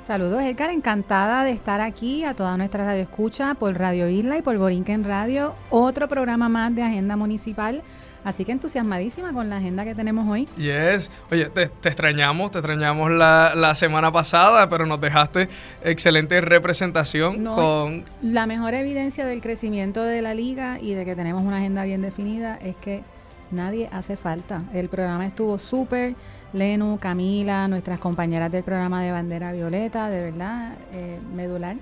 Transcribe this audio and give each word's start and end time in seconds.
Saludos, 0.09 0.41
Edgar. 0.41 0.70
Encantada 0.70 1.45
de 1.45 1.51
estar 1.51 1.83
aquí 1.83 2.25
a 2.25 2.33
toda 2.33 2.56
nuestra 2.56 2.87
radio 2.87 3.03
escucha 3.03 3.53
por 3.53 3.78
Radio 3.78 4.09
Isla 4.09 4.39
y 4.39 4.42
por 4.42 4.56
Borinquen 4.56 5.05
Radio. 5.05 5.55
Otro 5.69 6.09
programa 6.09 6.48
más 6.48 6.75
de 6.75 6.83
Agenda 6.83 7.15
Municipal. 7.15 7.83
Así 8.25 8.47
que 8.47 8.53
entusiasmadísima 8.53 9.34
con 9.34 9.50
la 9.50 9.59
agenda 9.59 9.84
que 9.84 9.95
tenemos 9.95 10.27
hoy. 10.27 10.48
Yes. 10.56 11.11
Oye, 11.31 11.50
te, 11.50 11.65
extrañamos, 11.65 12.50
te 12.53 12.61
extrañamos 12.61 13.11
la, 13.11 13.75
semana 13.75 14.11
pasada, 14.11 14.70
pero 14.70 14.87
nos 14.87 14.98
dejaste 14.98 15.50
excelente 15.84 16.41
representación 16.41 17.44
con... 17.44 18.06
La 18.22 18.47
mejor 18.47 18.72
evidencia 18.72 19.27
del 19.27 19.43
crecimiento 19.43 20.03
de 20.03 20.22
la 20.22 20.33
liga 20.33 20.78
y 20.81 20.94
de 20.94 21.04
que 21.04 21.16
tenemos 21.16 21.43
una 21.43 21.59
agenda 21.59 21.84
bien 21.84 22.00
definida 22.00 22.56
es 22.62 22.78
que 22.78 23.03
nadie 23.50 23.91
hace 23.93 24.16
falta. 24.16 24.62
El 24.72 24.88
programa 24.88 25.27
estuvo 25.27 25.59
súper 25.59 26.15
Lenu, 26.53 26.98
Camila, 26.98 27.69
nuestras 27.69 27.98
compañeras 27.98 28.50
del 28.50 28.64
programa 28.64 29.03
de 29.03 29.12
Bandera 29.12 29.53
Violeta, 29.53 30.09
de 30.09 30.20
verdad, 30.20 30.72
eh, 30.92 31.19
medular. 31.34 31.76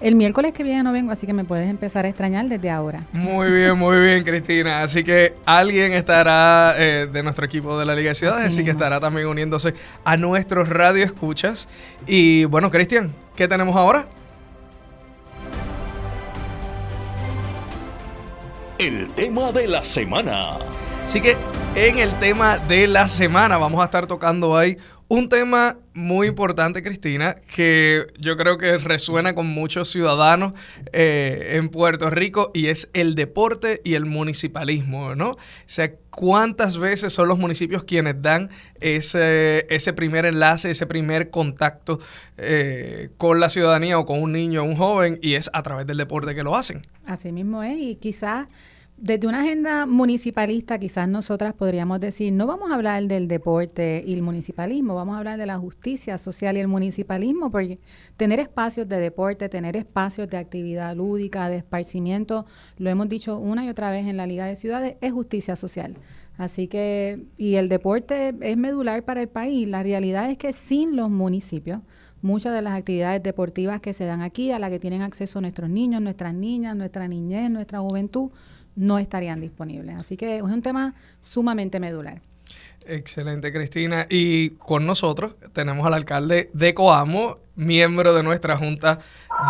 El 0.00 0.14
miércoles 0.14 0.52
que 0.52 0.62
viene 0.62 0.82
no 0.82 0.92
vengo, 0.92 1.12
así 1.12 1.26
que 1.26 1.32
me 1.32 1.44
puedes 1.44 1.68
empezar 1.68 2.04
a 2.04 2.08
extrañar 2.08 2.48
desde 2.48 2.70
ahora. 2.70 3.04
Muy 3.12 3.50
bien, 3.50 3.76
muy 3.76 3.98
bien, 3.98 4.24
Cristina. 4.24 4.82
Así 4.82 5.04
que 5.04 5.34
alguien 5.44 5.92
estará 5.92 6.74
eh, 6.78 7.08
de 7.12 7.22
nuestro 7.22 7.44
equipo 7.44 7.78
de 7.78 7.84
la 7.84 7.94
Liga 7.94 8.10
de 8.10 8.14
Ciudades, 8.14 8.46
así, 8.46 8.64
que 8.64 8.70
estará 8.70 9.00
también 9.00 9.26
uniéndose 9.26 9.74
a 10.04 10.16
nuestros 10.16 10.68
radio 10.68 11.04
escuchas. 11.04 11.68
Y 12.06 12.44
bueno, 12.46 12.70
Cristian, 12.70 13.12
¿qué 13.34 13.48
tenemos 13.48 13.76
ahora? 13.76 14.06
El 18.78 19.08
tema 19.14 19.52
de 19.52 19.68
la 19.68 19.84
semana. 19.84 20.58
Así 21.06 21.20
que 21.20 21.36
en 21.76 21.98
el 21.98 22.12
tema 22.18 22.58
de 22.58 22.88
la 22.88 23.06
semana 23.06 23.58
vamos 23.58 23.80
a 23.80 23.84
estar 23.84 24.08
tocando 24.08 24.56
ahí 24.56 24.76
un 25.06 25.28
tema 25.28 25.78
muy 25.94 26.26
importante, 26.26 26.82
Cristina, 26.82 27.36
que 27.54 28.08
yo 28.18 28.36
creo 28.36 28.58
que 28.58 28.76
resuena 28.76 29.32
con 29.36 29.46
muchos 29.46 29.88
ciudadanos 29.88 30.52
eh, 30.92 31.52
en 31.52 31.68
Puerto 31.68 32.10
Rico 32.10 32.50
y 32.52 32.66
es 32.66 32.90
el 32.92 33.14
deporte 33.14 33.80
y 33.84 33.94
el 33.94 34.04
municipalismo, 34.04 35.14
¿no? 35.14 35.30
O 35.30 35.38
sea, 35.66 35.94
¿cuántas 36.10 36.76
veces 36.76 37.12
son 37.12 37.28
los 37.28 37.38
municipios 37.38 37.84
quienes 37.84 38.20
dan 38.20 38.50
ese, 38.80 39.64
ese 39.72 39.92
primer 39.92 40.26
enlace, 40.26 40.72
ese 40.72 40.86
primer 40.86 41.30
contacto 41.30 42.00
eh, 42.36 43.10
con 43.16 43.38
la 43.38 43.48
ciudadanía 43.48 43.96
o 44.00 44.06
con 44.06 44.20
un 44.20 44.32
niño 44.32 44.62
o 44.62 44.64
un 44.64 44.76
joven 44.76 45.20
y 45.22 45.34
es 45.34 45.50
a 45.52 45.62
través 45.62 45.86
del 45.86 45.98
deporte 45.98 46.34
que 46.34 46.42
lo 46.42 46.56
hacen? 46.56 46.82
Así 47.06 47.30
mismo 47.30 47.62
es 47.62 47.78
y 47.78 47.94
quizás 47.94 48.48
desde 48.98 49.28
una 49.28 49.42
agenda 49.42 49.84
municipalista, 49.84 50.78
quizás 50.78 51.06
nosotras 51.08 51.52
podríamos 51.52 52.00
decir, 52.00 52.32
no 52.32 52.46
vamos 52.46 52.70
a 52.70 52.74
hablar 52.74 53.04
del 53.04 53.28
deporte 53.28 54.02
y 54.06 54.14
el 54.14 54.22
municipalismo, 54.22 54.94
vamos 54.94 55.16
a 55.16 55.18
hablar 55.18 55.38
de 55.38 55.44
la 55.44 55.58
justicia 55.58 56.16
social 56.16 56.56
y 56.56 56.60
el 56.60 56.68
municipalismo, 56.68 57.50
porque 57.50 57.78
tener 58.16 58.40
espacios 58.40 58.88
de 58.88 58.98
deporte, 58.98 59.50
tener 59.50 59.76
espacios 59.76 60.30
de 60.30 60.38
actividad 60.38 60.96
lúdica, 60.96 61.48
de 61.50 61.56
esparcimiento, 61.56 62.46
lo 62.78 62.88
hemos 62.88 63.08
dicho 63.08 63.38
una 63.38 63.66
y 63.66 63.68
otra 63.68 63.90
vez 63.90 64.06
en 64.06 64.16
la 64.16 64.26
Liga 64.26 64.46
de 64.46 64.56
Ciudades, 64.56 64.96
es 65.02 65.12
justicia 65.12 65.56
social. 65.56 65.96
Así 66.38 66.68
que, 66.68 67.26
y 67.36 67.54
el 67.54 67.68
deporte 67.68 68.34
es 68.40 68.56
medular 68.56 69.04
para 69.04 69.22
el 69.22 69.28
país. 69.28 69.66
La 69.68 69.82
realidad 69.82 70.30
es 70.30 70.36
que 70.36 70.52
sin 70.52 70.94
los 70.94 71.08
municipios, 71.08 71.80
muchas 72.20 72.54
de 72.54 72.60
las 72.60 72.78
actividades 72.78 73.22
deportivas 73.22 73.80
que 73.80 73.94
se 73.94 74.04
dan 74.04 74.20
aquí, 74.20 74.50
a 74.50 74.58
las 74.58 74.70
que 74.70 74.78
tienen 74.78 75.02
acceso 75.02 75.40
nuestros 75.40 75.70
niños, 75.70 76.02
nuestras 76.02 76.34
niñas, 76.34 76.76
nuestra 76.76 77.08
niñez, 77.08 77.50
nuestra 77.50 77.80
juventud, 77.80 78.30
no 78.76 78.98
estarían 78.98 79.40
disponibles. 79.40 79.96
Así 79.98 80.16
que 80.16 80.36
es 80.36 80.42
un 80.42 80.62
tema 80.62 80.94
sumamente 81.20 81.80
medular. 81.80 82.20
Excelente, 82.86 83.52
Cristina. 83.52 84.06
Y 84.08 84.50
con 84.50 84.86
nosotros 84.86 85.34
tenemos 85.52 85.86
al 85.86 85.94
alcalde 85.94 86.50
de 86.52 86.74
Coamo, 86.74 87.38
miembro 87.56 88.14
de 88.14 88.22
nuestra 88.22 88.56
junta 88.56 89.00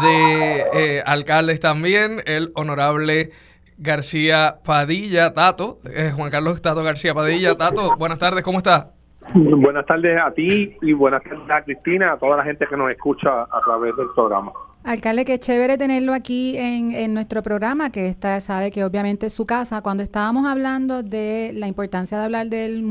de 0.00 0.64
eh, 0.72 1.02
alcaldes 1.04 1.60
también, 1.60 2.22
el 2.24 2.50
honorable 2.54 3.30
García 3.78 4.56
Padilla, 4.64 5.34
Tato, 5.34 5.78
eh, 5.94 6.12
Juan 6.14 6.30
Carlos 6.30 6.62
Tato 6.62 6.82
García 6.82 7.14
Padilla. 7.14 7.56
Tato, 7.56 7.96
buenas 7.98 8.18
tardes, 8.18 8.42
¿cómo 8.42 8.58
está? 8.58 8.92
Buenas 9.34 9.84
tardes 9.86 10.16
a 10.18 10.30
ti 10.30 10.76
y 10.80 10.92
buenas 10.92 11.22
tardes 11.22 11.50
a 11.50 11.62
Cristina, 11.62 12.12
a 12.12 12.16
toda 12.16 12.36
la 12.36 12.44
gente 12.44 12.66
que 12.66 12.76
nos 12.76 12.90
escucha 12.90 13.42
a 13.42 13.60
través 13.64 13.94
del 13.96 14.06
programa. 14.14 14.52
Alcalde, 14.86 15.24
qué 15.24 15.36
chévere 15.40 15.76
tenerlo 15.76 16.14
aquí 16.14 16.56
en, 16.56 16.92
en, 16.92 17.12
nuestro 17.12 17.42
programa, 17.42 17.90
que 17.90 18.06
está, 18.06 18.40
sabe 18.40 18.70
que 18.70 18.84
obviamente 18.84 19.26
es 19.26 19.32
su 19.32 19.44
casa. 19.44 19.82
Cuando 19.82 20.04
estábamos 20.04 20.46
hablando 20.46 21.02
de 21.02 21.50
la 21.56 21.66
importancia 21.66 22.16
de 22.16 22.22
hablar 22.22 22.46
del, 22.46 22.86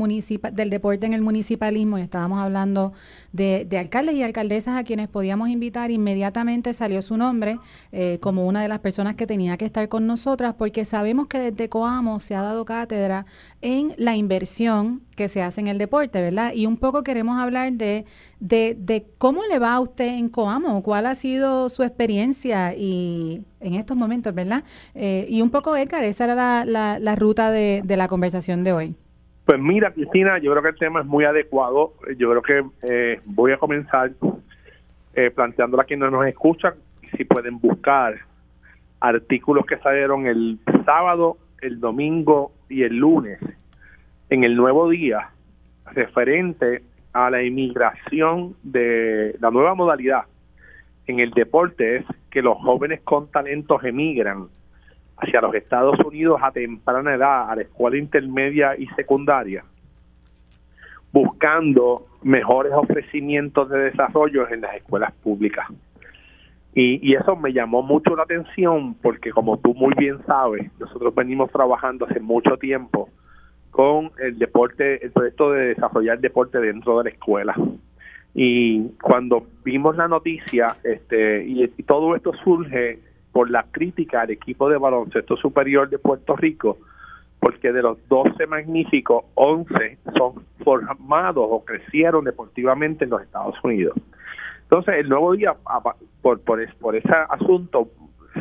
del 0.52 0.68
deporte 0.68 1.06
en 1.06 1.14
el 1.14 1.22
municipalismo 1.22 1.96
y 1.96 2.02
estábamos 2.02 2.38
hablando 2.38 2.92
de, 3.32 3.64
de, 3.66 3.78
alcaldes 3.78 4.14
y 4.14 4.22
alcaldesas 4.22 4.78
a 4.78 4.84
quienes 4.84 5.08
podíamos 5.08 5.48
invitar, 5.48 5.90
inmediatamente 5.90 6.74
salió 6.74 7.00
su 7.00 7.16
nombre 7.16 7.58
eh, 7.92 8.18
como 8.20 8.46
una 8.46 8.60
de 8.60 8.68
las 8.68 8.80
personas 8.80 9.14
que 9.14 9.26
tenía 9.26 9.56
que 9.56 9.64
estar 9.64 9.88
con 9.88 10.06
nosotras, 10.06 10.52
porque 10.52 10.84
sabemos 10.84 11.28
que 11.28 11.38
desde 11.38 11.70
Coamo 11.70 12.20
se 12.20 12.34
ha 12.34 12.42
dado 12.42 12.66
cátedra 12.66 13.24
en 13.62 13.94
la 13.96 14.14
inversión 14.14 15.05
que 15.16 15.28
se 15.28 15.42
hace 15.42 15.60
en 15.60 15.66
el 15.66 15.78
deporte, 15.78 16.22
¿verdad? 16.22 16.52
Y 16.54 16.66
un 16.66 16.76
poco 16.76 17.02
queremos 17.02 17.40
hablar 17.40 17.72
de, 17.72 18.04
de, 18.38 18.76
de 18.78 19.04
cómo 19.18 19.40
le 19.50 19.58
va 19.58 19.74
a 19.74 19.80
usted 19.80 20.06
en 20.06 20.28
Coamo, 20.28 20.82
cuál 20.82 21.06
ha 21.06 21.14
sido 21.14 21.68
su 21.68 21.82
experiencia 21.82 22.74
y 22.76 23.42
en 23.60 23.74
estos 23.74 23.96
momentos, 23.96 24.34
¿verdad? 24.34 24.62
Eh, 24.94 25.26
y 25.28 25.42
un 25.42 25.50
poco, 25.50 25.76
Edgar, 25.76 26.04
esa 26.04 26.24
era 26.24 26.64
la, 26.64 26.98
la, 27.00 27.16
ruta 27.16 27.50
de, 27.50 27.82
de, 27.84 27.96
la 27.96 28.06
conversación 28.06 28.62
de 28.62 28.72
hoy. 28.72 28.94
Pues 29.44 29.58
mira, 29.58 29.92
Cristina, 29.92 30.38
yo 30.38 30.52
creo 30.52 30.62
que 30.62 30.68
el 30.70 30.78
tema 30.78 31.00
es 31.00 31.06
muy 31.06 31.24
adecuado. 31.24 31.94
Yo 32.18 32.30
creo 32.30 32.42
que 32.42 32.64
eh, 32.88 33.20
voy 33.24 33.52
a 33.52 33.58
comenzar 33.58 34.12
eh, 35.14 35.30
planteándole 35.30 35.82
a 35.82 35.86
quienes 35.86 36.10
nos 36.10 36.26
escuchan 36.26 36.74
si 37.16 37.24
pueden 37.24 37.58
buscar 37.58 38.16
artículos 39.00 39.64
que 39.66 39.78
salieron 39.78 40.26
el 40.26 40.58
sábado, 40.84 41.38
el 41.60 41.80
domingo 41.80 42.52
y 42.68 42.82
el 42.82 42.96
lunes 42.96 43.38
en 44.30 44.44
el 44.44 44.56
nuevo 44.56 44.88
día 44.88 45.30
referente 45.92 46.82
a 47.12 47.30
la 47.30 47.42
inmigración 47.42 48.56
de 48.62 49.36
la 49.40 49.50
nueva 49.50 49.74
modalidad 49.74 50.24
en 51.06 51.20
el 51.20 51.30
deporte 51.30 51.96
es 51.96 52.04
que 52.30 52.42
los 52.42 52.58
jóvenes 52.58 53.00
con 53.02 53.30
talentos 53.30 53.82
emigran 53.84 54.48
hacia 55.18 55.40
los 55.40 55.54
Estados 55.54 55.98
Unidos 56.00 56.40
a 56.42 56.50
temprana 56.50 57.14
edad, 57.14 57.50
a 57.50 57.56
la 57.56 57.62
escuela 57.62 57.96
intermedia 57.96 58.76
y 58.76 58.86
secundaria, 58.88 59.64
buscando 61.12 62.06
mejores 62.22 62.72
ofrecimientos 62.76 63.70
de 63.70 63.78
desarrollo 63.78 64.48
en 64.50 64.60
las 64.62 64.74
escuelas 64.74 65.12
públicas. 65.22 65.66
Y, 66.74 67.14
eso 67.14 67.36
me 67.36 67.54
llamó 67.54 67.80
mucho 67.80 68.14
la 68.14 68.24
atención 68.24 68.94
porque 69.00 69.30
como 69.30 69.56
tú 69.56 69.72
muy 69.72 69.94
bien 69.96 70.18
sabes, 70.26 70.70
nosotros 70.78 71.14
venimos 71.14 71.50
trabajando 71.50 72.04
hace 72.04 72.20
mucho 72.20 72.58
tiempo 72.58 73.08
con 73.76 74.10
el 74.18 74.38
deporte, 74.38 75.04
el 75.04 75.10
proyecto 75.10 75.52
de 75.52 75.66
desarrollar 75.74 76.18
deporte 76.18 76.58
dentro 76.60 76.96
de 76.96 77.04
la 77.04 77.10
escuela. 77.10 77.54
Y 78.32 78.88
cuando 79.02 79.46
vimos 79.64 79.98
la 79.98 80.08
noticia, 80.08 80.78
este, 80.82 81.44
y, 81.44 81.68
todo 81.82 82.16
esto 82.16 82.32
surge 82.42 82.98
por 83.32 83.50
la 83.50 83.66
crítica 83.70 84.22
al 84.22 84.30
equipo 84.30 84.70
de 84.70 84.78
baloncesto 84.78 85.36
superior 85.36 85.90
de 85.90 85.98
Puerto 85.98 86.34
Rico, 86.36 86.78
porque 87.38 87.70
de 87.70 87.82
los 87.82 87.98
12 88.08 88.46
magníficos, 88.46 89.26
11 89.34 89.98
son 90.16 90.42
formados 90.64 91.46
o 91.46 91.62
crecieron 91.62 92.24
deportivamente 92.24 93.04
en 93.04 93.10
los 93.10 93.20
Estados 93.20 93.56
Unidos. 93.62 93.94
Entonces, 94.62 94.94
el 95.00 95.10
nuevo 95.10 95.34
día, 95.34 95.54
por, 96.22 96.40
por, 96.40 96.66
por 96.78 96.96
ese 96.96 97.12
asunto, 97.28 97.90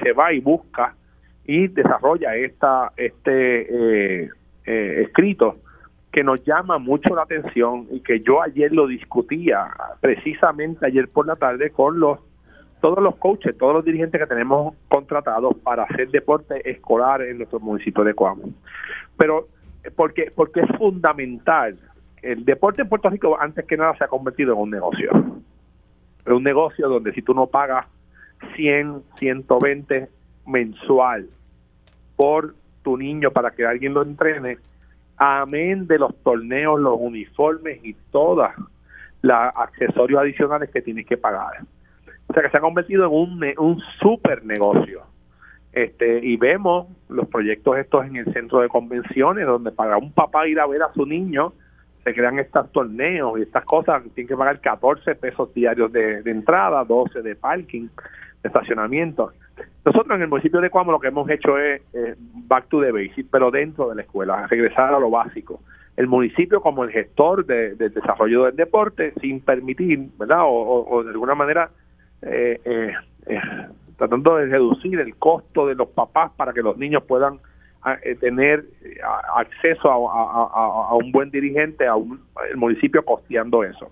se 0.01 0.13
va 0.13 0.31
y 0.31 0.39
busca 0.39 0.95
y 1.43 1.67
desarrolla 1.67 2.37
esta 2.37 2.93
este 2.95 4.23
eh, 4.23 4.29
eh, 4.65 5.03
escrito 5.05 5.57
que 6.11 6.23
nos 6.23 6.43
llama 6.45 6.77
mucho 6.77 7.13
la 7.13 7.23
atención 7.23 7.87
y 7.91 7.99
que 7.99 8.21
yo 8.21 8.41
ayer 8.41 8.71
lo 8.71 8.87
discutía 8.87 9.67
precisamente 9.99 10.85
ayer 10.85 11.09
por 11.09 11.27
la 11.27 11.35
tarde 11.35 11.71
con 11.71 11.99
los 11.99 12.19
todos 12.79 13.03
los 13.03 13.15
coaches, 13.15 13.57
todos 13.57 13.73
los 13.73 13.83
dirigentes 13.83 14.21
que 14.21 14.27
tenemos 14.27 14.75
contratados 14.87 15.55
para 15.63 15.83
hacer 15.83 16.09
deporte 16.09 16.69
escolar 16.69 17.21
en 17.21 17.37
nuestro 17.37 17.59
municipio 17.59 18.03
de 18.03 18.13
Cuamo. 18.13 18.43
Pero 19.17 19.47
porque 19.95 20.31
porque 20.33 20.61
es 20.61 20.77
fundamental 20.77 21.77
el 22.21 22.45
deporte 22.45 22.81
en 22.81 22.89
Puerto 22.89 23.09
Rico 23.09 23.37
antes 23.39 23.65
que 23.65 23.75
nada 23.75 23.97
se 23.97 24.03
ha 24.03 24.07
convertido 24.07 24.53
en 24.53 24.59
un 24.59 24.69
negocio. 24.69 25.11
Es 26.25 26.31
un 26.31 26.43
negocio 26.43 26.87
donde 26.87 27.11
si 27.13 27.21
tú 27.21 27.33
no 27.33 27.47
pagas 27.47 27.87
100, 28.55 29.03
120 29.15 30.07
mensual 30.47 31.27
por 32.15 32.55
tu 32.85 32.95
niño 32.95 33.31
para 33.31 33.51
que 33.51 33.65
alguien 33.65 33.95
lo 33.95 34.03
entrene, 34.03 34.59
amén 35.17 35.87
de 35.87 35.97
los 35.97 36.15
torneos, 36.23 36.79
los 36.79 36.97
uniformes 36.99 37.83
y 37.83 37.95
todos 38.11 38.51
los 39.23 39.35
accesorios 39.55 40.21
adicionales 40.21 40.69
que 40.69 40.83
tienes 40.83 41.07
que 41.07 41.17
pagar. 41.17 41.63
O 42.27 42.33
sea 42.33 42.43
que 42.43 42.49
se 42.49 42.57
ha 42.57 42.61
convertido 42.61 43.05
en 43.05 43.11
un, 43.11 43.53
un 43.57 43.81
super 43.99 44.45
negocio. 44.45 45.01
Este, 45.73 46.19
y 46.23 46.37
vemos 46.37 46.87
los 47.09 47.27
proyectos 47.27 47.77
estos 47.77 48.05
en 48.05 48.17
el 48.17 48.31
centro 48.31 48.61
de 48.61 48.69
convenciones, 48.69 49.45
donde 49.45 49.71
para 49.71 49.97
un 49.97 50.13
papá 50.13 50.47
ir 50.47 50.59
a 50.59 50.67
ver 50.67 50.83
a 50.83 50.93
su 50.93 51.05
niño, 51.05 51.53
se 52.03 52.13
crean 52.13 52.37
estos 52.37 52.71
torneos 52.71 53.39
y 53.39 53.41
estas 53.41 53.65
cosas, 53.65 54.03
tienen 54.13 54.27
que 54.27 54.37
pagar 54.37 54.61
14 54.61 55.15
pesos 55.15 55.53
diarios 55.55 55.91
de, 55.91 56.21
de 56.21 56.31
entrada, 56.31 56.85
12 56.85 57.23
de 57.23 57.35
parking, 57.35 57.87
de 58.43 58.47
estacionamiento. 58.47 59.33
Nosotros 59.85 60.15
en 60.15 60.23
el 60.23 60.27
municipio 60.27 60.59
de 60.61 60.71
Cuamo 60.71 60.91
lo 60.91 60.99
que 60.99 61.09
hemos 61.09 61.29
hecho 61.29 61.59
es 61.59 61.81
back 62.47 62.67
to 62.69 62.81
the 62.81 62.91
basics, 62.91 63.29
pero 63.31 63.51
dentro 63.51 63.89
de 63.89 63.95
la 63.95 64.01
escuela, 64.01 64.47
regresar 64.47 64.93
a 64.93 64.99
lo 64.99 65.11
básico. 65.11 65.61
El 65.95 66.07
municipio 66.07 66.59
como 66.59 66.83
el 66.83 66.89
gestor 66.89 67.45
del 67.45 67.77
desarrollo 67.77 68.45
del 68.45 68.55
deporte, 68.55 69.13
sin 69.21 69.39
permitir, 69.39 70.09
¿verdad? 70.17 70.41
O, 70.43 71.03
de 71.03 71.11
alguna 71.11 71.35
manera 71.35 71.69
eh, 72.21 72.59
eh, 72.65 72.93
eh, 73.27 73.39
tratando 73.95 74.35
de 74.37 74.47
reducir 74.47 74.99
el 74.99 75.15
costo 75.15 75.67
de 75.67 75.75
los 75.75 75.87
papás 75.89 76.31
para 76.35 76.51
que 76.51 76.61
los 76.61 76.77
niños 76.77 77.03
puedan 77.03 77.39
tener 78.19 78.65
acceso 79.35 79.91
a, 79.91 80.95
un 80.95 81.11
buen 81.11 81.29
dirigente, 81.29 81.85
a 81.85 81.95
un, 81.95 82.19
el 82.49 82.57
municipio 82.57 83.05
costeando 83.05 83.63
eso. 83.63 83.87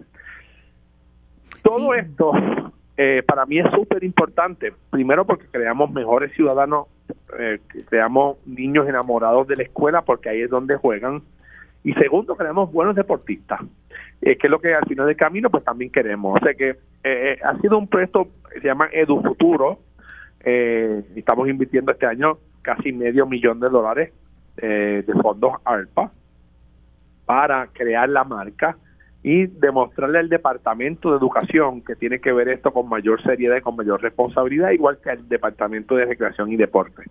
Todo 1.62 1.94
esto 1.94 2.34
eh, 2.98 3.24
para 3.26 3.46
mí 3.46 3.60
es 3.60 3.70
súper 3.72 4.04
importante. 4.04 4.74
Primero 4.90 5.26
porque 5.26 5.46
creamos 5.52 5.92
mejores 5.92 6.32
ciudadanos, 6.34 6.88
eh, 7.40 7.60
creamos 7.90 8.38
niños 8.46 8.88
enamorados 8.88 9.48
de 9.48 9.56
la 9.56 9.64
escuela 9.64 10.04
porque 10.04 10.30
ahí 10.30 10.42
es 10.42 10.50
donde 10.50 10.76
juegan. 10.76 11.22
Y 11.84 11.94
segundo, 11.94 12.36
creamos 12.36 12.72
buenos 12.72 12.96
deportistas, 12.96 13.60
eh, 14.22 14.38
que 14.38 14.48
es 14.48 14.52
lo 14.52 14.60
que 14.60 14.74
al 14.74 14.86
final 14.86 15.08
del 15.08 15.18
camino 15.18 15.50
pues 15.50 15.64
también 15.64 15.92
queremos. 15.92 16.40
O 16.40 16.44
sea 16.44 16.54
que 16.54 16.78
eh, 17.04 17.40
ha 17.44 17.60
sido 17.60 17.78
un 17.78 17.88
proyecto 17.88 18.30
que 18.54 18.62
se 18.62 18.68
llama 18.68 18.90
EduFuturo. 18.92 19.80
estamos 20.40 21.50
invirtiendo 21.50 21.92
este 21.92 22.06
año 22.06 22.38
casi 22.62 22.92
medio 22.92 23.26
millón 23.26 23.60
de 23.60 23.70
dólares 23.70 24.14
de 24.56 25.14
fondos 25.22 25.54
ARPA 25.66 26.12
para 27.26 27.68
crear 27.68 28.08
la 28.08 28.24
marca 28.24 28.78
y 29.24 29.48
demostrarle 29.48 30.20
al 30.20 30.28
Departamento 30.28 31.12
de 31.12 31.18
Educación 31.18 31.82
que 31.82 31.96
tiene 31.96 32.20
que 32.20 32.34
ver 32.34 32.50
esto 32.50 32.72
con 32.72 32.90
mayor 32.90 33.24
seriedad 33.24 33.56
y 33.56 33.62
con 33.62 33.78
mayor 33.78 34.02
responsabilidad, 34.02 34.72
igual 34.72 35.00
que 35.02 35.12
al 35.12 35.28
Departamento 35.30 35.96
de 35.96 36.06
Recreación 36.06 36.52
y 36.52 36.58
Deporte. 36.58 37.04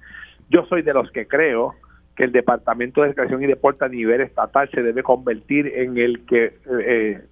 Yo 0.50 0.66
soy 0.66 0.82
de 0.82 0.92
los 0.92 1.10
que 1.10 1.26
creo 1.26 1.74
que 2.14 2.24
el 2.24 2.32
Departamento 2.32 3.00
de 3.00 3.08
Recreación 3.08 3.42
y 3.42 3.46
Deporte 3.46 3.86
a 3.86 3.88
nivel 3.88 4.20
estatal 4.20 4.68
se 4.70 4.82
debe 4.82 5.02
convertir 5.02 5.66
en 5.66 5.96
el 5.96 6.26
que 6.26 6.52
eh, 6.86 7.22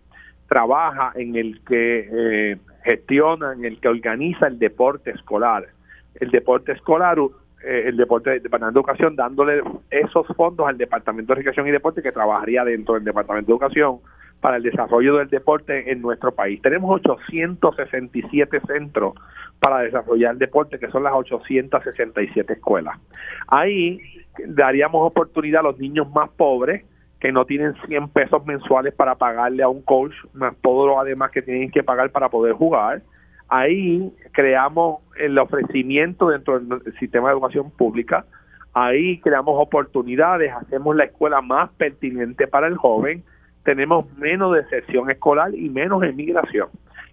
trabaja, 0.48 1.12
en 1.14 1.36
el 1.36 1.60
que 1.62 2.08
eh, 2.10 2.56
gestiona, 2.82 3.52
en 3.52 3.66
el 3.66 3.78
que 3.80 3.88
organiza 3.88 4.46
el 4.46 4.58
deporte 4.58 5.10
escolar. 5.10 5.68
El 6.14 6.30
deporte 6.30 6.72
escolar 6.72 7.18
eh, 7.62 7.84
el 7.88 7.98
deporte 7.98 8.30
de 8.30 8.40
Departamento 8.40 8.80
de 8.80 8.80
Educación 8.80 9.16
dándole 9.16 9.62
esos 9.90 10.26
fondos 10.28 10.66
al 10.66 10.78
Departamento 10.78 11.34
de 11.34 11.36
Recreación 11.36 11.68
y 11.68 11.70
Deporte 11.70 12.00
que 12.00 12.10
trabajaría 12.10 12.64
dentro 12.64 12.94
del 12.94 13.04
Departamento 13.04 13.48
de 13.48 13.52
Educación 13.52 13.98
para 14.40 14.56
el 14.56 14.62
desarrollo 14.62 15.16
del 15.16 15.28
deporte 15.28 15.90
en 15.92 16.00
nuestro 16.00 16.32
país. 16.32 16.60
Tenemos 16.62 17.00
867 17.00 18.60
centros 18.66 19.14
para 19.58 19.80
desarrollar 19.80 20.32
el 20.32 20.38
deporte, 20.38 20.78
que 20.78 20.88
son 20.88 21.02
las 21.02 21.12
867 21.12 22.52
escuelas. 22.52 22.98
Ahí 23.46 24.00
daríamos 24.46 25.06
oportunidad 25.06 25.60
a 25.60 25.64
los 25.64 25.78
niños 25.78 26.10
más 26.12 26.30
pobres 26.30 26.84
que 27.20 27.32
no 27.32 27.44
tienen 27.44 27.74
100 27.86 28.08
pesos 28.08 28.46
mensuales 28.46 28.94
para 28.94 29.14
pagarle 29.14 29.62
a 29.62 29.68
un 29.68 29.82
coach, 29.82 30.14
más 30.32 30.56
todo 30.62 30.86
lo 30.86 30.98
además 30.98 31.30
que 31.30 31.42
tienen 31.42 31.70
que 31.70 31.82
pagar 31.82 32.10
para 32.10 32.30
poder 32.30 32.54
jugar. 32.54 33.02
Ahí 33.48 34.10
creamos 34.32 35.02
el 35.18 35.36
ofrecimiento 35.38 36.28
dentro 36.30 36.58
del 36.58 36.82
sistema 36.98 37.28
de 37.28 37.34
educación 37.34 37.70
pública. 37.72 38.24
Ahí 38.72 39.18
creamos 39.20 39.54
oportunidades, 39.58 40.50
hacemos 40.52 40.96
la 40.96 41.04
escuela 41.04 41.42
más 41.42 41.70
pertinente 41.72 42.46
para 42.46 42.68
el 42.68 42.76
joven 42.76 43.22
tenemos 43.64 44.10
menos 44.16 44.54
deserción 44.54 45.10
escolar 45.10 45.54
y 45.54 45.68
menos 45.68 46.02
emigración. 46.02 46.68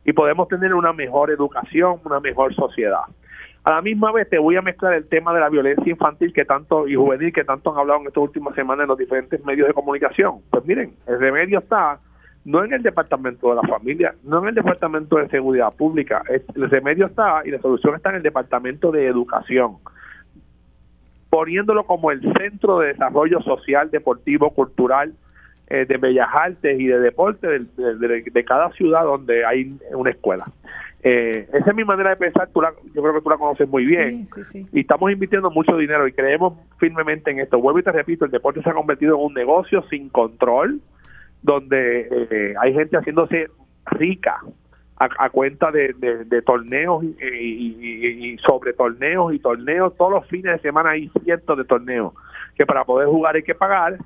Y 0.06 0.14
podemos 0.14 0.48
tener 0.48 0.74
una 0.74 0.94
mejor 0.94 1.32
educación, 1.32 2.00
una 2.06 2.20
mejor 2.20 2.54
sociedad. 2.56 3.02
A 3.64 3.72
la 3.72 3.82
misma 3.82 4.14
vez 4.14 4.30
te 4.30 4.38
voy 4.38 4.56
a 4.56 4.62
mezclar 4.62 4.94
el 4.94 5.10
tema 5.10 5.34
de 5.34 5.42
la 5.42 5.50
violencia 5.50 5.92
infantil 5.92 6.32
que 6.32 6.46
tanto 6.46 6.88
y 6.88 6.96
juvenil 6.96 7.34
que 7.34 7.44
tanto 7.44 7.72
han 7.72 7.80
hablado 7.80 8.00
en 8.00 8.08
estas 8.08 8.24
últimas 8.24 8.56
semanas 8.56 8.84
en 8.84 8.88
los 8.88 8.98
diferentes 8.98 9.44
medios 9.44 9.68
de 9.68 9.74
comunicación. 9.74 10.40
Pues 10.50 10.66
miren, 10.66 10.94
el 11.06 11.20
remedio 11.20 11.60
está 11.60 12.00
no 12.46 12.64
en 12.64 12.72
el 12.72 12.82
departamento 12.82 13.50
de 13.50 13.56
la 13.56 13.64
familia, 13.64 14.16
no 14.24 14.40
en 14.40 14.48
el 14.48 14.56
departamento 14.56 15.18
de 15.18 15.28
seguridad 15.28 15.74
pública, 15.74 16.24
el 16.30 16.70
remedio 16.70 17.08
está 17.08 17.42
y 17.44 17.52
la 17.52 17.60
solución 17.60 17.96
está 17.96 18.12
en 18.12 18.16
el 18.16 18.24
departamento 18.24 18.90
de 18.90 19.06
educación, 19.06 19.80
poniéndolo 21.30 21.86
como 21.86 22.10
el 22.10 22.22
centro 22.40 22.80
de 22.80 22.94
desarrollo 22.94 23.42
social, 23.42 23.92
deportivo, 23.92 24.52
cultural, 24.52 25.14
eh, 25.70 25.86
de 25.86 25.98
bellas 25.98 26.30
artes 26.32 26.80
y 26.80 26.88
de 26.88 26.98
deporte 27.00 27.46
de, 27.48 28.46
cada 28.46 28.72
ciudad 28.72 29.04
donde 29.04 29.46
hay 29.46 29.78
una 29.92 30.12
escuela. 30.12 30.46
Eh, 31.04 31.48
esa 31.54 31.70
es 31.70 31.76
mi 31.76 31.84
manera 31.84 32.12
de 32.12 32.16
pensar, 32.16 32.50
tú 32.54 32.62
yo 32.94 33.02
creo 33.02 33.14
que 33.14 33.22
tú 33.22 33.30
la 33.30 33.38
conoces 33.38 33.68
muy 33.68 33.86
bien. 33.86 34.28
Y 34.72 34.80
estamos 34.80 35.12
invirtiendo 35.12 35.52
mucho 35.52 35.76
dinero 35.76 36.08
y 36.08 36.14
creemos 36.14 36.54
firmemente 36.78 37.32
en 37.32 37.40
esto. 37.40 37.60
Vuelvo 37.60 37.80
y 37.80 37.84
te 37.84 37.92
repito, 37.92 38.24
el 38.24 38.32
deporte 38.32 38.62
se 38.62 38.70
ha 38.70 38.74
convertido 38.74 39.16
en 39.16 39.26
un 39.26 39.34
negocio 39.34 39.84
sin 39.90 40.08
control, 40.08 40.80
donde 41.42 42.08
eh, 42.32 42.54
hay 42.62 42.74
gente 42.74 42.96
haciéndose 42.96 43.48
rica 43.88 44.40
a, 45.00 45.30
cuenta 45.30 45.70
de, 45.72 45.94
torneos 46.46 47.04
y, 47.04 47.08
y, 47.22 48.38
sobre 48.38 48.74
torneos 48.74 49.34
y 49.34 49.40
torneos. 49.40 49.96
Todos 49.98 50.12
los 50.12 50.28
fines 50.28 50.54
de 50.54 50.60
semana 50.60 50.92
hay 50.92 51.12
cientos 51.24 51.58
de 51.58 51.66
torneos 51.66 52.14
que 52.56 52.66
para 52.66 52.84
poder 52.84 53.08
jugar 53.08 53.36
hay 53.36 53.44
que 53.44 53.54
pagar 53.54 53.98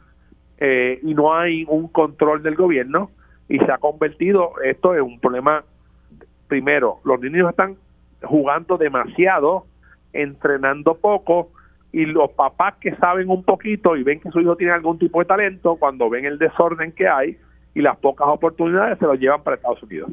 eh, 0.63 0.99
y 1.01 1.15
no 1.15 1.33
hay 1.33 1.65
un 1.67 1.87
control 1.87 2.43
del 2.43 2.55
gobierno 2.55 3.09
y 3.49 3.57
se 3.57 3.71
ha 3.71 3.79
convertido 3.79 4.53
esto 4.63 4.93
en 4.93 5.01
un 5.01 5.19
problema. 5.19 5.63
Primero, 6.47 6.99
los 7.03 7.19
niños 7.19 7.49
están 7.49 7.77
jugando 8.21 8.77
demasiado, 8.77 9.65
entrenando 10.13 10.93
poco, 10.93 11.49
y 11.91 12.05
los 12.05 12.29
papás 12.33 12.75
que 12.79 12.95
saben 12.97 13.29
un 13.29 13.43
poquito 13.43 13.97
y 13.97 14.03
ven 14.03 14.19
que 14.19 14.29
su 14.29 14.39
hijo 14.39 14.55
tiene 14.55 14.73
algún 14.73 14.99
tipo 14.99 15.19
de 15.19 15.25
talento, 15.25 15.77
cuando 15.77 16.09
ven 16.11 16.25
el 16.25 16.37
desorden 16.37 16.91
que 16.91 17.07
hay 17.07 17.37
y 17.73 17.81
las 17.81 17.97
pocas 17.97 18.27
oportunidades, 18.27 18.99
se 18.99 19.05
lo 19.05 19.15
llevan 19.15 19.41
para 19.41 19.55
Estados 19.55 19.81
Unidos. 19.81 20.11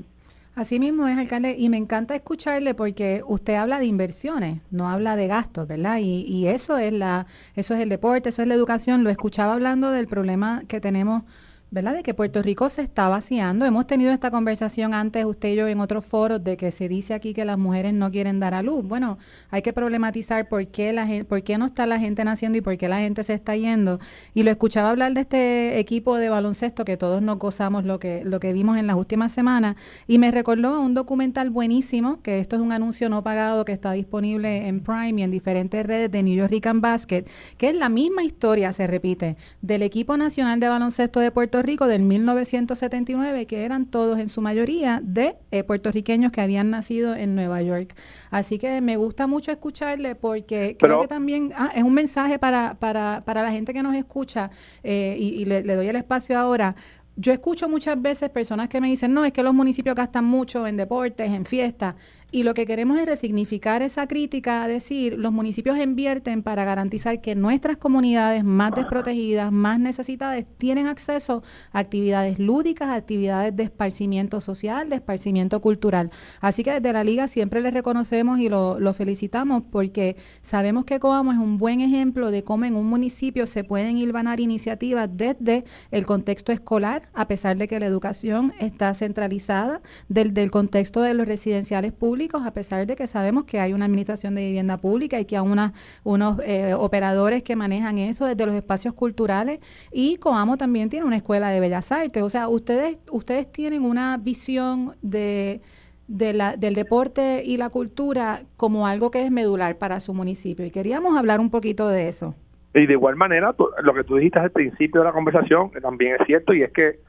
Así 0.54 0.80
mismo 0.80 1.06
es, 1.06 1.16
alcalde, 1.16 1.54
y 1.56 1.68
me 1.68 1.76
encanta 1.76 2.16
escucharle 2.16 2.74
porque 2.74 3.22
usted 3.26 3.54
habla 3.54 3.78
de 3.78 3.86
inversiones, 3.86 4.60
no 4.70 4.88
habla 4.88 5.14
de 5.14 5.28
gastos, 5.28 5.68
¿verdad? 5.68 5.98
Y, 5.98 6.22
y 6.22 6.48
eso 6.48 6.78
es 6.78 6.92
la, 6.92 7.26
eso 7.54 7.74
es 7.74 7.80
el 7.80 7.88
deporte, 7.88 8.30
eso 8.30 8.42
es 8.42 8.48
la 8.48 8.54
educación. 8.54 9.04
Lo 9.04 9.10
escuchaba 9.10 9.52
hablando 9.52 9.92
del 9.92 10.08
problema 10.08 10.62
que 10.66 10.80
tenemos 10.80 11.22
¿verdad? 11.70 11.94
De 11.94 12.02
que 12.02 12.14
Puerto 12.14 12.42
Rico 12.42 12.68
se 12.70 12.82
está 12.82 13.08
vaciando. 13.08 13.66
Hemos 13.66 13.86
tenido 13.86 14.10
esta 14.10 14.30
conversación 14.30 14.94
antes, 14.94 15.24
usted 15.26 15.50
y 15.50 15.56
yo, 15.56 15.68
en 15.68 15.80
otros 15.80 16.04
foros, 16.04 16.42
de 16.42 16.56
que 16.56 16.70
se 16.70 16.88
dice 16.88 17.12
aquí 17.12 17.34
que 17.34 17.44
las 17.44 17.58
mujeres 17.58 17.92
no 17.92 18.10
quieren 18.10 18.40
dar 18.40 18.54
a 18.54 18.62
luz. 18.62 18.86
Bueno, 18.86 19.18
hay 19.50 19.60
que 19.60 19.74
problematizar 19.74 20.48
por 20.48 20.66
qué, 20.68 20.94
la 20.94 21.06
gente, 21.06 21.24
por 21.26 21.42
qué 21.42 21.58
no 21.58 21.66
está 21.66 21.86
la 21.86 21.98
gente 21.98 22.24
naciendo 22.24 22.56
y 22.56 22.62
por 22.62 22.78
qué 22.78 22.88
la 22.88 23.00
gente 23.00 23.22
se 23.22 23.34
está 23.34 23.54
yendo. 23.54 23.98
Y 24.32 24.44
lo 24.44 24.50
escuchaba 24.50 24.88
hablar 24.88 25.12
de 25.12 25.20
este 25.20 25.78
equipo 25.78 26.16
de 26.16 26.30
baloncesto 26.30 26.86
que 26.86 26.96
todos 26.96 27.20
nos 27.20 27.38
gozamos 27.38 27.84
lo 27.84 27.98
que, 27.98 28.22
lo 28.24 28.40
que 28.40 28.54
vimos 28.54 28.78
en 28.78 28.86
las 28.86 28.96
últimas 28.96 29.32
semanas. 29.32 29.76
Y 30.06 30.18
me 30.18 30.30
recordó 30.30 30.80
un 30.80 30.94
documental 30.94 31.50
buenísimo, 31.50 32.22
que 32.22 32.40
esto 32.40 32.56
es 32.56 32.62
un 32.62 32.72
anuncio 32.72 33.10
no 33.10 33.22
pagado 33.22 33.66
que 33.66 33.72
está 33.72 33.92
disponible 33.92 34.68
en 34.68 34.80
Prime 34.80 35.20
y 35.20 35.22
en 35.22 35.30
diferentes 35.30 35.84
redes 35.84 36.10
de 36.10 36.22
New 36.22 36.34
York 36.34 36.50
Rican 36.50 36.80
Basket, 36.80 37.24
que 37.58 37.68
es 37.68 37.76
la 37.76 37.90
misma 37.90 38.22
historia, 38.22 38.72
se 38.72 38.86
repite, 38.86 39.36
del 39.60 39.82
equipo 39.82 40.16
nacional 40.16 40.60
de 40.60 40.68
baloncesto 40.68 41.20
de 41.20 41.30
Puerto 41.30 41.57
Rico 41.62 41.86
del 41.86 42.02
1979, 42.02 43.46
que 43.46 43.64
eran 43.64 43.86
todos 43.86 44.18
en 44.18 44.28
su 44.28 44.40
mayoría 44.40 45.00
de 45.02 45.36
eh, 45.50 45.64
puertorriqueños 45.64 46.32
que 46.32 46.40
habían 46.40 46.70
nacido 46.70 47.14
en 47.14 47.34
Nueva 47.34 47.62
York. 47.62 47.94
Así 48.30 48.58
que 48.58 48.80
me 48.80 48.96
gusta 48.96 49.26
mucho 49.26 49.50
escucharle 49.50 50.14
porque 50.14 50.76
creo 50.78 51.02
que 51.02 51.08
también 51.08 51.52
ah, 51.56 51.70
es 51.74 51.82
un 51.82 51.94
mensaje 51.94 52.38
para, 52.38 52.74
para, 52.78 53.22
para 53.24 53.42
la 53.42 53.50
gente 53.50 53.72
que 53.72 53.82
nos 53.82 53.94
escucha 53.94 54.50
eh, 54.82 55.16
y, 55.18 55.44
le, 55.44 55.62
le 55.62 55.74
doy 55.74 55.88
el 55.88 55.96
espacio 55.96 56.38
ahora 56.38 56.74
yo 57.20 57.32
escucho 57.32 57.68
muchas 57.68 58.00
veces 58.00 58.30
personas 58.30 58.68
que 58.68 58.80
me 58.80 58.86
dicen, 58.86 59.12
no, 59.12 59.24
es 59.24 59.32
que 59.32 59.42
los 59.42 59.52
municipios 59.52 59.96
gastan 59.96 60.24
mucho 60.24 60.68
en 60.68 60.76
deportes, 60.76 61.28
en 61.28 61.44
fiestas. 61.44 61.96
Y 62.30 62.42
lo 62.42 62.52
que 62.52 62.66
queremos 62.66 62.98
es 62.98 63.06
resignificar 63.06 63.80
esa 63.80 64.06
crítica, 64.06 64.62
a 64.62 64.68
decir, 64.68 65.18
los 65.18 65.32
municipios 65.32 65.78
invierten 65.78 66.42
para 66.42 66.66
garantizar 66.66 67.22
que 67.22 67.34
nuestras 67.34 67.78
comunidades 67.78 68.44
más 68.44 68.74
desprotegidas, 68.74 69.50
más 69.50 69.80
necesitadas, 69.80 70.44
tienen 70.58 70.88
acceso 70.88 71.42
a 71.72 71.78
actividades 71.78 72.38
lúdicas, 72.38 72.90
actividades 72.90 73.56
de 73.56 73.62
esparcimiento 73.62 74.42
social, 74.42 74.90
de 74.90 74.96
esparcimiento 74.96 75.62
cultural. 75.62 76.10
Así 76.42 76.62
que 76.64 76.72
desde 76.72 76.92
la 76.92 77.02
liga 77.02 77.28
siempre 77.28 77.62
les 77.62 77.72
reconocemos 77.72 78.40
y 78.40 78.50
lo 78.50 78.92
felicitamos 78.92 79.62
porque 79.70 80.16
sabemos 80.42 80.84
que 80.84 81.00
Coamo 81.00 81.32
es 81.32 81.38
un 81.38 81.56
buen 81.56 81.80
ejemplo 81.80 82.30
de 82.30 82.42
cómo 82.42 82.66
en 82.66 82.76
un 82.76 82.88
municipio 82.88 83.46
se 83.46 83.64
pueden 83.64 83.96
hilvanar 83.96 84.38
iniciativas 84.38 85.08
desde 85.10 85.64
el 85.90 86.04
contexto 86.04 86.52
escolar, 86.52 87.08
a 87.14 87.26
pesar 87.26 87.56
de 87.56 87.68
que 87.68 87.80
la 87.80 87.86
educación 87.86 88.52
está 88.60 88.92
centralizada, 88.92 89.80
del, 90.10 90.34
del 90.34 90.50
contexto 90.50 91.00
de 91.00 91.14
los 91.14 91.26
residenciales 91.26 91.94
públicos 91.94 92.17
a 92.44 92.52
pesar 92.52 92.86
de 92.86 92.96
que 92.96 93.06
sabemos 93.06 93.44
que 93.44 93.60
hay 93.60 93.72
una 93.72 93.84
administración 93.84 94.34
de 94.34 94.46
vivienda 94.46 94.76
pública 94.76 95.20
y 95.20 95.24
que 95.24 95.36
hay 95.36 95.42
una, 95.42 95.72
unos 96.04 96.40
eh, 96.44 96.74
operadores 96.74 97.42
que 97.42 97.56
manejan 97.56 97.98
eso 97.98 98.26
desde 98.26 98.44
los 98.46 98.54
espacios 98.54 98.94
culturales. 98.94 99.60
Y 99.92 100.16
Coamo 100.16 100.56
también 100.56 100.88
tiene 100.88 101.06
una 101.06 101.16
escuela 101.16 101.50
de 101.50 101.60
bellas 101.60 101.92
artes. 101.92 102.22
O 102.22 102.28
sea, 102.28 102.48
ustedes, 102.48 102.98
ustedes 103.10 103.50
tienen 103.50 103.84
una 103.84 104.16
visión 104.16 104.96
de, 105.00 105.60
de 106.08 106.32
la, 106.32 106.56
del 106.56 106.74
deporte 106.74 107.42
y 107.44 107.56
la 107.56 107.70
cultura 107.70 108.40
como 108.56 108.86
algo 108.86 109.10
que 109.10 109.24
es 109.24 109.30
medular 109.30 109.78
para 109.78 110.00
su 110.00 110.12
municipio. 110.12 110.66
Y 110.66 110.70
queríamos 110.70 111.16
hablar 111.16 111.40
un 111.40 111.50
poquito 111.50 111.88
de 111.88 112.08
eso. 112.08 112.34
Y 112.74 112.86
de 112.86 112.92
igual 112.92 113.16
manera, 113.16 113.54
lo 113.82 113.94
que 113.94 114.04
tú 114.04 114.16
dijiste 114.16 114.38
al 114.38 114.50
principio 114.50 115.00
de 115.00 115.06
la 115.06 115.12
conversación 115.12 115.70
también 115.80 116.16
es 116.20 116.26
cierto 116.26 116.52
y 116.52 116.62
es 116.62 116.72
que 116.72 117.00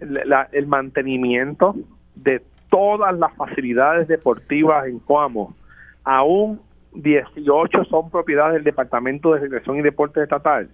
el 0.00 0.66
mantenimiento 0.66 1.74
de 2.14 2.42
todas 2.70 3.16
las 3.18 3.34
facilidades 3.34 4.08
deportivas 4.08 4.86
en 4.86 4.98
Coamo, 5.00 5.54
aún 6.04 6.60
18 6.94 7.84
son 7.84 8.10
propiedad 8.10 8.52
del 8.52 8.64
Departamento 8.64 9.32
de 9.32 9.40
Recreación 9.40 9.78
y 9.78 9.82
Deportes 9.82 10.22
Estatal. 10.22 10.68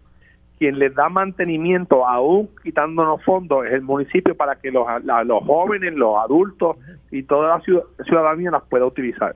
Quien 0.59 0.79
les 0.79 0.95
da 0.95 1.09
mantenimiento, 1.09 2.07
aún 2.07 2.49
quitándonos 2.63 3.23
fondos, 3.25 3.67
es 3.67 3.73
el 3.73 3.83
municipio 3.83 4.37
para 4.37 4.57
que 4.57 4.71
los, 4.71 4.87
los 5.03 5.45
jóvenes, 5.45 5.95
los 5.95 6.17
adultos 6.19 6.77
y 7.11 7.25
toda 7.25 7.57
la 7.57 7.85
ciudadanía 8.05 8.53
las 8.53 8.63
pueda 8.63 8.87
utilizar. 8.87 9.35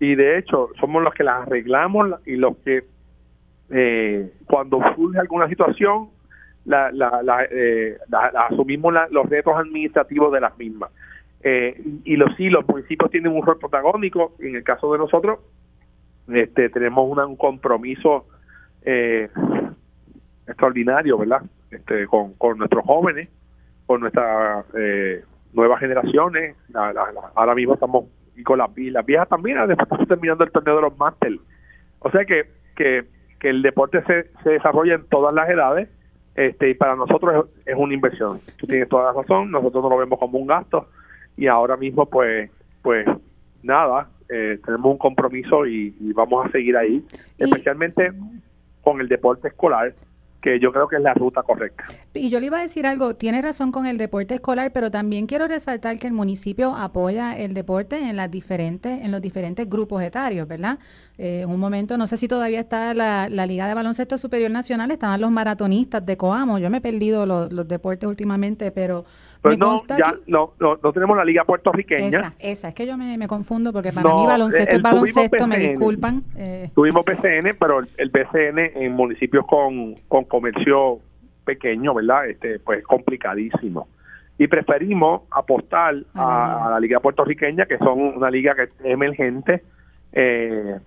Y 0.00 0.14
de 0.14 0.38
hecho, 0.38 0.70
somos 0.80 1.02
los 1.02 1.12
que 1.12 1.24
las 1.24 1.46
arreglamos 1.46 2.14
y 2.24 2.36
los 2.36 2.56
que 2.58 2.84
eh, 3.70 4.32
cuando 4.46 4.80
surge 4.94 5.18
alguna 5.18 5.48
situación, 5.48 6.08
la, 6.64 6.90
la, 6.92 7.46
eh, 7.50 7.98
asumimos 8.48 8.94
los 9.10 9.28
retos 9.28 9.54
administrativos 9.56 10.32
de 10.32 10.40
las 10.40 10.56
mismas. 10.56 10.90
Eh, 11.46 11.78
y 12.04 12.16
los 12.16 12.34
sí, 12.36 12.48
los 12.48 12.66
municipios 12.66 13.10
tienen 13.10 13.30
un 13.32 13.44
rol 13.44 13.58
protagónico. 13.58 14.32
En 14.38 14.56
el 14.56 14.64
caso 14.64 14.90
de 14.92 14.98
nosotros, 14.98 15.40
este, 16.32 16.70
tenemos 16.70 17.06
un 17.06 17.36
compromiso 17.36 18.26
eh, 18.82 19.28
extraordinario, 20.46 21.18
¿verdad? 21.18 21.42
Este, 21.70 22.06
con, 22.06 22.32
con 22.34 22.56
nuestros 22.56 22.82
jóvenes, 22.86 23.28
con 23.84 24.00
nuestras 24.00 24.64
eh, 24.74 25.22
nuevas 25.52 25.80
generaciones. 25.80 26.56
ahora 27.34 27.54
mismo 27.54 27.74
estamos 27.74 28.06
y 28.36 28.42
con 28.42 28.58
las, 28.58 28.70
las 28.74 29.04
viejas 29.04 29.28
también. 29.28 29.58
Después 29.68 29.86
estamos 29.86 30.08
terminando 30.08 30.44
el 30.44 30.50
torneo 30.50 30.76
de 30.76 30.82
los 30.82 30.98
máster. 30.98 31.38
O 31.98 32.10
sea 32.10 32.24
que, 32.24 32.44
que, 32.74 33.04
que 33.38 33.50
el 33.50 33.60
deporte 33.60 34.02
se, 34.04 34.30
se 34.42 34.50
desarrolla 34.50 34.94
en 34.94 35.04
todas 35.08 35.34
las 35.34 35.48
edades. 35.50 35.90
Este, 36.36 36.70
y 36.70 36.74
para 36.74 36.96
nosotros 36.96 37.46
es, 37.64 37.66
es 37.66 37.76
una 37.76 37.92
inversión. 37.92 38.38
Tú 38.58 38.66
tienes 38.66 38.88
toda 38.88 39.12
la 39.12 39.20
razón, 39.20 39.50
nosotros 39.50 39.84
no 39.84 39.90
lo 39.90 39.98
vemos 39.98 40.18
como 40.18 40.38
un 40.38 40.46
gasto, 40.48 40.88
y 41.36 41.46
ahora 41.46 41.76
mismo 41.76 42.06
pues 42.06 42.50
pues 42.82 43.06
nada 43.62 44.08
eh, 44.28 44.58
tenemos 44.64 44.92
un 44.92 44.98
compromiso 44.98 45.66
y, 45.66 45.94
vamos 46.14 46.46
a 46.46 46.50
seguir 46.50 46.76
ahí 46.76 47.04
especialmente 47.38 48.12
con 48.82 49.00
el 49.00 49.08
deporte 49.08 49.48
escolar 49.48 49.94
que 50.44 50.60
yo 50.60 50.72
creo 50.72 50.86
que 50.86 50.96
es 50.96 51.02
la 51.02 51.14
ruta 51.14 51.42
correcta. 51.42 51.84
Y 52.12 52.28
yo 52.28 52.38
le 52.38 52.46
iba 52.46 52.58
a 52.58 52.60
decir 52.60 52.86
algo, 52.86 53.16
tiene 53.16 53.40
razón 53.40 53.72
con 53.72 53.86
el 53.86 53.96
deporte 53.96 54.34
escolar, 54.34 54.72
pero 54.74 54.90
también 54.90 55.26
quiero 55.26 55.48
resaltar 55.48 55.98
que 55.98 56.06
el 56.06 56.12
municipio 56.12 56.76
apoya 56.76 57.34
el 57.34 57.54
deporte 57.54 57.96
en 57.96 58.16
las 58.16 58.30
diferentes, 58.30 59.00
en 59.00 59.10
los 59.10 59.22
diferentes 59.22 59.66
grupos 59.66 60.02
etarios, 60.02 60.46
¿verdad? 60.46 60.78
Eh, 61.16 61.40
en 61.44 61.50
un 61.50 61.58
momento, 61.58 61.96
no 61.96 62.06
sé 62.06 62.18
si 62.18 62.28
todavía 62.28 62.60
está 62.60 62.92
la, 62.92 63.26
Liga 63.46 63.66
de 63.66 63.72
Baloncesto 63.72 64.18
Superior 64.18 64.50
Nacional, 64.50 64.90
estaban 64.90 65.18
los 65.18 65.30
maratonistas 65.30 66.04
de 66.04 66.18
Coamo, 66.18 66.58
yo 66.58 66.68
me 66.68 66.76
he 66.76 66.82
perdido 66.82 67.24
los, 67.24 67.50
los 67.50 67.66
deportes 67.66 68.06
últimamente, 68.06 68.70
pero 68.70 69.06
pues 69.44 69.58
no, 69.58 69.76
ya 69.86 70.14
no, 70.26 70.54
no, 70.58 70.92
tenemos 70.94 71.18
la 71.18 71.24
liga 71.24 71.44
puertorriqueña. 71.44 72.08
Esa, 72.18 72.34
esa, 72.38 72.68
es 72.68 72.74
que 72.74 72.86
yo 72.86 72.96
me, 72.96 73.28
confundo 73.28 73.74
porque 73.74 73.92
para 73.92 74.14
mí 74.14 74.26
baloncesto 74.26 74.74
es 74.74 74.80
baloncesto, 74.80 75.46
me 75.46 75.58
disculpan. 75.58 76.24
Eh. 76.34 76.70
Tuvimos 76.74 77.04
PCN, 77.04 77.54
pero 77.60 77.80
el, 77.80 78.10
PCN 78.10 78.58
en 78.74 78.92
municipios 78.92 79.46
con, 79.46 79.96
con 80.08 80.24
comercio 80.24 81.00
pequeño, 81.44 81.92
¿verdad? 81.92 82.26
Este, 82.26 82.58
pues 82.58 82.82
complicadísimo. 82.84 83.86
Y 84.38 84.46
preferimos 84.46 85.24
apostar 85.30 85.94
a, 86.14 86.68
la 86.70 86.80
liga 86.80 87.00
puertorriqueña, 87.00 87.66
que 87.66 87.76
son 87.76 88.00
una 88.00 88.30
liga 88.30 88.54
que 88.54 88.62
es 88.62 88.70
emergente, 88.82 89.62
eh, 90.12 90.78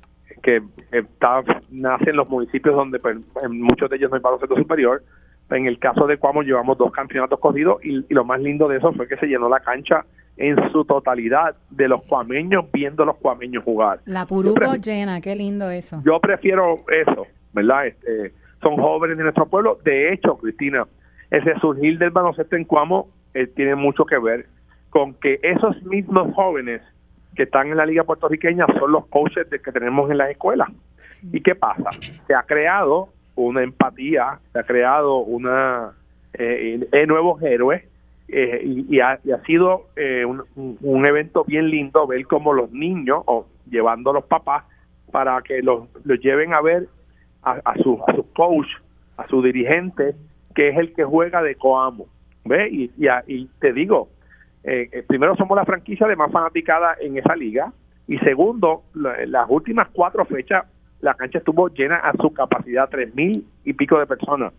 que 0.42 0.64
está, 0.92 1.44
nace 1.70 2.10
en 2.10 2.16
los 2.16 2.28
municipios 2.28 2.76
donde 2.76 2.98
pues, 2.98 3.18
en 3.44 3.62
muchos 3.62 3.88
de 3.88 3.98
ellos 3.98 4.10
no 4.10 4.16
hay 4.16 4.24
baloncesto 4.24 4.56
superior 4.56 5.04
en 5.50 5.66
el 5.66 5.80
caso 5.80 6.08
de 6.08 6.18
Cuamo 6.18 6.42
llevamos 6.42 6.78
dos 6.78 6.92
campeonatos 6.92 7.40
corridos 7.40 7.84
y, 7.84 8.06
lo 8.14 8.26
más 8.26 8.42
lindo 8.42 8.68
de 8.68 8.78
eso 8.78 8.92
fue 8.94 9.08
que 9.08 9.18
se 9.18 9.28
llenó 9.28 9.50
la 9.50 9.60
cancha 9.60 10.06
en 10.36 10.56
su 10.72 10.86
totalidad 10.86 11.56
de 11.70 11.88
los 11.88 12.04
cuameños 12.04 12.66
viendo 12.72 13.04
a 13.04 13.06
los 13.08 13.18
cuameños 13.18 13.64
jugar. 13.64 14.02
La 14.06 14.26
puruco 14.26 14.76
llena, 14.76 15.22
qué 15.22 15.36
lindo 15.36 15.70
eso. 15.70 16.02
Yo 16.06 16.20
prefiero 16.20 16.76
eso, 16.90 17.26
¿verdad? 17.54 17.88
Este, 17.88 18.34
son 18.62 18.76
jóvenes 18.76 19.18
de 19.18 19.24
nuestro 19.24 19.48
pueblo. 19.48 19.80
De 19.84 20.14
hecho, 20.14 20.38
Cristina, 20.38 20.86
ese 21.32 21.58
surgir 21.60 21.98
del 21.98 22.12
baloncesto 22.12 22.56
en 22.56 22.66
Cuamo 22.66 23.10
eh, 23.34 23.48
tiene 23.48 23.76
mucho 23.76 24.06
que 24.06 24.20
ver 24.20 24.48
con 24.90 25.14
que 25.16 25.40
esos 25.42 25.82
mismos 25.84 26.34
jóvenes 26.36 26.82
que 27.36 27.44
están 27.44 27.68
en 27.68 27.78
la 27.78 27.86
liga 27.86 28.04
puertorriqueña 28.04 28.66
son 28.80 28.92
los 28.92 29.06
coaches 29.08 29.50
de 29.50 29.60
que 29.60 29.72
tenemos 29.72 30.10
en 30.12 30.18
las 30.18 30.30
escuelas. 30.30 30.70
¿Y 31.32 31.42
qué 31.42 31.56
pasa? 31.56 31.90
Se 32.26 32.34
ha 32.34 32.44
creado 32.44 33.10
una 33.38 33.64
empatía, 33.64 34.40
se 34.52 34.60
ha 34.60 34.64
creado 34.64 35.18
una 35.18 35.94
eh, 36.34 37.06
nuevos 37.08 37.42
héroes 37.42 37.84
eh, 38.30 38.62
y, 38.64 39.00
ha, 39.00 39.20
sido 39.46 39.88
eh, 39.96 40.26
un, 40.26 41.06
evento 41.06 41.46
bien 41.46 41.70
lindo 41.70 42.06
ver 42.08 42.26
cómo 42.26 42.52
los 42.52 42.72
niños, 42.72 43.24
o 43.26 43.48
llevando 43.70 44.10
a 44.10 44.16
los 44.16 44.26
papás, 44.26 44.66
para 45.12 45.42
que 45.42 45.62
los, 45.62 45.88
los 46.04 46.20
lleven 46.20 46.54
a 46.54 46.62
ver 46.62 46.88
a, 47.44 47.62
a, 47.64 47.76
su, 47.78 48.02
a 48.06 48.14
su 48.14 48.30
coach, 48.34 48.68
a 49.16 49.26
su 49.28 49.42
dirigente, 49.42 50.16
que 50.54 50.70
es 50.70 50.78
el 50.78 50.94
que 50.94 51.06
juega 51.06 51.42
de 51.42 51.56
Coamo. 51.56 52.08
¿Ve? 52.44 52.70
Y, 52.70 52.92
y, 53.28 53.46
te 53.60 53.72
digo, 53.72 54.10
eh, 54.64 55.04
primero 55.08 55.36
somos 55.36 55.56
la 55.56 55.66
franquicia 55.66 56.08
de 56.08 56.16
más 56.16 56.32
fanaticada 56.32 56.96
en 57.00 57.18
esa 57.18 57.36
liga, 57.36 57.72
y 58.08 58.18
segundo, 58.20 58.84
las 58.94 59.50
últimas 59.50 59.90
cuatro 59.92 60.26
fechas 60.26 60.66
la 61.02 61.14
cancha 61.14 61.40
estuvo 61.40 61.70
llena 61.70 61.98
a 61.98 62.14
su 62.14 62.34
capacidad, 62.34 62.90
tres 62.90 63.14
mil 63.16 63.46
y 63.64 63.74
pico 63.74 64.00
de 64.00 64.06
personas. 64.06 64.54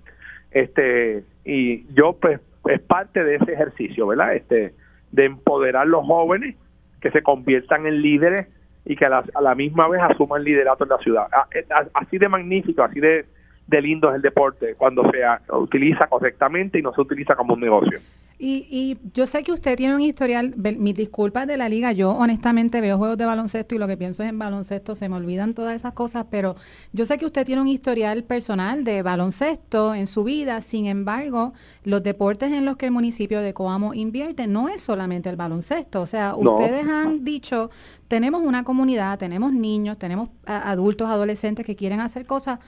Este, 0.50 1.24
y 1.44 1.84
yo 1.94 2.14
pues 2.14 2.40
es 2.66 2.80
parte 2.80 3.22
de 3.24 3.36
ese 3.36 3.52
ejercicio, 3.52 4.06
¿verdad? 4.06 4.34
Este, 4.34 4.74
de 5.12 5.24
empoderar 5.24 5.82
a 5.82 5.86
los 5.86 6.06
jóvenes 6.06 6.56
que 7.00 7.10
se 7.10 7.22
conviertan 7.22 7.86
en 7.86 8.02
líderes 8.02 8.46
y 8.84 8.96
que 8.96 9.04
a 9.04 9.22
la, 9.40 9.54
misma 9.54 9.88
vez 9.88 10.00
asuman 10.02 10.42
liderato 10.42 10.84
en 10.84 10.90
la 10.90 10.98
ciudad. 10.98 11.26
Ah, 11.32 11.46
eh, 11.54 11.66
así 11.94 12.18
de 12.18 12.28
magnífico, 12.28 12.82
así 12.82 13.00
de, 13.00 13.26
de 13.66 13.82
lindo 13.82 14.08
es 14.08 14.16
el 14.16 14.22
deporte 14.22 14.74
cuando 14.76 15.02
se 15.10 15.20
utiliza 15.54 16.06
correctamente 16.06 16.78
y 16.78 16.82
no 16.82 16.92
se 16.94 17.02
utiliza 17.02 17.36
como 17.36 17.54
un 17.54 17.60
negocio. 17.60 17.98
Y, 18.40 18.66
y 18.70 18.98
yo 19.14 19.26
sé 19.26 19.42
que 19.42 19.50
usted 19.50 19.76
tiene 19.76 19.96
un 19.96 20.00
historial, 20.00 20.54
mis 20.56 20.94
disculpas 20.94 21.48
de 21.48 21.56
la 21.56 21.68
liga, 21.68 21.90
yo 21.90 22.12
honestamente 22.12 22.80
veo 22.80 22.96
juegos 22.96 23.18
de 23.18 23.24
baloncesto 23.24 23.74
y 23.74 23.78
lo 23.78 23.88
que 23.88 23.96
pienso 23.96 24.22
es 24.22 24.28
en 24.28 24.38
baloncesto, 24.38 24.94
se 24.94 25.08
me 25.08 25.16
olvidan 25.16 25.54
todas 25.54 25.74
esas 25.74 25.92
cosas, 25.92 26.26
pero 26.30 26.54
yo 26.92 27.04
sé 27.04 27.18
que 27.18 27.26
usted 27.26 27.44
tiene 27.44 27.60
un 27.62 27.66
historial 27.66 28.22
personal 28.22 28.84
de 28.84 29.02
baloncesto 29.02 29.92
en 29.92 30.06
su 30.06 30.22
vida, 30.22 30.60
sin 30.60 30.86
embargo, 30.86 31.52
los 31.82 32.02
deportes 32.04 32.52
en 32.52 32.64
los 32.64 32.76
que 32.76 32.86
el 32.86 32.92
municipio 32.92 33.40
de 33.40 33.54
Coamo 33.54 33.92
invierte 33.92 34.46
no 34.46 34.68
es 34.68 34.82
solamente 34.82 35.28
el 35.28 35.36
baloncesto, 35.36 36.00
o 36.00 36.06
sea, 36.06 36.36
ustedes 36.36 36.86
han 36.86 37.24
dicho, 37.24 37.70
tenemos 38.06 38.42
una 38.42 38.62
comunidad, 38.62 39.18
tenemos 39.18 39.52
niños, 39.52 39.98
tenemos 39.98 40.28
adultos, 40.46 41.10
adolescentes 41.10 41.66
que 41.66 41.74
quieren 41.74 41.98
hacer 41.98 42.24
cosas 42.24 42.60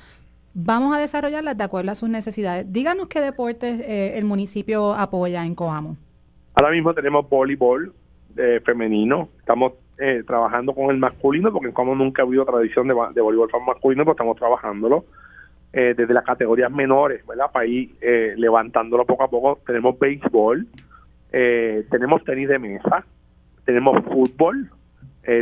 vamos 0.55 0.97
a 0.97 1.01
desarrollarlas 1.01 1.57
de 1.57 1.65
acuerdo 1.65 1.93
a 1.93 1.95
sus 1.95 2.09
necesidades. 2.09 2.71
Díganos 2.73 3.09
qué 3.09 3.21
deportes 3.21 3.81
eh, 3.81 4.19
el 4.19 4.25
municipio 4.25 4.95
apoya 4.95 5.45
en 5.45 5.55
Coamo. 5.55 5.97
Ahora 6.55 6.73
mismo 6.73 6.93
tenemos 6.95 7.29
voleibol 7.29 7.93
eh, 8.37 8.61
femenino, 8.65 9.29
estamos 9.39 9.75
eh, 9.99 10.23
trabajando 10.27 10.75
con 10.75 10.91
el 10.91 10.99
masculino, 10.99 11.53
porque 11.53 11.69
en 11.69 11.73
Coamo 11.73 11.95
nunca 11.95 12.23
ha 12.23 12.27
habido 12.27 12.45
tradición 12.45 12.89
de, 12.89 12.95
de 13.15 13.21
voleibol 13.21 13.49
masculino, 13.67 14.05
pero 14.05 14.13
estamos 14.13 14.37
trabajándolo. 14.37 15.05
desde 15.73 16.13
las 16.13 16.25
categorías 16.25 16.71
menores, 16.71 17.25
¿verdad? 17.27 17.47
Para 17.53 17.67
ir 17.67 17.95
levantándolo 18.37 19.07
poco 19.07 19.23
a 19.23 19.31
poco. 19.31 19.61
Tenemos 19.65 19.97
béisbol, 19.99 20.67
tenemos 21.31 22.25
tenis 22.25 22.49
de 22.49 22.59
mesa, 22.59 23.05
tenemos 23.65 24.03
fútbol, 24.05 24.69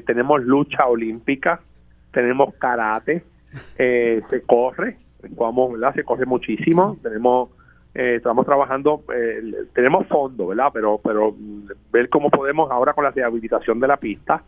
tenemos 0.04 0.42
lucha 0.42 0.86
olímpica, 0.86 1.60
tenemos 2.12 2.52
karate, 2.56 3.24
eh, 3.78 4.22
se 4.28 4.42
corre, 4.42 4.96
vamos, 5.30 5.72
¿verdad? 5.72 5.94
Se 5.94 6.04
corre 6.04 6.26
muchísimo, 6.26 6.96
tenemos 7.02 7.50
eh, 7.94 8.16
estamos 8.16 8.46
trabajando, 8.46 9.02
eh, 9.14 9.40
tenemos 9.74 10.06
fondo, 10.06 10.48
¿verdad? 10.48 10.68
Pero, 10.72 11.00
pero 11.02 11.34
ver 11.90 12.08
cómo 12.08 12.30
podemos 12.30 12.70
ahora 12.70 12.92
con 12.92 13.04
la 13.04 13.10
rehabilitación 13.10 13.80
de 13.80 13.88
la 13.88 13.96
pista, 13.96 14.42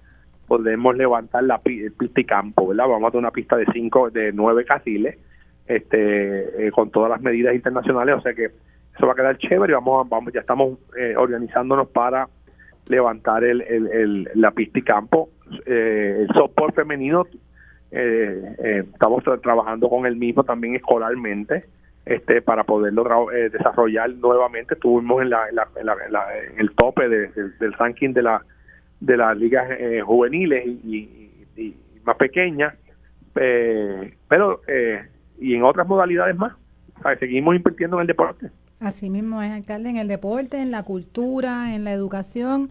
podemos 0.47 0.97
levantar 0.97 1.45
la 1.45 1.59
pista 1.59 2.21
y 2.21 2.25
campo, 2.25 2.69
¿verdad? 2.69 2.89
Vamos 2.89 3.09
a 3.09 3.11
tener 3.13 3.25
una 3.25 3.33
pista 3.33 3.57
de 3.57 3.67
cinco, 3.73 4.11
de 4.11 4.33
nueve 4.33 4.65
carriles, 4.65 5.19
este, 5.67 6.71
con 6.73 6.91
todas 6.91 7.11
las 7.11 7.21
medidas 7.21 7.55
internacionales, 7.55 8.17
o 8.17 8.21
sea 8.21 8.35
que 8.35 8.47
eso 8.97 9.07
va 9.07 9.13
a 9.13 9.17
quedar 9.17 9.39
chévere. 9.39 9.73
Vamos, 9.75 10.09
vamos, 10.09 10.33
ya 10.33 10.41
estamos 10.41 10.79
organizándonos 11.17 11.89
para 11.89 12.29
levantar 12.89 13.45
el, 13.45 13.63
el, 13.63 14.29
la 14.35 14.51
pista 14.51 14.81
y 14.81 14.83
campo. 14.83 15.31
el 15.65 16.29
softball 16.35 16.73
femenino 16.73 17.27
eh, 17.93 18.57
eh, 18.59 18.85
estamos 18.93 19.25
trabajando 19.43 19.89
con 19.89 20.07
el 20.07 20.17
mismo 20.17 20.45
también 20.45 20.77
escolarmente 20.77 21.65
este 22.07 22.41
para 22.41 22.65
poderlo 22.65 23.33
eh, 23.33 23.51
desarrollar 23.51 24.11
nuevamente. 24.11 24.75
Estuvimos 24.75 25.23
en, 25.23 25.31
la, 25.31 25.47
en, 25.49 26.59
el 26.59 26.71
tope 26.73 27.09
del 27.09 27.73
ranking 27.75 28.13
de 28.13 28.23
la 28.23 28.43
de 29.01 29.17
las 29.17 29.37
ligas 29.37 29.67
eh, 29.71 30.03
juveniles 30.05 30.67
y, 30.67 31.09
más 32.05 32.17
pequeñas. 32.17 32.75
Pero 33.33 34.61
y 35.39 35.55
en 35.55 35.63
otras 35.63 35.87
modalidades 35.87 36.37
más. 36.37 36.55
Seguimos 37.19 37.55
invirtiendo 37.55 37.97
en 37.97 38.03
el 38.03 38.07
deporte. 38.07 38.51
Así 38.79 39.11
mismo 39.11 39.43
es 39.43 39.51
alcalde 39.51 39.91
en 39.91 39.97
el 39.97 40.09
deporte 40.09 40.61
en 40.61 40.71
la 40.71 40.83
cultura 40.83 41.75
en 41.75 41.85
la 41.85 41.93
educación 41.93 42.71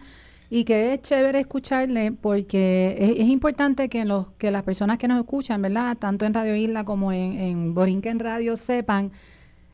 y 0.50 0.64
que 0.64 0.92
es 0.92 1.02
chévere 1.02 1.38
escucharle 1.38 2.10
porque 2.12 2.96
es, 2.98 3.28
importante 3.28 3.88
que 3.88 4.04
los 4.04 4.26
que 4.36 4.50
las 4.50 4.64
personas 4.64 4.98
que 4.98 5.06
nos 5.06 5.18
escuchan, 5.20 5.62
¿verdad? 5.62 5.96
Tanto 5.96 6.26
en 6.26 6.34
Radio 6.34 6.56
Isla 6.56 6.84
como 6.84 7.12
en, 7.12 7.38
en 7.38 7.74
Borinquen 7.74 8.18
Radio 8.18 8.56
sepan 8.56 9.12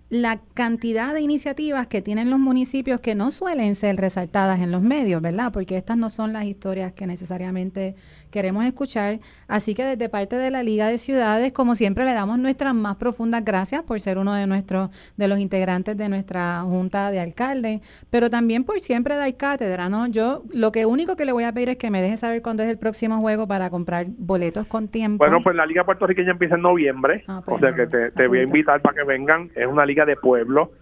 la 0.09 0.38
cantidad 0.55 1.12
de 1.14 1.21
iniciativas 1.21 1.88
que 1.88 2.01
tienen 2.01 2.31
los 2.31 2.38
municipios 2.38 3.01
que 3.01 3.14
no 3.14 3.33
suelen 3.33 3.75
ser 3.75 3.97
resaltadas 3.97 4.61
en 4.61 4.71
los 4.71 4.81
medios, 4.81 5.21
¿verdad? 5.21 5.53
Porque 5.53 5.77
estas 5.77 5.97
no 5.97 6.11
son 6.11 6.33
las 6.33 6.45
historias 6.45 6.92
que 6.92 7.07
necesariamente 7.07 7.97
queremos 8.31 8.64
escuchar. 8.64 9.19
Así 9.49 9.75
que 9.75 9.85
desde 9.85 10.09
parte 10.09 10.37
de 10.37 10.51
la 10.51 10.62
Liga 10.62 10.87
de 10.87 10.99
Ciudades, 10.99 11.53
como 11.53 11.75
siempre, 11.75 12.05
le 12.05 12.12
damos 12.12 12.38
nuestras 12.38 12.75
más 12.75 12.97
profundas 12.97 13.45
gracias 13.45 13.83
por 13.83 13.99
ser 13.99 14.19
uno 14.19 14.35
de 14.35 14.47
nuestros, 14.47 14.90
de 15.16 15.27
los 15.27 15.40
integrantes 15.40 15.97
de 15.97 16.09
nuestra 16.09 16.61
Junta 16.62 17.11
de 17.11 17.19
Alcaldes, 17.19 17.81
pero 18.09 18.31
también 18.31 18.62
por 18.62 18.79
siempre 18.81 19.16
dar 19.16 19.37
cátedra, 19.37 19.88
¿no? 19.88 20.07
Yo 20.07 20.45
lo 20.55 20.71
que 20.71 20.87
único 20.87 21.16
que 21.16 21.25
le 21.25 21.33
voy 21.33 21.45
a 21.45 21.53
pedir 21.53 21.71
es 21.71 21.77
que 21.77 21.90
me 21.90 22.01
deje 22.01 22.16
saber 22.16 22.42
cuándo 22.42 22.62
es 22.62 22.69
el 22.69 22.79
próximo 22.79 23.19
juego 23.19 23.49
para 23.49 23.71
comprar 23.71 24.07
boletos 24.09 24.66
con 24.66 24.87
tiempo. 24.87 25.25
Bueno, 25.25 25.40
pues 25.42 25.57
la 25.57 25.66
Liga 25.66 25.85
Puertorriqueña 25.85 26.31
empieza 26.31 26.55
en 26.55 26.62
noviembre, 26.62 27.25
ah, 27.27 27.42
pues 27.45 27.57
o 27.57 27.61
sea 27.61 27.75
que 27.75 27.87
te, 27.87 28.12
te 28.12 28.29
voy 28.29 28.38
a 28.38 28.42
invitar 28.42 28.81
para 28.81 28.95
que 28.95 29.05
vengan. 29.05 29.51
Es 29.57 29.66
una 29.66 29.85
liga 29.85 29.95
de 30.04 30.16
pueblo, 30.16 30.72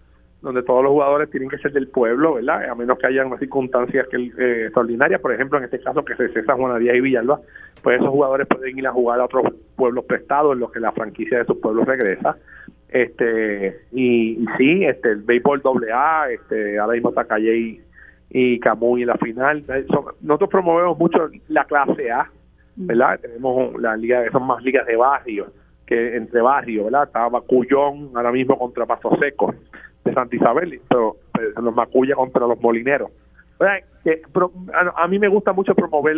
donde 0.41 0.61
todos 0.61 0.83
los 0.83 0.91
jugadores 0.91 1.29
tienen 1.31 1.49
que 1.49 1.57
ser 1.57 1.71
del 1.71 1.87
pueblo, 1.87 2.35
¿verdad? 2.35 2.69
A 2.69 2.75
menos 2.75 2.99
que 2.99 3.07
haya 3.07 3.25
unas 3.25 3.39
circunstancias 3.39 4.07
que, 4.09 4.17
eh, 4.17 4.65
extraordinarias, 4.65 5.19
por 5.19 5.33
ejemplo, 5.33 5.57
en 5.57 5.63
este 5.63 5.79
caso 5.79 6.05
que 6.05 6.15
se 6.15 6.29
cesa 6.29 6.53
Juan 6.53 6.79
Díaz 6.79 6.95
y 6.95 7.01
Villalba, 7.01 7.39
pues 7.81 7.97
esos 7.97 8.09
jugadores 8.09 8.47
pueden 8.47 8.77
ir 8.77 8.87
a 8.87 8.91
jugar 8.91 9.19
a 9.19 9.25
otros 9.25 9.53
pueblos 9.75 10.05
prestados 10.05 10.53
en 10.53 10.59
los 10.59 10.71
que 10.71 10.79
la 10.79 10.91
franquicia 10.91 11.39
de 11.39 11.45
sus 11.45 11.57
pueblos 11.57 11.87
regresa. 11.87 12.37
Este 12.89 13.81
y, 13.91 14.45
sí, 14.57 14.85
este 14.85 15.09
el 15.09 15.23
béisbol 15.23 15.61
doble 15.61 15.91
A, 15.91 16.29
este 16.29 16.77
ahora 16.77 16.93
mismo 16.93 17.09
está 17.09 17.25
Calle 17.25 17.57
y, 17.57 17.81
y 18.29 18.59
Camuy 18.59 19.01
en 19.01 19.07
la 19.07 19.17
final. 19.17 19.63
nosotros 20.21 20.49
promovemos 20.49 20.97
mucho 20.97 21.27
la 21.47 21.65
clase 21.65 22.11
A, 22.11 22.29
¿verdad? 22.75 23.19
Tenemos 23.19 23.81
la 23.81 23.97
liga, 23.97 24.23
son 24.31 24.45
más 24.45 24.63
ligas 24.63 24.85
de 24.85 24.95
barrio 24.95 25.47
que 25.85 26.15
entre 26.15 26.41
barrios, 26.41 26.85
¿verdad? 26.85 27.03
Estaba 27.03 27.41
Cuyón 27.41 28.11
ahora 28.15 28.31
mismo 28.31 28.57
contra 28.57 28.85
Paso 28.85 29.15
Seco 29.19 29.53
de 30.03 30.13
Santa 30.13 30.35
Isabel, 30.35 30.81
pero, 30.87 31.17
los 31.61 31.75
Macuya 31.75 32.15
contra 32.15 32.47
los 32.47 32.59
Molineros. 32.61 33.11
Que, 34.03 34.21
a, 34.95 35.07
mí 35.07 35.19
me 35.19 35.27
gusta 35.27 35.53
mucho 35.53 35.73
promover 35.73 36.17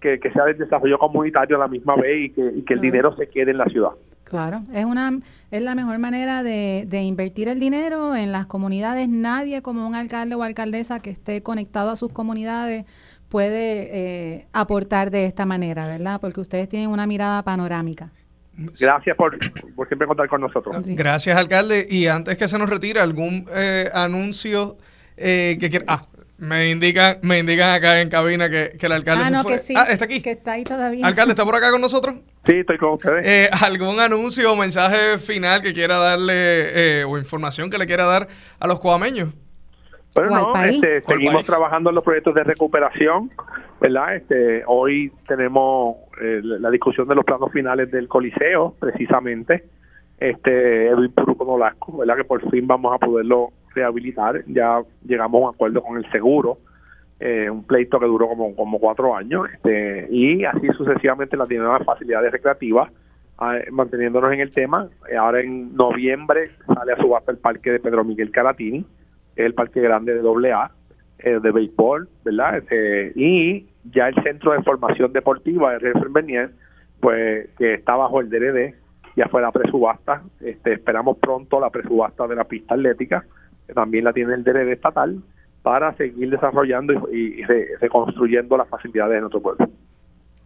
que, 0.00 0.20
que 0.20 0.30
sea 0.30 0.44
el 0.44 0.58
desarrollo 0.58 0.98
comunitario 0.98 1.56
a 1.56 1.60
la 1.60 1.68
misma 1.68 1.96
vez 1.96 2.26
y 2.26 2.30
que, 2.30 2.64
que 2.64 2.74
el 2.74 2.80
dinero 2.80 3.14
se 3.16 3.28
quede 3.28 3.50
en 3.50 3.58
la 3.58 3.64
ciudad. 3.66 3.90
Claro, 4.24 4.62
es 4.72 4.84
una 4.84 5.18
es 5.50 5.62
la 5.62 5.74
mejor 5.74 5.98
manera 5.98 6.42
de, 6.42 6.84
de, 6.88 7.02
invertir 7.02 7.48
el 7.48 7.60
dinero 7.60 8.16
en 8.16 8.32
las 8.32 8.46
comunidades. 8.46 9.08
Nadie 9.08 9.62
como 9.62 9.86
un 9.86 9.94
alcalde 9.94 10.34
o 10.34 10.42
alcaldesa 10.42 11.00
que 11.00 11.10
esté 11.10 11.42
conectado 11.42 11.90
a 11.90 11.96
sus 11.96 12.10
comunidades 12.12 12.86
puede 13.28 13.90
eh, 13.92 14.46
aportar 14.52 15.10
de 15.10 15.26
esta 15.26 15.44
manera, 15.44 15.86
¿verdad? 15.86 16.20
Porque 16.20 16.40
ustedes 16.40 16.68
tienen 16.68 16.88
una 16.88 17.06
mirada 17.06 17.42
panorámica. 17.42 18.12
Gracias 18.56 19.16
por, 19.16 19.36
siempre 19.88 20.06
contar 20.06 20.28
con 20.28 20.40
nosotros. 20.40 20.76
Gracias, 20.86 21.36
alcalde. 21.36 21.86
Y 21.88 22.06
antes 22.06 22.36
que 22.38 22.48
se 22.48 22.58
nos 22.58 22.70
retire, 22.70 23.00
¿algún 23.00 23.48
eh, 23.52 23.90
anuncio 23.92 24.76
eh, 25.16 25.56
que 25.60 25.70
quiera? 25.70 25.84
Ah, 25.88 26.02
me 26.38 26.70
indican, 26.70 27.18
me 27.22 27.38
indican 27.38 27.70
acá 27.70 28.00
en 28.00 28.08
cabina 28.08 28.48
que, 28.48 28.76
el 28.80 28.92
alcalde 28.92 29.24
ah, 29.26 29.30
no, 29.30 29.44
Que 29.44 29.58
sí, 29.58 29.74
ah, 29.76 29.86
está 29.88 30.04
aquí. 30.04 30.20
Que 30.20 30.32
está 30.32 30.52
ahí 30.52 30.64
todavía. 30.64 31.06
Alcalde, 31.06 31.32
¿está 31.32 31.44
por 31.44 31.56
acá 31.56 31.70
con 31.70 31.80
nosotros? 31.80 32.16
Sí, 32.44 32.56
estoy 32.58 32.78
con 32.78 32.92
ustedes. 32.94 33.26
Eh, 33.26 33.50
¿Algún 33.62 33.98
anuncio 34.00 34.52
o 34.52 34.56
mensaje 34.56 35.18
final 35.18 35.60
que 35.60 35.72
quiera 35.72 35.96
darle 35.96 37.04
o 37.04 37.18
información 37.18 37.70
que 37.70 37.78
le 37.78 37.86
quiera 37.86 38.04
dar 38.04 38.28
a 38.60 38.66
los 38.66 38.78
coameños? 38.80 39.30
Bueno, 40.14 40.52
no, 40.54 40.64
este, 40.64 41.02
seguimos 41.02 41.44
trabajando 41.44 41.90
en 41.90 41.96
los 41.96 42.04
proyectos 42.04 42.34
de 42.34 42.44
recuperación, 42.44 43.32
¿verdad? 43.80 44.16
Este, 44.16 44.62
hoy 44.66 45.12
tenemos 45.26 45.96
eh, 46.20 46.40
la 46.42 46.70
discusión 46.70 47.08
de 47.08 47.14
los 47.14 47.24
planos 47.24 47.52
finales 47.52 47.90
del 47.90 48.08
Coliseo, 48.08 48.74
precisamente, 48.78 49.64
este 50.18 50.88
Edwin 50.88 51.12
Puruco 51.12 51.44
Nolasco, 51.44 51.98
¿verdad? 51.98 52.16
Que 52.16 52.24
por 52.24 52.48
fin 52.50 52.66
vamos 52.66 52.94
a 52.94 52.98
poderlo 52.98 53.52
rehabilitar. 53.74 54.44
Ya 54.46 54.80
llegamos 55.04 55.42
a 55.42 55.48
un 55.48 55.54
acuerdo 55.54 55.82
con 55.82 55.96
el 55.98 56.10
seguro, 56.10 56.58
eh, 57.20 57.50
un 57.50 57.64
pleito 57.64 57.98
que 57.98 58.06
duró 58.06 58.28
como, 58.28 58.54
como 58.54 58.78
cuatro 58.78 59.14
años, 59.14 59.46
este, 59.52 60.08
y 60.10 60.44
así 60.44 60.68
sucesivamente 60.76 61.36
las 61.36 61.48
las 61.50 61.84
facilidades 61.84 62.32
recreativas, 62.32 62.90
ah, 63.38 63.58
manteniéndonos 63.70 64.32
en 64.32 64.40
el 64.40 64.52
tema. 64.52 64.88
Ahora 65.18 65.40
en 65.40 65.74
noviembre 65.74 66.50
sale 66.66 66.92
a 66.92 66.96
subasta 66.96 67.32
el 67.32 67.38
parque 67.38 67.72
de 67.72 67.80
Pedro 67.80 68.04
Miguel 68.04 68.30
Caratini, 68.30 68.84
el 69.36 69.54
parque 69.54 69.80
grande 69.80 70.14
de 70.14 70.52
AA, 70.52 70.70
eh, 71.18 71.38
de 71.40 71.50
béisbol, 71.50 72.08
¿verdad? 72.24 72.58
Este, 72.58 73.12
y 73.14 73.66
ya 73.92 74.08
el 74.08 74.22
Centro 74.22 74.52
de 74.52 74.62
Formación 74.62 75.12
Deportiva 75.12 75.78
de 75.78 75.92
Bernier, 76.10 76.50
pues 77.00 77.48
que 77.58 77.74
está 77.74 77.96
bajo 77.96 78.20
el 78.20 78.30
DRD, 78.30 78.74
ya 79.16 79.28
fue 79.28 79.42
la 79.42 79.52
presubasta, 79.52 80.22
este, 80.40 80.74
esperamos 80.74 81.18
pronto 81.18 81.60
la 81.60 81.70
presubasta 81.70 82.26
de 82.26 82.36
la 82.36 82.44
pista 82.44 82.74
atlética, 82.74 83.24
que 83.66 83.72
también 83.72 84.04
la 84.04 84.12
tiene 84.12 84.34
el 84.34 84.44
DRD 84.44 84.72
estatal, 84.72 85.22
para 85.62 85.96
seguir 85.96 86.28
desarrollando 86.30 87.08
y, 87.10 87.42
reconstruyendo 87.80 88.56
las 88.56 88.68
facilidades 88.68 89.14
de 89.14 89.20
nuestro 89.20 89.40
pueblo. 89.40 89.66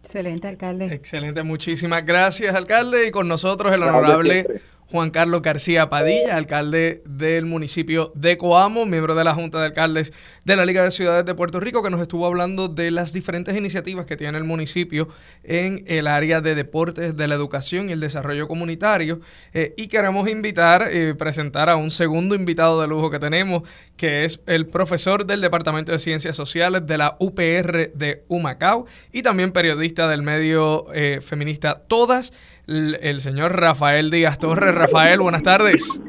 Excelente, 0.01 0.47
alcalde. 0.47 0.93
Excelente, 0.93 1.43
muchísimas 1.43 2.05
gracias, 2.05 2.55
alcalde. 2.55 3.07
Y 3.07 3.11
con 3.11 3.27
nosotros 3.27 3.73
el 3.73 3.83
honorable 3.83 4.61
Juan 4.91 5.11
Carlos 5.11 5.43
García 5.43 5.89
Padilla, 5.89 6.35
alcalde 6.35 7.03
del 7.05 7.45
municipio 7.45 8.11
de 8.15 8.37
Coamo, 8.37 8.87
miembro 8.87 9.13
de 9.13 9.23
la 9.23 9.35
Junta 9.35 9.59
de 9.59 9.65
Alcaldes 9.65 10.13
de 10.45 10.55
la 10.55 10.65
Liga 10.65 10.83
de 10.83 10.89
Ciudades 10.89 11.25
de 11.25 11.35
Puerto 11.35 11.59
Rico, 11.59 11.83
que 11.83 11.91
nos 11.91 12.01
estuvo 12.01 12.25
hablando 12.25 12.67
de 12.67 12.89
las 12.89 13.13
diferentes 13.13 13.55
iniciativas 13.55 14.07
que 14.07 14.17
tiene 14.17 14.39
el 14.39 14.45
municipio 14.45 15.07
en 15.43 15.83
el 15.87 16.07
área 16.07 16.41
de 16.41 16.55
deportes, 16.55 17.15
de 17.15 17.27
la 17.27 17.35
educación 17.35 17.89
y 17.89 17.91
el 17.91 17.99
desarrollo 17.99 18.47
comunitario. 18.47 19.19
Eh, 19.53 19.75
y 19.77 19.89
queremos 19.89 20.27
invitar, 20.27 20.89
y 20.91 20.97
eh, 20.97 21.15
presentar 21.15 21.69
a 21.69 21.75
un 21.75 21.91
segundo 21.91 22.33
invitado 22.33 22.81
de 22.81 22.87
lujo 22.87 23.11
que 23.11 23.19
tenemos, 23.19 23.63
que 23.95 24.25
es 24.25 24.41
el 24.47 24.65
profesor 24.65 25.25
del 25.25 25.41
Departamento 25.41 25.91
de 25.91 25.99
Ciencias 25.99 26.35
Sociales 26.35 26.87
de 26.87 26.97
la 26.97 27.15
UPR 27.19 27.91
de 27.93 28.23
Humacao 28.27 28.87
y 29.11 29.21
también 29.21 29.51
periodista 29.51 30.07
del 30.07 30.23
medio 30.23 30.87
eh, 30.93 31.19
feminista 31.21 31.83
Todas 31.87 32.33
el, 32.69 33.19
señor 33.21 33.59
Rafael 33.59 34.11
Díaz 34.11 34.37
Torres. 34.37 34.75
Rafael, 34.75 35.19
buenas 35.19 35.43
tardes. 35.43 36.01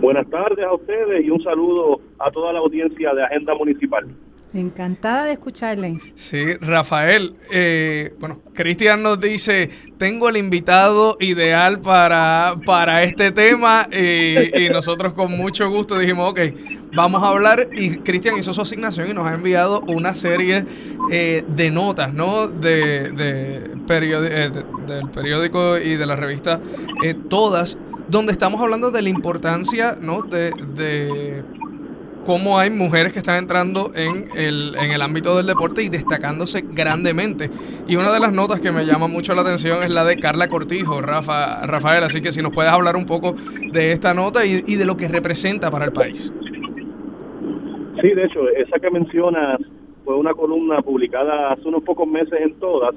Buenas 0.00 0.28
tardes 0.30 0.64
a 0.64 0.72
ustedes 0.74 1.24
y 1.24 1.30
un 1.30 1.42
saludo 1.42 2.00
a 2.18 2.30
toda 2.30 2.52
la 2.52 2.60
audiencia 2.60 3.12
de 3.14 3.24
Agenda 3.24 3.54
Municipal. 3.54 4.06
Encantada 4.54 5.26
de 5.26 5.32
escucharle. 5.32 5.98
Sí, 6.14 6.54
Rafael, 6.60 7.34
eh, 7.52 8.14
bueno, 8.18 8.40
Cristian 8.54 9.02
nos 9.02 9.20
dice, 9.20 9.68
tengo 9.98 10.30
el 10.30 10.38
invitado 10.38 11.18
ideal 11.20 11.80
para, 11.80 12.54
para 12.64 13.02
este 13.02 13.30
tema 13.30 13.86
y 13.92 14.70
nosotros 14.70 15.12
con 15.12 15.36
mucho 15.36 15.68
gusto 15.68 15.98
dijimos, 15.98 16.30
ok, 16.30 16.40
vamos 16.92 17.22
a 17.22 17.28
hablar 17.28 17.68
y 17.72 17.98
Cristian 17.98 18.38
hizo 18.38 18.52
su 18.52 18.60
asignación 18.60 19.10
y 19.10 19.14
nos 19.14 19.26
ha 19.26 19.34
enviado 19.34 19.80
una 19.82 20.14
serie 20.14 20.64
eh, 21.10 21.44
de 21.48 21.70
notas, 21.70 22.12
¿no? 22.12 22.46
De, 22.46 23.10
de, 23.12 23.56
eh, 23.88 24.52
del 24.86 25.10
periódico 25.10 25.78
y 25.78 25.96
de 25.96 26.06
la 26.06 26.16
revista, 26.16 26.60
todas, 27.28 27.78
donde 28.08 28.32
estamos 28.32 28.60
hablando 28.60 28.90
de 28.90 29.02
la 29.02 29.08
importancia, 29.08 29.96
¿no? 30.00 30.22
De, 30.22 30.50
de 30.74 31.42
cómo 32.28 32.58
hay 32.58 32.68
mujeres 32.68 33.14
que 33.14 33.20
están 33.20 33.38
entrando 33.38 33.92
en 33.94 34.28
el, 34.34 34.74
en 34.78 34.90
el 34.90 35.00
ámbito 35.00 35.34
del 35.34 35.46
deporte 35.46 35.82
y 35.82 35.88
destacándose 35.88 36.62
grandemente. 36.62 37.50
Y 37.86 37.96
una 37.96 38.12
de 38.12 38.20
las 38.20 38.32
notas 38.32 38.60
que 38.60 38.70
me 38.70 38.84
llama 38.84 39.08
mucho 39.08 39.34
la 39.34 39.40
atención 39.40 39.82
es 39.82 39.90
la 39.90 40.04
de 40.04 40.18
Carla 40.18 40.46
Cortijo, 40.46 41.00
Rafa, 41.00 41.66
Rafael, 41.66 42.04
así 42.04 42.20
que 42.20 42.30
si 42.30 42.42
nos 42.42 42.52
puedes 42.52 42.70
hablar 42.70 42.96
un 42.96 43.06
poco 43.06 43.34
de 43.72 43.92
esta 43.92 44.12
nota 44.12 44.44
y 44.44 44.60
de 44.60 44.84
lo 44.84 44.96
que 44.96 45.08
representa 45.08 45.70
para 45.70 45.86
el 45.86 45.92
país. 45.92 46.30
Sí, 48.00 48.10
de 48.10 48.24
hecho, 48.24 48.48
esa 48.50 48.78
que 48.78 48.90
mencionas 48.90 49.60
fue 50.04 50.16
una 50.16 50.32
columna 50.32 50.80
publicada 50.82 51.52
hace 51.52 51.66
unos 51.68 51.82
pocos 51.82 52.06
meses 52.06 52.40
en 52.40 52.54
todas 52.60 52.94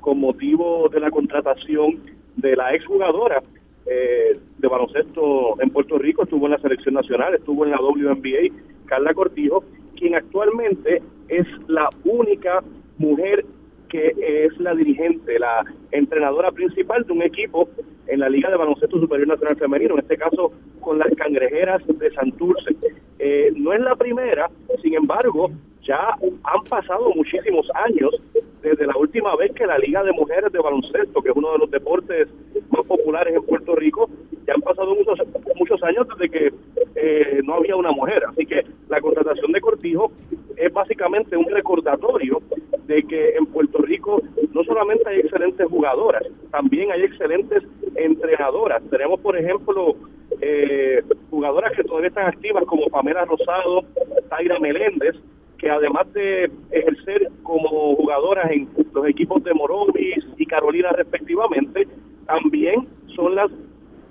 con 0.00 0.20
motivo 0.20 0.88
de 0.88 1.00
la 1.00 1.10
contratación 1.10 1.98
de 2.36 2.54
la 2.54 2.72
exjugadora 2.72 3.42
eh, 3.86 4.38
de 4.58 4.68
baloncesto 4.68 5.60
en 5.60 5.70
Puerto 5.70 5.98
Rico, 5.98 6.22
estuvo 6.22 6.46
en 6.46 6.52
la 6.52 6.58
selección 6.58 6.94
nacional, 6.94 7.34
estuvo 7.34 7.64
en 7.64 7.72
la 7.72 7.80
WNBA, 7.80 8.54
Carla 8.86 9.14
Cortijo, 9.14 9.64
quien 9.96 10.14
actualmente 10.14 11.02
es 11.28 11.46
la 11.66 11.88
única 12.04 12.62
mujer 12.98 13.44
que 13.88 14.14
es 14.18 14.58
la 14.58 14.74
dirigente, 14.74 15.38
la 15.38 15.64
entrenadora 15.90 16.50
principal 16.52 17.04
de 17.04 17.12
un 17.12 17.22
equipo 17.22 17.68
en 18.06 18.20
la 18.20 18.28
Liga 18.28 18.50
de 18.50 18.56
Baloncesto 18.56 19.00
Superior 19.00 19.28
Nacional 19.28 19.56
Femenino, 19.56 19.94
en 19.94 20.00
este 20.00 20.16
caso 20.16 20.52
con 20.80 20.98
las 20.98 21.12
cangrejeras 21.16 21.82
de 21.86 22.10
Santurce. 22.12 22.76
Eh, 23.18 23.52
no 23.56 23.72
es 23.72 23.80
la 23.80 23.96
primera, 23.96 24.50
sin 24.82 24.94
embargo, 24.94 25.50
ya 25.86 26.14
han 26.44 26.62
pasado 26.68 27.10
muchísimos 27.14 27.66
años 27.74 28.14
desde 28.62 28.86
la 28.86 28.96
última 28.96 29.36
vez 29.36 29.52
que 29.52 29.66
la 29.66 29.78
Liga 29.78 30.02
de 30.02 30.12
Mujeres 30.12 30.52
de 30.52 30.58
Baloncesto, 30.58 31.22
que 31.22 31.30
es 31.30 31.36
uno 31.36 31.52
de 31.52 31.58
los 31.58 31.70
deportes 31.70 32.28
más 32.70 32.84
populares 32.86 33.34
en 33.34 33.42
Puerto 33.42 33.76
Rico, 33.76 34.08
ya 34.46 34.54
han 34.54 34.62
pasado 34.62 34.94
muchos, 34.94 35.18
muchos 35.54 35.82
años 35.84 36.06
desde 36.08 36.28
que 36.28 36.52
eh, 36.96 37.40
no 37.44 37.54
había 37.54 37.76
una 37.76 37.92
mujer. 37.92 38.24
Así 38.28 38.44
que 38.44 38.64
la 38.88 39.00
contratación 39.00 39.52
de 39.52 39.60
Cortijo 39.60 40.10
es 40.56 40.72
básicamente 40.72 41.36
un 41.36 41.46
recordatorio 41.46 42.42
de 42.86 43.02
que 43.04 43.36
en 43.36 43.46
Puerto 43.46 43.78
Rico 43.78 44.20
no 44.52 44.64
solamente 44.64 45.08
hay 45.08 45.20
excelentes 45.20 45.66
jugadoras, 45.68 46.22
también 46.50 46.90
hay 46.90 47.02
excelentes 47.02 47.62
entrenadoras. 47.94 48.82
Tenemos, 48.90 49.20
por 49.20 49.36
ejemplo, 49.36 49.94
eh, 50.40 51.02
jugadoras 51.30 51.72
que 51.76 51.84
todavía 51.84 52.08
están 52.08 52.26
activas 52.26 52.64
como 52.64 52.86
Pamela 52.86 53.24
Rosado, 53.24 53.84
Taira 54.28 54.58
Meléndez, 54.58 55.14
que 55.58 55.70
además 55.70 56.12
de 56.12 56.50
ejercer 56.70 57.30
como 57.42 57.96
jugadoras 57.96 58.50
en 58.50 58.68
los 58.92 59.06
equipos 59.06 59.42
de 59.44 59.54
Morovis 59.54 60.24
y 60.36 60.46
Carolina 60.46 60.90
respectivamente, 60.92 61.86
también 62.26 62.86
son 63.14 63.34
las 63.34 63.50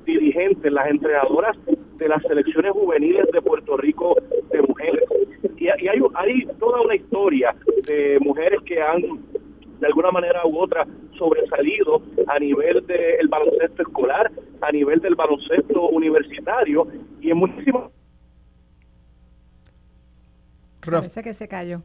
dirigentes, 0.05 0.71
las 0.71 0.87
entrenadoras 0.89 1.57
de 1.97 2.09
las 2.09 2.21
selecciones 2.23 2.71
juveniles 2.71 3.25
de 3.31 3.41
Puerto 3.41 3.77
Rico 3.77 4.15
de 4.51 4.61
mujeres. 4.61 5.03
Y, 5.57 5.67
hay, 5.67 5.99
hay 6.13 6.45
toda 6.59 6.81
una 6.81 6.95
historia 6.95 7.55
de 7.87 8.19
mujeres 8.19 8.59
que 8.65 8.81
han 8.81 9.01
de 9.79 9.87
alguna 9.87 10.11
manera 10.11 10.41
u 10.45 10.57
otra 10.57 10.85
sobresalido 11.17 12.01
a 12.27 12.39
nivel 12.39 12.85
del 12.87 13.27
baloncesto 13.27 13.81
escolar, 13.81 14.31
a 14.61 14.71
nivel 14.71 14.99
del 14.99 15.15
baloncesto 15.15 15.89
universitario 15.89 16.87
y 17.21 17.31
en 17.31 17.37
muchísimos 17.37 17.91
Parece 20.85 21.23
que 21.23 21.33
se 21.33 21.47
cayó. 21.47 21.81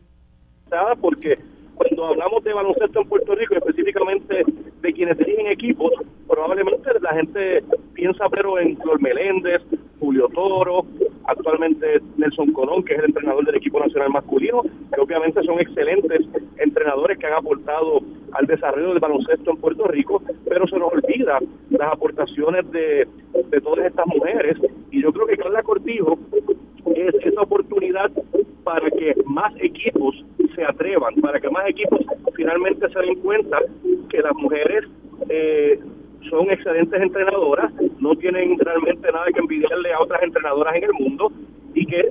Porque 1.00 1.36
cuando 1.74 2.06
hablamos 2.06 2.44
de 2.44 2.52
baloncesto 2.52 3.00
en 3.00 3.08
Puerto 3.08 3.34
Rico, 3.34 3.54
específicamente 3.54 4.44
de 4.82 4.92
quienes 4.92 5.18
dirigen 5.18 5.46
equipos, 5.46 5.92
probablemente 6.28 6.90
la 7.00 7.14
gente 7.14 7.64
piensa 7.94 8.28
pero 8.28 8.58
en 8.58 8.76
Flor 8.76 9.00
Meléndez, 9.00 9.62
Julio 9.98 10.28
Toro, 10.28 10.84
actualmente 11.24 12.00
Nelson 12.16 12.52
Colón, 12.52 12.84
que 12.84 12.94
es 12.94 12.98
el 12.98 13.06
entrenador 13.06 13.44
del 13.44 13.56
equipo 13.56 13.80
nacional 13.80 14.10
masculino, 14.10 14.62
que 14.62 15.00
obviamente 15.00 15.42
son 15.42 15.58
excelentes 15.58 16.20
entrenadores 16.58 17.18
que 17.18 17.26
han 17.26 17.34
aportado 17.34 18.00
al 18.32 18.46
desarrollo 18.46 18.90
del 18.90 19.00
baloncesto 19.00 19.50
en 19.50 19.56
Puerto 19.56 19.84
Rico, 19.88 20.22
pero 20.48 20.66
se 20.66 20.78
nos 20.78 20.92
olvida 20.92 21.38
las 21.70 21.92
aportaciones 21.92 22.70
de, 22.70 23.08
de 23.50 23.60
todas 23.60 23.86
estas 23.86 24.06
mujeres. 24.06 24.56
Y 24.90 25.02
yo 25.02 25.12
creo 25.12 25.26
que 25.26 25.36
Carla 25.36 25.62
Cortijo 25.62 26.18
es 26.94 27.14
esa 27.24 27.40
oportunidad 27.42 28.11
para 28.64 28.90
que 28.90 29.14
más 29.24 29.53
equipos 29.61 30.24
se 30.55 30.64
atrevan, 30.64 31.14
para 31.16 31.40
que 31.40 31.48
más 31.50 31.68
equipos 31.68 32.00
finalmente 32.35 32.88
se 32.88 33.00
den 33.00 33.20
cuenta 33.20 33.59
que 34.09 34.18
las 34.18 34.35
mujeres 34.35 34.85
eh, 35.29 35.79
son 36.29 36.50
excelentes 36.50 37.00
entrenadoras, 37.00 37.72
no 37.98 38.14
tienen 38.16 38.59
realmente 38.59 39.11
nada 39.12 39.26
que 39.33 39.40
envidiarle 39.40 39.92
a 39.92 40.00
otras 40.00 40.22
entrenadoras 40.22 40.74
en 40.76 40.85
el 40.85 40.92
mundo 40.92 41.33
y 41.74 41.87
que 41.87 42.11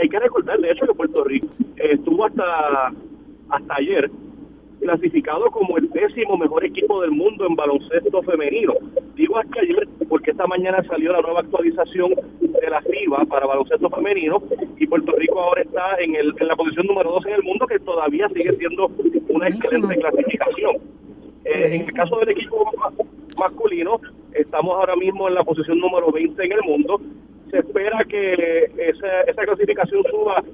hay 0.00 0.08
que 0.08 0.18
recordar 0.18 0.58
de 0.60 0.70
hecho 0.70 0.86
que 0.86 0.94
Puerto 0.94 1.24
Rico 1.24 1.46
estuvo 1.76 2.24
hasta 2.24 2.92
hasta 3.50 3.74
ayer 3.76 4.10
clasificado 4.84 5.50
como 5.50 5.78
el 5.78 5.88
décimo 5.88 6.36
mejor 6.36 6.62
equipo 6.62 7.00
del 7.00 7.10
mundo 7.10 7.46
en 7.46 7.56
baloncesto 7.56 8.22
femenino. 8.22 8.74
Digo 9.14 9.38
hasta 9.38 9.60
ayer 9.60 9.88
porque 10.10 10.32
esta 10.32 10.46
mañana 10.46 10.84
salió 10.84 11.10
la 11.10 11.22
nueva 11.22 11.40
actualización 11.40 12.10
de 12.40 12.70
la 12.70 12.82
FIBA 12.82 13.24
para 13.24 13.46
baloncesto 13.46 13.88
femenino 13.88 14.42
y 14.76 14.86
Puerto 14.86 15.12
Rico 15.16 15.40
ahora 15.40 15.62
está 15.62 15.96
en, 16.00 16.14
el, 16.16 16.34
en 16.38 16.48
la 16.48 16.54
posición 16.54 16.86
número 16.86 17.12
2 17.12 17.26
en 17.26 17.32
el 17.32 17.42
mundo 17.42 17.66
que 17.66 17.78
todavía 17.78 18.28
sigue 18.28 18.54
siendo 18.58 18.90
una 19.30 19.48
excelente 19.48 19.96
clasificación. 19.96 20.76
Eh, 21.46 21.76
en 21.76 21.80
el 21.80 21.92
caso 21.92 22.16
del 22.20 22.28
equipo 22.28 22.70
masculino, 23.38 24.00
estamos 24.34 24.74
ahora 24.74 24.96
mismo 24.96 25.28
en 25.28 25.34
la 25.34 25.44
posición 25.44 25.78
número 25.78 26.12
20 26.12 26.44
en 26.44 26.52
el 26.52 26.62
mundo. 26.62 27.00
Se 27.50 27.60
espera 27.60 28.04
que 28.04 28.70
esa, 28.76 29.22
esa 29.22 29.42
clasificación 29.44 30.02
suba 30.10 30.44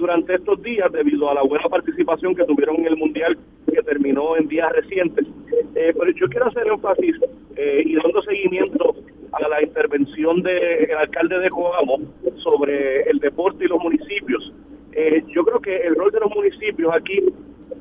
durante 0.00 0.34
estos 0.34 0.60
días 0.62 0.90
debido 0.90 1.30
a 1.30 1.34
la 1.34 1.42
buena 1.42 1.68
participación 1.68 2.34
que 2.34 2.44
tuvieron 2.44 2.76
en 2.76 2.86
el 2.86 2.96
Mundial 2.96 3.38
que 3.72 3.82
terminó 3.82 4.36
en 4.36 4.48
días 4.48 4.72
recientes. 4.72 5.26
Eh, 5.74 5.92
pero 5.96 6.10
yo 6.12 6.26
quiero 6.28 6.46
hacer 6.46 6.66
énfasis 6.66 7.16
eh, 7.56 7.82
y 7.84 7.94
dando 7.94 8.22
seguimiento 8.22 8.96
a 9.32 9.48
la 9.48 9.62
intervención 9.62 10.42
del 10.42 10.96
alcalde 10.98 11.38
de 11.38 11.50
Coamo 11.50 11.98
sobre 12.42 13.02
el 13.02 13.18
deporte 13.20 13.64
y 13.64 13.68
los 13.68 13.80
municipios. 13.80 14.52
Eh, 14.92 15.22
yo 15.28 15.44
creo 15.44 15.60
que 15.60 15.76
el 15.76 15.94
rol 15.94 16.10
de 16.10 16.20
los 16.20 16.30
municipios 16.34 16.92
aquí, 16.92 17.20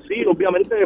sí, 0.08 0.24
obviamente 0.26 0.86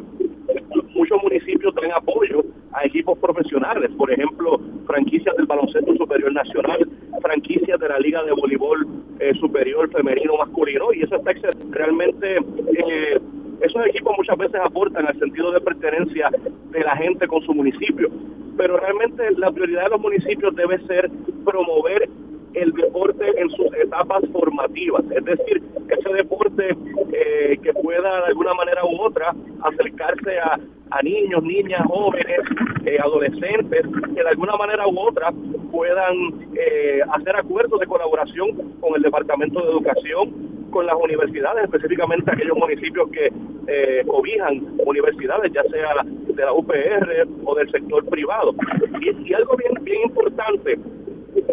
muchos 0.93 1.21
municipios 1.21 1.73
dan 1.75 1.91
apoyo 1.91 2.45
a 2.73 2.85
equipos 2.85 3.17
profesionales, 3.19 3.91
por 3.97 4.11
ejemplo, 4.11 4.59
franquicias 4.87 5.35
del 5.37 5.45
baloncesto 5.45 5.95
superior 5.95 6.31
nacional, 6.33 6.87
franquicias 7.21 7.79
de 7.79 7.89
la 7.89 7.99
Liga 7.99 8.23
de 8.23 8.31
Voleibol 8.31 8.85
eh, 9.19 9.33
Superior 9.39 9.89
Femenino 9.91 10.37
Masculino, 10.37 10.93
y 10.93 11.03
eso 11.03 11.15
está 11.15 11.31
realmente... 11.71 12.37
Eh, 12.37 13.19
esos 13.61 13.85
equipos 13.87 14.13
muchas 14.17 14.37
veces 14.37 14.59
aportan 14.61 15.07
al 15.07 15.17
sentido 15.17 15.49
de 15.53 15.61
pertenencia 15.61 16.29
de 16.71 16.79
la 16.81 16.97
gente 16.97 17.27
con 17.27 17.41
su 17.43 17.53
municipio, 17.53 18.09
pero 18.57 18.77
realmente 18.77 19.23
la 19.37 19.51
prioridad 19.51 19.83
de 19.83 19.89
los 19.91 20.01
municipios 20.01 20.53
debe 20.53 20.79
ser 20.85 21.09
promover 21.45 22.09
el 22.53 22.71
deporte 22.73 23.25
en 23.37 23.49
sus 23.51 23.73
etapas 23.75 24.23
formativas, 24.31 25.03
es 25.11 25.25
decir, 25.25 25.61
ese 25.89 26.13
deporte 26.13 26.75
eh, 27.11 27.57
que 27.61 27.73
pueda 27.73 28.21
de 28.21 28.25
alguna 28.27 28.53
manera 28.53 28.85
u 28.85 29.01
otra 29.01 29.33
acercarse 29.63 30.39
a, 30.39 30.59
a 30.91 31.01
niños, 31.01 31.43
niñas, 31.43 31.81
jóvenes, 31.87 32.39
eh, 32.85 32.97
adolescentes, 32.99 33.81
que 34.15 34.23
de 34.23 34.29
alguna 34.29 34.55
manera 34.55 34.87
u 34.87 34.99
otra 34.99 35.31
puedan 35.71 36.15
eh, 36.55 36.99
hacer 37.13 37.35
acuerdos 37.35 37.79
de 37.79 37.87
colaboración 37.87 38.51
con 38.79 38.95
el 38.95 39.01
Departamento 39.01 39.61
de 39.61 39.71
Educación, 39.71 40.53
con 40.69 40.85
las 40.85 40.95
universidades, 40.95 41.65
específicamente 41.65 42.31
aquellos 42.31 42.57
municipios 42.57 43.09
que 43.11 43.31
eh, 43.67 44.03
cobijan 44.07 44.61
universidades, 44.85 45.51
ya 45.53 45.63
sea 45.63 46.03
de 46.03 46.45
la 46.45 46.53
UPR 46.53 47.27
o 47.45 47.55
del 47.55 47.71
sector 47.71 48.05
privado. 48.05 48.53
Y, 48.99 49.29
y 49.29 49.33
algo 49.33 49.55
bien, 49.55 49.73
bien 49.83 50.01
importante, 50.03 50.77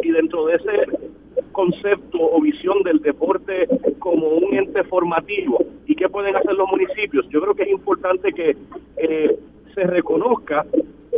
y 0.02 0.10
dentro 0.10 0.46
de 0.46 0.56
ese 0.56 1.10
concepto 1.52 2.18
o 2.20 2.40
visión 2.40 2.82
del 2.82 3.00
deporte 3.00 3.68
como 3.98 4.28
un 4.28 4.54
ente 4.54 4.82
formativo 4.84 5.58
y 5.86 5.94
qué 5.94 6.08
pueden 6.08 6.36
hacer 6.36 6.54
los 6.54 6.68
municipios. 6.68 7.28
Yo 7.28 7.40
creo 7.40 7.54
que 7.54 7.64
es 7.64 7.70
importante 7.70 8.32
que 8.32 8.56
eh, 8.96 9.38
se 9.74 9.84
reconozca 9.84 10.64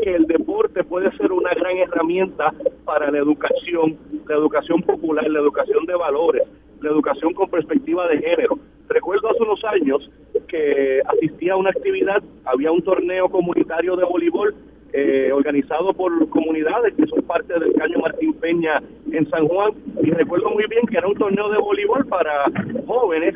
que 0.03 0.14
el 0.14 0.27
deporte 0.27 0.83
puede 0.85 1.16
ser 1.16 1.33
una 1.33 1.51
gran 1.55 1.77
herramienta 1.77 2.53
para 2.85 3.11
la 3.11 3.18
educación, 3.18 3.97
la 4.29 4.35
educación 4.35 4.83
popular, 4.83 5.29
la 5.29 5.40
educación 5.40 5.85
de 5.87 5.95
valores, 5.95 6.42
la 6.81 6.90
educación 6.90 7.35
con 7.35 7.49
perspectiva 7.49 8.09
de 8.09 8.18
género. 8.18 8.59
Recuerdo 8.88 9.31
hace 9.31 9.42
unos 9.42 9.64
años 9.64 10.11
que 10.49 11.01
asistía 11.07 11.53
a 11.53 11.57
una 11.57 11.71
actividad, 11.71 12.23
había 12.45 12.73
un 12.73 12.83
torneo 12.83 13.29
comunitario 13.29 13.97
de 13.97 14.05
voleibol 14.05 14.55
eh, 14.93 15.31
organizado 15.33 15.93
por 15.95 16.29
comunidades 16.29 16.95
que 16.95 17.07
son 17.07 17.23
parte 17.23 17.59
del 17.59 17.73
Caño 17.75 17.99
Martín 18.01 18.35
Peña 18.35 18.83
en 19.11 19.29
San 19.31 19.49
Juan 19.49 19.73
y 20.03 20.11
recuerdo 20.11 20.51
muy 20.51 20.65
bien 20.69 20.87
que 20.87 20.99
era 20.99 21.09
un 21.09 21.15
torneo 21.15 21.49
de 21.49 21.59
voleibol 21.59 22.07
para 22.07 22.45
jóvenes 22.87 23.35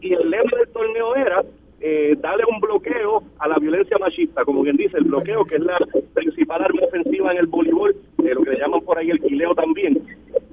y 0.00 0.14
el 0.14 0.30
lema 0.30 0.50
del 0.58 0.68
torneo 0.68 1.14
era 1.16 1.42
eh, 1.80 2.16
darle 2.18 2.44
un 2.50 2.60
bloqueo 2.60 3.22
a 3.38 3.46
la 3.46 3.56
violencia 3.56 3.98
machista, 3.98 4.42
como 4.46 4.62
bien 4.62 4.76
dice, 4.76 4.96
el 4.96 5.04
bloqueo 5.04 5.44
que 5.44 5.56
es 5.56 5.60
la 5.60 5.76
principal 6.14 6.62
arma 6.62 6.80
ofensiva 6.82 7.32
en 7.32 7.38
el 7.38 7.46
voleibol, 7.46 7.94
eh, 8.24 8.34
lo 8.34 8.42
que 8.42 8.52
le 8.52 8.58
llaman 8.58 8.80
por 8.80 8.96
ahí 8.96 9.10
el 9.10 9.20
quileo 9.20 9.54
también. 9.54 10.00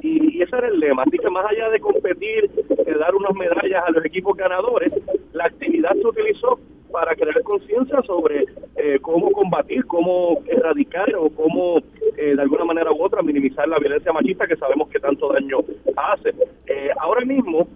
Y, 0.02 0.38
y, 0.38 0.42
ese 0.42 0.58
era 0.58 0.68
el 0.68 0.80
lema. 0.80 1.04
Así 1.04 1.18
que 1.18 1.30
más 1.30 1.46
allá 1.46 1.70
de 1.70 1.80
competir, 1.80 2.50
de 2.52 2.94
dar 2.96 3.16
unas 3.16 3.34
medallas 3.34 3.82
a 3.88 3.92
los 3.92 4.04
equipos 4.04 4.36
ganadores, 4.36 4.92
la 5.32 5.46
actividad 5.46 5.94
se 5.94 6.06
utilizó 6.06 6.60
para 6.92 7.16
crear 7.16 7.42
conciencia 7.44 8.02
sobre 8.02 8.46
eh, 8.84 9.00
cómo 9.00 9.32
combatir, 9.32 9.86
cómo 9.86 10.42
erradicar 10.48 11.14
o 11.16 11.30
cómo 11.30 11.78
eh, 12.18 12.34
de 12.36 12.42
alguna 12.42 12.66
manera 12.66 12.92
u 12.92 13.04
otra 13.04 13.22
minimizar 13.22 13.68
la 13.68 13.78
violencia 13.78 14.12
machista 14.12 14.48
que 14.48 14.56
sabemos 14.56 14.90
que 14.90 15.00
tanto 15.00 15.32
daño 15.32 15.60
hace. 15.96 16.30
Eh, 16.66 16.90
ahora 17.00 17.24
mismo, 17.24 17.68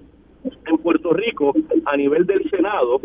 en 0.65 0.78
Puerto 0.80 1.13
Rico, 1.13 1.54
a 1.86 1.96
nivel 1.96 2.26
del 2.26 2.50
Senado, 2.50 3.00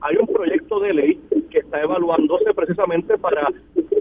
hay 0.00 0.16
un 0.16 0.28
proyecto 0.28 0.78
de 0.78 0.94
ley 0.94 1.20
que 1.50 1.58
está 1.58 1.82
evaluándose 1.82 2.54
precisamente 2.54 3.18
para 3.18 3.48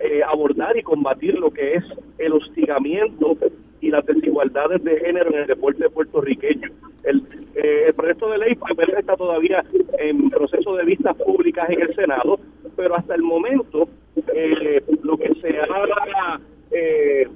eh, 0.02 0.22
abordar 0.24 0.78
y 0.78 0.84
combatir 0.84 1.38
lo 1.40 1.50
que 1.52 1.74
es 1.74 1.84
el 2.20 2.34
hostigamiento 2.34 3.36
y 3.82 3.90
las 3.90 4.06
desigualdades 4.06 4.84
de 4.84 5.00
género 5.00 5.32
en 5.32 5.40
el 5.40 5.48
deporte 5.48 5.90
puertorriqueño. 5.90 6.70
El, 7.04 7.24
eh, 7.56 7.86
el 7.88 7.94
proyecto 7.94 8.30
de 8.30 8.38
ley 8.38 8.56
pues, 8.56 8.90
está 8.90 9.16
todavía 9.16 9.64
en 9.98 10.30
proceso 10.30 10.76
de 10.76 10.86
vistas 10.86 11.16
públicas 11.18 11.70
en 11.70 11.82
el 11.82 11.96
Senado, 11.96 12.40
pero 12.80 12.96
hasta 12.96 13.14
el 13.14 13.24
momento 13.24 13.90
eh, 14.34 14.82
lo 15.04 15.18
que 15.18 15.36
se 15.42 15.50
ha 15.60 16.40
eh, 16.72 17.28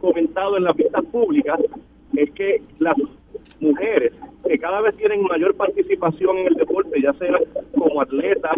comentado 0.00 0.56
en 0.56 0.62
las 0.62 0.76
vistas 0.76 1.04
públicas 1.06 1.58
es 2.16 2.30
que 2.30 2.62
las 2.78 2.94
mujeres 3.58 4.12
que 4.46 4.56
cada 4.56 4.80
vez 4.82 4.96
tienen 4.96 5.24
mayor 5.24 5.56
participación 5.56 6.38
en 6.38 6.46
el 6.46 6.54
deporte, 6.54 7.02
ya 7.02 7.12
sea 7.14 7.36
como 7.76 8.02
atletas 8.02 8.54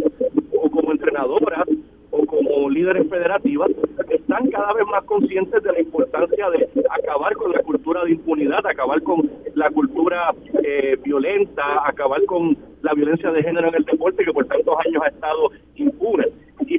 o 0.52 0.70
como 0.70 0.92
entrenadoras 0.92 1.64
o 2.10 2.26
como 2.26 2.68
líderes 2.68 3.08
federativas, 3.08 3.70
están 4.10 4.50
cada 4.50 4.74
vez 4.74 4.84
más 4.90 5.04
conscientes 5.04 5.62
de 5.62 5.72
la 5.72 5.80
importancia 5.80 6.50
de 6.50 6.68
acabar 6.90 7.34
con 7.36 7.50
la 7.50 7.62
cultura 7.62 8.04
de 8.04 8.10
impunidad, 8.10 8.66
acabar 8.66 9.02
con 9.02 9.30
la 9.54 9.70
cultura 9.70 10.34
eh, 10.62 10.98
violenta, 11.02 11.62
acabar 11.86 12.22
con 12.26 12.58
la 12.82 12.92
violencia 12.92 13.30
de 13.30 13.42
género 13.42 13.68
en 13.68 13.76
el 13.76 13.84
deporte 13.84 14.22
que 14.22 14.32
por 14.34 14.44
tantos 14.44 14.76
años 14.84 15.02
ha 15.02 15.08
estado 15.08 15.50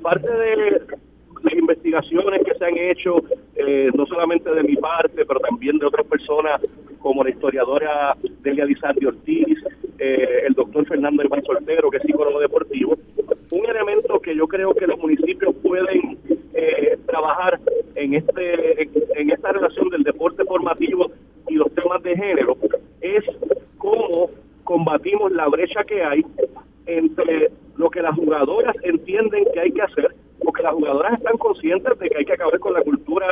parte 0.08 0.32
de 0.32 0.56
las 1.44 1.54
investigaciones 1.54 2.42
que 2.46 2.58
se 2.58 2.64
han 2.64 2.78
hecho, 2.78 3.18
eh, 3.58 3.90
no 3.94 4.06
solamente 4.06 4.50
de 4.50 4.64
mi 4.64 4.78
parte, 4.78 5.26
pero 5.26 5.42
también 5.42 5.78
de 5.80 5.86
otras 5.86 6.08
personas 6.08 6.62
como 7.00 7.26
la 7.26 7.32
historiadora 7.32 8.16
Delia 8.42 8.64
Lizardi 8.64 9.06
Ortiz, 9.06 9.58
eh, 10.00 10.44
el 10.48 10.54
doctor 10.54 10.88
Fernando 10.88 11.26
Iván 11.26 11.44
Soltero, 11.44 11.92
que 11.92 11.98
es 11.98 12.04
psicólogo 12.04 12.40
deportivo, 12.40 12.98
un 13.52 13.66
elemento 13.66 14.22
que 14.22 14.34
yo 14.34 14.48
creo 14.48 14.74
que 14.74 14.88
los 14.88 14.98
municipios 14.98 15.54
pueden 15.56 16.18
eh, 16.54 16.98
trabajar 17.06 17.60
en 17.96 18.14
este 18.14 18.84
en, 19.20 19.32
esta 19.32 19.52
relación 19.52 19.90
del 19.90 20.04
deporte 20.04 20.46
formativo 20.46 21.12
y 21.50 21.56
los 21.56 21.70
temas 21.74 22.02
de 22.04 22.16
género 22.16 22.56
es 23.02 23.26
cómo 23.78 24.30
combatimos 24.64 25.34
la 25.34 25.50
brecha 25.50 25.84
que 25.84 26.02
hay 26.02 26.26
entre 26.86 27.52
lo 27.78 27.90
que 27.90 28.02
las 28.02 28.16
jugadoras 28.16 28.76
entienden 28.84 29.46
que 29.54 29.60
hay 29.60 29.72
que 29.72 29.82
hacer, 29.82 30.16
porque 30.44 30.64
las 30.64 30.74
jugadoras 30.74 31.14
están 31.14 31.38
conscientes 31.38 31.98
de 32.00 32.10
que 32.10 32.18
hay 32.18 32.26
que 32.26 32.34
acabar 32.34 32.60
con 32.60 32.74
la 32.74 32.82
cultura 32.82 33.28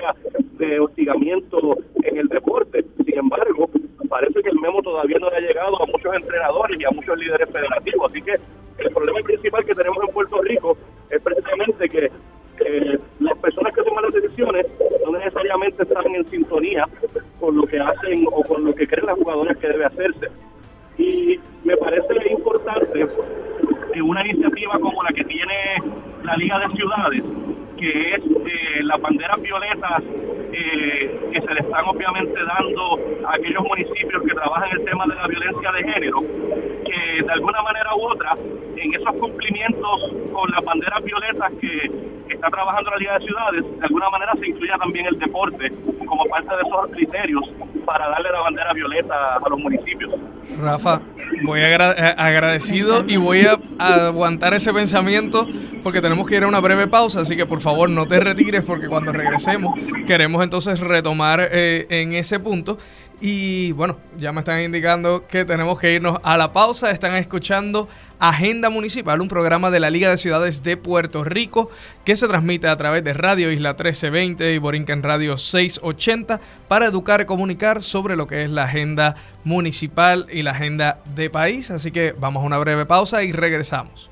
de 0.58 0.80
hostigamiento 0.80 1.78
en 2.04 2.18
el 2.18 2.28
deporte. 2.28 2.86
Sin 3.04 3.18
embargo, 3.18 3.70
parece 4.10 4.42
que 4.42 4.50
el 4.50 4.60
memo 4.60 4.82
todavía 4.82 5.18
no 5.20 5.28
ha 5.28 5.40
llegado 5.40 5.82
a 5.82 5.86
muchos 5.88 6.16
entrenadores 6.16 6.80
y 6.80 6.86
a 6.86 6.92
muchos 6.92 7.18
líderes 7.18 7.50
federativos. 7.50 8.12
Así 8.12 8.22
que 8.22 8.36
el 8.78 8.94
problema 8.94 9.20
principal 9.22 9.66
que 9.66 9.74
tenemos 9.74 10.04
en 10.08 10.14
Puerto 10.14 10.42
Rico 10.42 10.78
es 11.10 11.22
precisamente 11.22 11.90
que 11.90 12.10
las 13.20 13.38
personas 13.40 13.74
que 13.74 13.84
toman 13.84 14.06
las 14.06 14.14
decisiones 14.14 14.66
no 15.04 15.12
necesariamente 15.12 15.84
están 15.84 16.16
en 16.16 16.26
sintonía 16.30 16.88
con 17.40 17.58
lo 17.58 17.64
que 17.64 17.80
hacen 17.80 18.26
o 18.32 18.42
con 18.44 18.64
lo 18.64 18.74
que 18.74 18.88
creen 18.88 19.08
las 19.08 19.18
jugadoras 19.18 19.58
que 19.58 19.68
debe 19.68 19.86
hacerse. 19.86 20.28
Y 20.98 21.40
me 21.64 21.76
parece 21.78 22.14
importante 22.32 23.08
que 23.94 24.02
una 24.02 24.26
iniciativa 24.26 24.80
como 24.80 25.04
la 25.04 25.10
que 25.10 25.24
tiene 25.26 25.54
la 26.24 26.36
Liga 26.38 26.60
de 26.60 26.76
Ciudades, 26.76 27.24
que 27.78 28.14
es 28.14 28.24
eh, 28.24 28.84
las 28.84 29.02
banderas 29.02 29.42
violetas 29.42 30.04
eh, 30.54 31.30
que 31.34 31.42
se 31.42 31.54
le 31.54 31.60
están 31.60 31.86
obviamente 31.86 32.40
dando 32.46 33.28
a 33.28 33.36
aquellos 33.36 33.64
municipios 33.64 34.24
que 34.24 34.34
trabajan 34.34 34.70
el 34.72 34.86
tema 34.86 35.06
de 35.08 35.16
la 35.16 35.28
violencia 35.28 35.72
de 35.72 35.84
género, 35.84 36.18
que 36.86 37.24
de 37.24 37.32
alguna 37.34 37.62
manera 37.62 37.96
u 37.96 38.02
otra, 38.08 38.32
en 38.78 38.94
esos 38.94 39.16
cumplimientos 39.16 40.14
con 40.32 40.50
las 40.52 40.64
banderas 40.64 41.04
violetas 41.04 41.52
que 41.60 41.92
Liga 42.98 43.18
de 43.20 43.26
Ciudades, 43.26 43.64
de 43.80 43.86
alguna 43.86 44.10
manera 44.10 44.32
se 44.40 44.48
incluya 44.48 44.76
también 44.78 45.06
el 45.08 45.20
deporte 45.20 45.72
como 46.06 46.26
parte 46.26 46.50
de 46.56 46.62
esos 46.62 46.92
criterios 46.92 47.44
para 47.86 48.10
darle 48.10 48.32
la 48.32 48.40
bandera 48.42 48.74
violeta 48.74 49.36
a 49.44 49.50
los 49.50 49.60
municipios. 49.60 50.14
Rafa, 50.62 51.02
voy 51.44 51.62
agra 51.62 51.92
agradecido 52.18 53.04
y 53.08 53.18
voy 53.18 53.46
a, 53.46 53.58
a, 53.80 54.08
aguantar 54.08 54.54
ese 54.54 54.74
pensamiento 54.74 55.48
porque 55.84 56.02
tenemos 56.02 56.26
que 56.28 56.36
ir 56.38 56.44
a 56.44 56.48
una 56.48 56.60
breve 56.60 56.88
pausa, 56.88 57.22
así 57.22 57.36
que 57.36 57.46
por 57.46 57.62
favor 57.62 57.90
no 57.90 58.06
te 58.08 58.20
retires 58.20 58.64
porque 58.64 58.88
cuando 58.88 59.12
regresemos 59.12 59.74
queremos 60.08 60.44
entonces 60.44 60.80
retomar 60.80 61.48
eh, 61.52 61.86
en 61.90 62.14
ese 62.14 62.40
punto. 62.40 62.78
Y 63.28 63.72
bueno, 63.72 63.98
ya 64.20 64.32
me 64.32 64.42
están 64.42 64.62
indicando 64.62 65.26
que 65.28 65.46
tenemos 65.46 65.80
que 65.80 65.92
irnos 65.92 66.20
a 66.22 66.38
la 66.38 66.54
pausa. 66.54 66.92
Están 66.92 67.16
escuchando 67.16 67.90
Agenda 68.20 68.70
Municipal, 68.70 69.20
un 69.20 69.28
programa 69.28 69.72
de 69.72 69.80
la 69.80 69.90
Liga 69.90 70.12
de 70.12 70.20
Ciudades 70.20 70.62
de 70.62 70.78
Puerto 70.78 71.24
Rico 71.24 71.72
que 72.04 72.16
se 72.16 72.28
transmite 72.28 72.68
a 72.68 72.78
través 72.78 73.04
de 73.04 73.16
Radio 73.16 73.52
Isla 73.52 73.72
1320 73.72 74.54
y 74.54 74.60
Borinquen 74.60 75.02
Radio 75.02 75.38
680 75.38 76.40
para 76.68 76.86
educar 76.86 77.20
y 77.22 77.26
comunicar 77.26 77.82
sobre 77.82 78.16
lo 78.16 78.28
que 78.28 78.44
es 78.44 78.52
la 78.52 78.66
agenda 78.66 79.16
municipal 79.44 80.28
y 80.32 80.44
la 80.44 80.52
agenda 80.52 81.00
de 81.16 81.32
país. 81.32 81.72
Así 81.72 81.90
que 81.90 82.14
vamos 82.20 82.44
a 82.44 82.46
una 82.46 82.60
breve 82.60 82.86
pausa 82.86 83.24
y 83.24 83.32
regresamos. 83.32 84.12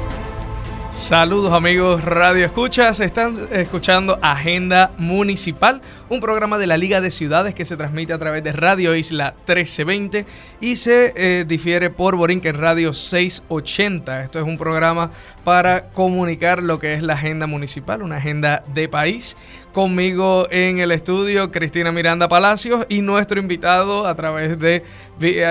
Saludos 0.91 1.53
amigos 1.53 2.03
Radio 2.03 2.45
Escuchas, 2.45 2.99
están 2.99 3.33
escuchando 3.53 4.19
Agenda 4.21 4.91
Municipal, 4.97 5.81
un 6.09 6.19
programa 6.19 6.57
de 6.57 6.67
la 6.67 6.75
Liga 6.75 6.99
de 6.99 7.11
Ciudades 7.11 7.55
que 7.55 7.63
se 7.63 7.77
transmite 7.77 8.11
a 8.11 8.19
través 8.19 8.43
de 8.43 8.51
Radio 8.51 8.93
Isla 8.93 9.33
1320 9.47 10.25
y 10.59 10.75
se 10.75 11.13
eh, 11.15 11.45
difiere 11.47 11.91
por 11.91 12.17
Borinquen 12.17 12.57
Radio 12.57 12.93
680. 12.93 14.25
Esto 14.25 14.39
es 14.39 14.45
un 14.45 14.57
programa 14.57 15.11
para 15.45 15.91
comunicar 15.91 16.61
lo 16.61 16.77
que 16.77 16.93
es 16.93 17.03
la 17.03 17.13
agenda 17.13 17.47
municipal, 17.47 18.01
una 18.01 18.17
agenda 18.17 18.61
de 18.73 18.89
país. 18.89 19.37
Conmigo 19.71 20.47
en 20.51 20.79
el 20.79 20.91
estudio 20.91 21.51
Cristina 21.51 21.93
Miranda 21.93 22.27
Palacios 22.27 22.85
y 22.89 22.99
nuestro 22.99 23.39
invitado 23.39 24.05
a 24.05 24.15
través 24.15 24.59
de 24.59 24.83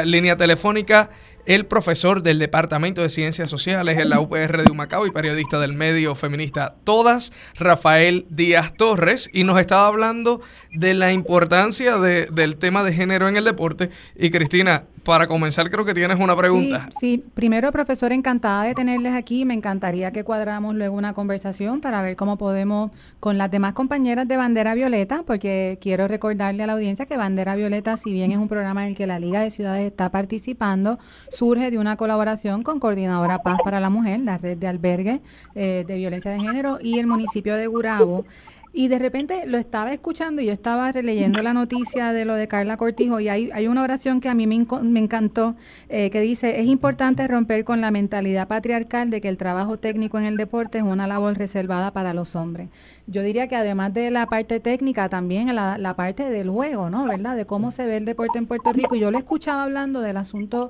línea 0.05 0.37
telefónica 0.37 1.09
el 1.55 1.67
profesor 1.67 2.23
del 2.23 2.39
Departamento 2.39 3.03
de 3.03 3.09
Ciencias 3.09 3.51
Sociales 3.51 3.99
en 3.99 4.09
la 4.09 4.21
UPR 4.21 4.63
de 4.63 4.71
Humacao 4.71 5.05
y 5.09 5.11
periodista 5.11 5.59
del 5.59 5.73
medio 5.73 6.15
feminista 6.15 6.77
Todas, 6.85 7.33
Rafael 7.59 8.25
Díaz 8.31 8.73
Torres, 8.75 9.29
y 9.33 9.43
nos 9.43 9.59
estaba 9.59 9.89
hablando 9.89 10.41
de 10.71 10.95
la 10.95 11.13
importancia 11.13 11.99
del 11.99 12.57
tema 12.57 12.85
de 12.85 12.93
género 12.93 13.29
en 13.29 13.37
el 13.37 13.43
deporte. 13.43 13.91
Y 14.15 14.31
Cristina, 14.31 14.85
para 15.05 15.27
comenzar 15.27 15.71
creo 15.71 15.85
que 15.85 15.95
tienes 15.95 16.19
una 16.19 16.37
pregunta. 16.37 16.89
Sí, 16.91 17.25
primero 17.35 17.73
profesor, 17.73 18.13
encantada 18.13 18.65
de 18.65 18.75
tenerles 18.75 19.15
aquí. 19.15 19.45
Me 19.45 19.55
encantaría 19.55 20.13
que 20.13 20.25
cuadramos 20.25 20.75
luego 20.75 20.97
una 20.97 21.15
conversación 21.15 21.81
para 21.81 22.03
ver 22.03 22.17
cómo 22.17 22.37
podemos 22.39 22.91
con 23.19 23.39
las 23.39 23.51
demás 23.51 23.73
compañeras 23.73 24.29
de 24.29 24.37
Bandera 24.37 24.75
Violeta, 24.75 25.23
porque 25.27 25.79
quiero 25.81 26.09
recordarle 26.09 26.63
a 26.63 26.67
la 26.67 26.75
audiencia 26.75 27.07
que 27.07 27.17
Bandera 27.17 27.57
Violeta, 27.57 27.97
si 27.97 28.13
bien 28.13 28.33
es 28.33 28.39
un 28.39 28.49
programa 28.49 28.85
en 28.85 28.91
el 28.91 28.97
que 28.97 29.07
la 29.07 29.19
Liga 29.19 29.41
de 29.41 29.51
Ciudades 29.51 29.87
está 29.87 30.11
participando, 30.11 30.99
surge 31.31 31.71
de 31.71 31.79
una 31.79 31.97
colaboración 31.97 32.63
con 32.63 32.81
Coordinadora 32.81 33.43
Paz 33.43 33.59
para 33.65 33.81
la 33.81 33.91
Mujer, 33.91 34.21
la 34.21 34.39
red 34.39 34.57
de 34.57 34.67
albergue 34.67 35.21
eh, 35.55 35.85
de 35.87 35.97
violencia 35.97 36.31
de 36.31 36.41
género 36.41 36.79
y 36.81 36.99
el 36.99 37.07
municipio 37.07 37.57
de 37.57 37.67
Gurabo. 37.67 38.25
Y 38.73 38.89
de 38.89 38.99
repente 39.01 39.47
lo 39.47 39.59
estaba 39.59 39.93
escuchando 39.93 40.43
y 40.43 40.47
yo 40.47 40.53
estaba 40.53 40.93
releyendo 40.93 41.43
la 41.43 41.53
noticia 41.53 42.13
de 42.13 42.25
lo 42.25 42.35
de 42.35 42.47
Carla 42.47 42.77
Cortijo 42.77 43.19
y 43.19 43.29
hay, 43.29 43.51
hay 43.53 43.67
una 43.67 43.83
oración 43.83 44.21
que 44.21 44.29
a 44.29 44.35
mí 44.35 44.47
me, 44.47 44.65
me 44.83 45.01
encantó 45.01 45.57
eh, 45.89 46.11
que 46.11 46.21
dice, 46.21 46.61
es 46.61 46.67
importante 46.67 47.27
romper 47.27 47.65
con 47.65 47.81
la 47.81 47.91
mentalidad 47.91 48.47
patriarcal 48.47 49.11
de 49.11 49.21
que 49.21 49.29
el 49.29 49.37
trabajo 49.37 49.77
técnico 49.79 50.19
en 50.19 50.25
el 50.25 50.37
deporte 50.37 50.79
es 50.79 50.85
una 50.85 51.09
labor 51.09 51.37
reservada 51.37 51.93
para 51.93 52.15
los 52.15 52.37
hombres. 52.37 52.69
Yo 53.09 53.23
diría 53.23 53.49
que 53.49 53.57
además 53.57 53.93
de 53.93 54.11
la 54.13 54.27
parte 54.27 54.61
técnica, 54.61 55.09
también 55.09 55.53
la, 55.55 55.77
la 55.77 55.97
parte 55.97 56.31
del 56.31 56.49
juego, 56.49 56.91
¿no? 56.91 57.07
¿Verdad? 57.07 57.37
De 57.37 57.47
cómo 57.47 57.73
se 57.73 57.87
ve 57.87 57.97
el 57.97 58.05
deporte 58.05 58.39
en 58.39 58.47
Puerto 58.47 58.73
Rico. 58.73 58.95
Y 58.95 59.01
yo 59.01 59.11
le 59.11 59.19
escuchaba 59.19 59.65
hablando 59.65 60.01
del 60.01 60.17
asunto 60.17 60.69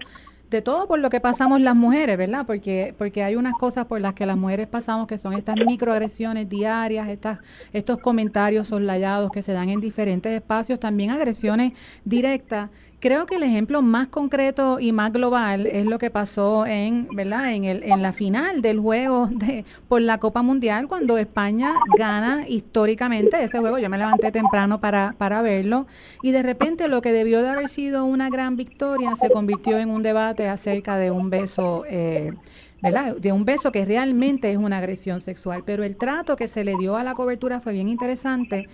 de 0.51 0.63
todo 0.63 0.89
por 0.89 0.99
lo 0.99 1.11
que 1.11 1.21
pasamos 1.21 1.61
las 1.61 1.77
mujeres, 1.77 2.19
¿verdad? 2.19 2.45
Porque, 2.45 2.95
porque 2.99 3.23
hay 3.23 3.37
unas 3.37 3.55
cosas 3.55 3.87
por 3.87 4.01
las 4.01 4.15
que 4.15 4.27
las 4.27 4.37
mujeres 4.37 4.67
pasamos 4.67 5.07
que 5.07 5.17
son 5.17 5.35
estas 5.35 5.55
microagresiones 5.57 6.49
diarias, 6.49 7.09
estas, 7.09 7.39
estos 7.73 7.99
comentarios 7.99 8.69
soslayados 8.69 9.31
que 9.31 9.43
se 9.43 9.53
dan 9.53 9.69
en 9.69 9.81
diferentes 9.81 10.33
espacios, 10.33 10.81
también 10.81 11.13
agresiones 11.13 11.73
directas 12.05 12.71
Creo 13.01 13.25
que 13.25 13.37
el 13.37 13.43
ejemplo 13.43 13.81
más 13.81 14.09
concreto 14.09 14.79
y 14.79 14.93
más 14.93 15.11
global 15.11 15.67
es 15.67 15.87
lo 15.87 15.97
que 15.97 16.11
pasó 16.11 16.67
en, 16.67 17.09
¿verdad? 17.13 17.55
En, 17.55 17.65
el, 17.65 17.83
en 17.83 18.03
la 18.03 18.13
final 18.13 18.61
del 18.61 18.79
juego 18.79 19.27
de, 19.33 19.65
por 19.89 20.03
la 20.03 20.19
Copa 20.19 20.43
Mundial, 20.43 20.87
cuando 20.87 21.17
España 21.17 21.73
gana 21.97 22.45
históricamente 22.47 23.43
ese 23.43 23.59
juego. 23.59 23.79
Yo 23.79 23.89
me 23.89 23.97
levanté 23.97 24.31
temprano 24.31 24.83
para, 24.83 25.15
para 25.17 25.41
verlo 25.41 25.87
y 26.23 26.33
de 26.33 26.43
repente 26.43 26.89
lo 26.89 27.01
que 27.01 27.13
debió 27.13 27.41
de 27.41 27.49
haber 27.49 27.69
sido 27.71 28.05
una 28.05 28.29
gran 28.29 28.57
victoria 28.57 29.17
se 29.17 29.31
convirtió 29.31 29.79
en 29.79 29.89
un 29.89 30.03
debate 30.03 30.47
acerca 30.47 30.99
de 30.99 31.11
un 31.11 31.31
beso. 31.31 31.85
Eh, 31.89 32.35
De 32.83 33.33
un 33.33 33.45
beso 33.45 33.73
que 33.73 33.85
realmente 33.85 34.51
es 34.51 34.57
una 34.57 34.79
agresión 34.79 35.21
sexual, 35.21 35.63
pero 35.67 35.85
el 35.85 35.99
trato 35.99 36.35
que 36.35 36.49
se 36.49 36.65
le 36.65 36.75
dio 36.79 36.97
a 36.97 37.05
la 37.05 37.15
cobertura 37.15 37.61
fue 37.61 37.75
bien 37.75 37.89
interesante 37.89 38.69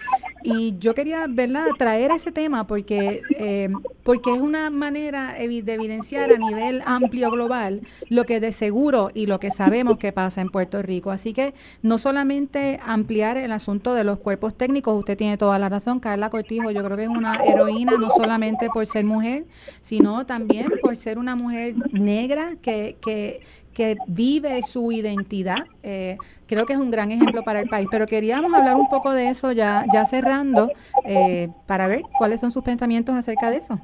y 0.45 0.77
yo 0.79 0.95
quería, 0.95 1.27
¿verdad?, 1.29 1.67
traer 1.77 2.13
ese 2.13 2.31
tema 2.31 2.69
porque, 2.69 3.23
eh, 3.39 3.69
porque 4.05 4.33
es 4.33 4.41
una 4.41 4.71
manera 4.71 5.35
de 5.35 5.73
evidenciar 5.75 6.33
a 6.33 6.39
nivel 6.39 6.83
amplio 6.87 7.33
global 7.33 7.83
lo 8.09 8.25
que 8.25 8.39
de 8.39 8.53
seguro 8.53 9.11
y 9.13 9.27
lo 9.27 9.41
que 9.41 9.51
sabemos 9.51 9.99
que 9.99 10.13
pasa 10.13 10.41
en 10.41 10.51
Puerto 10.51 10.83
Rico. 10.83 11.11
Así 11.11 11.33
que 11.33 11.55
no 11.83 11.99
solamente 11.99 12.79
ampliar 12.87 13.37
el 13.37 13.51
asunto 13.51 13.93
de 13.95 14.05
los 14.05 14.19
cuerpos 14.19 14.57
técnicos, 14.57 14.97
usted 14.97 15.17
tiene 15.17 15.37
toda 15.37 15.59
la 15.59 15.69
razón, 15.69 15.99
Carla 15.99 16.31
Cortijo, 16.31 16.71
yo 16.71 16.85
creo 16.85 16.97
que 16.97 17.05
es 17.05 17.09
una 17.09 17.41
heroína 17.45 17.95
no 17.99 18.11
solamente 18.11 18.69
por 18.73 18.87
ser 18.87 19.05
mujer, 19.05 19.47
sino 19.81 20.27
también 20.27 20.73
por 20.81 20.97
ser 20.97 21.19
una 21.19 21.35
mujer 21.35 21.75
negra 21.93 22.55
que, 22.63 22.97
que 23.01 23.41
que 23.77 23.99
vive 24.09 24.63
su 24.63 24.91
identidad. 24.91 25.67
Eh, 25.83 26.17
creo 26.47 26.65
que 26.65 26.73
es 26.73 26.79
un 26.79 26.91
gran 26.91 27.11
ejemplo 27.11 27.43
para 27.43 27.61
el 27.61 27.69
país, 27.69 27.87
pero 27.91 28.07
queríamos 28.07 28.55
hablar 28.55 28.75
un 28.75 28.89
poco 28.89 29.13
de 29.13 29.29
eso 29.29 29.53
ya, 29.53 29.85
ya 29.93 30.07
cerrando 30.07 30.71
eh, 31.05 31.49
para 31.67 31.87
ver 31.87 32.01
cuáles 32.19 32.41
son 32.41 32.51
sus 32.51 32.63
pensamientos 32.63 33.15
acerca 33.15 33.51
de 33.51 33.59
eso. 33.59 33.79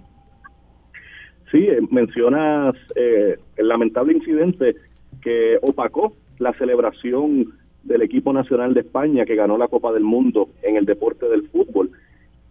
Sí, 1.50 1.58
eh, 1.58 1.80
mencionas 1.90 2.74
el 2.96 3.68
lamentable 3.68 4.14
incidente 4.14 4.76
que 5.20 5.58
opacó 5.60 6.14
la 6.38 6.54
celebración 6.54 7.52
del 7.82 8.00
equipo 8.00 8.32
nacional 8.32 8.72
de 8.72 8.80
España 8.80 9.26
que 9.26 9.34
ganó 9.34 9.58
la 9.58 9.68
Copa 9.68 9.92
del 9.92 10.04
Mundo 10.04 10.48
en 10.62 10.76
el 10.76 10.86
deporte 10.86 11.28
del 11.28 11.46
fútbol. 11.50 11.90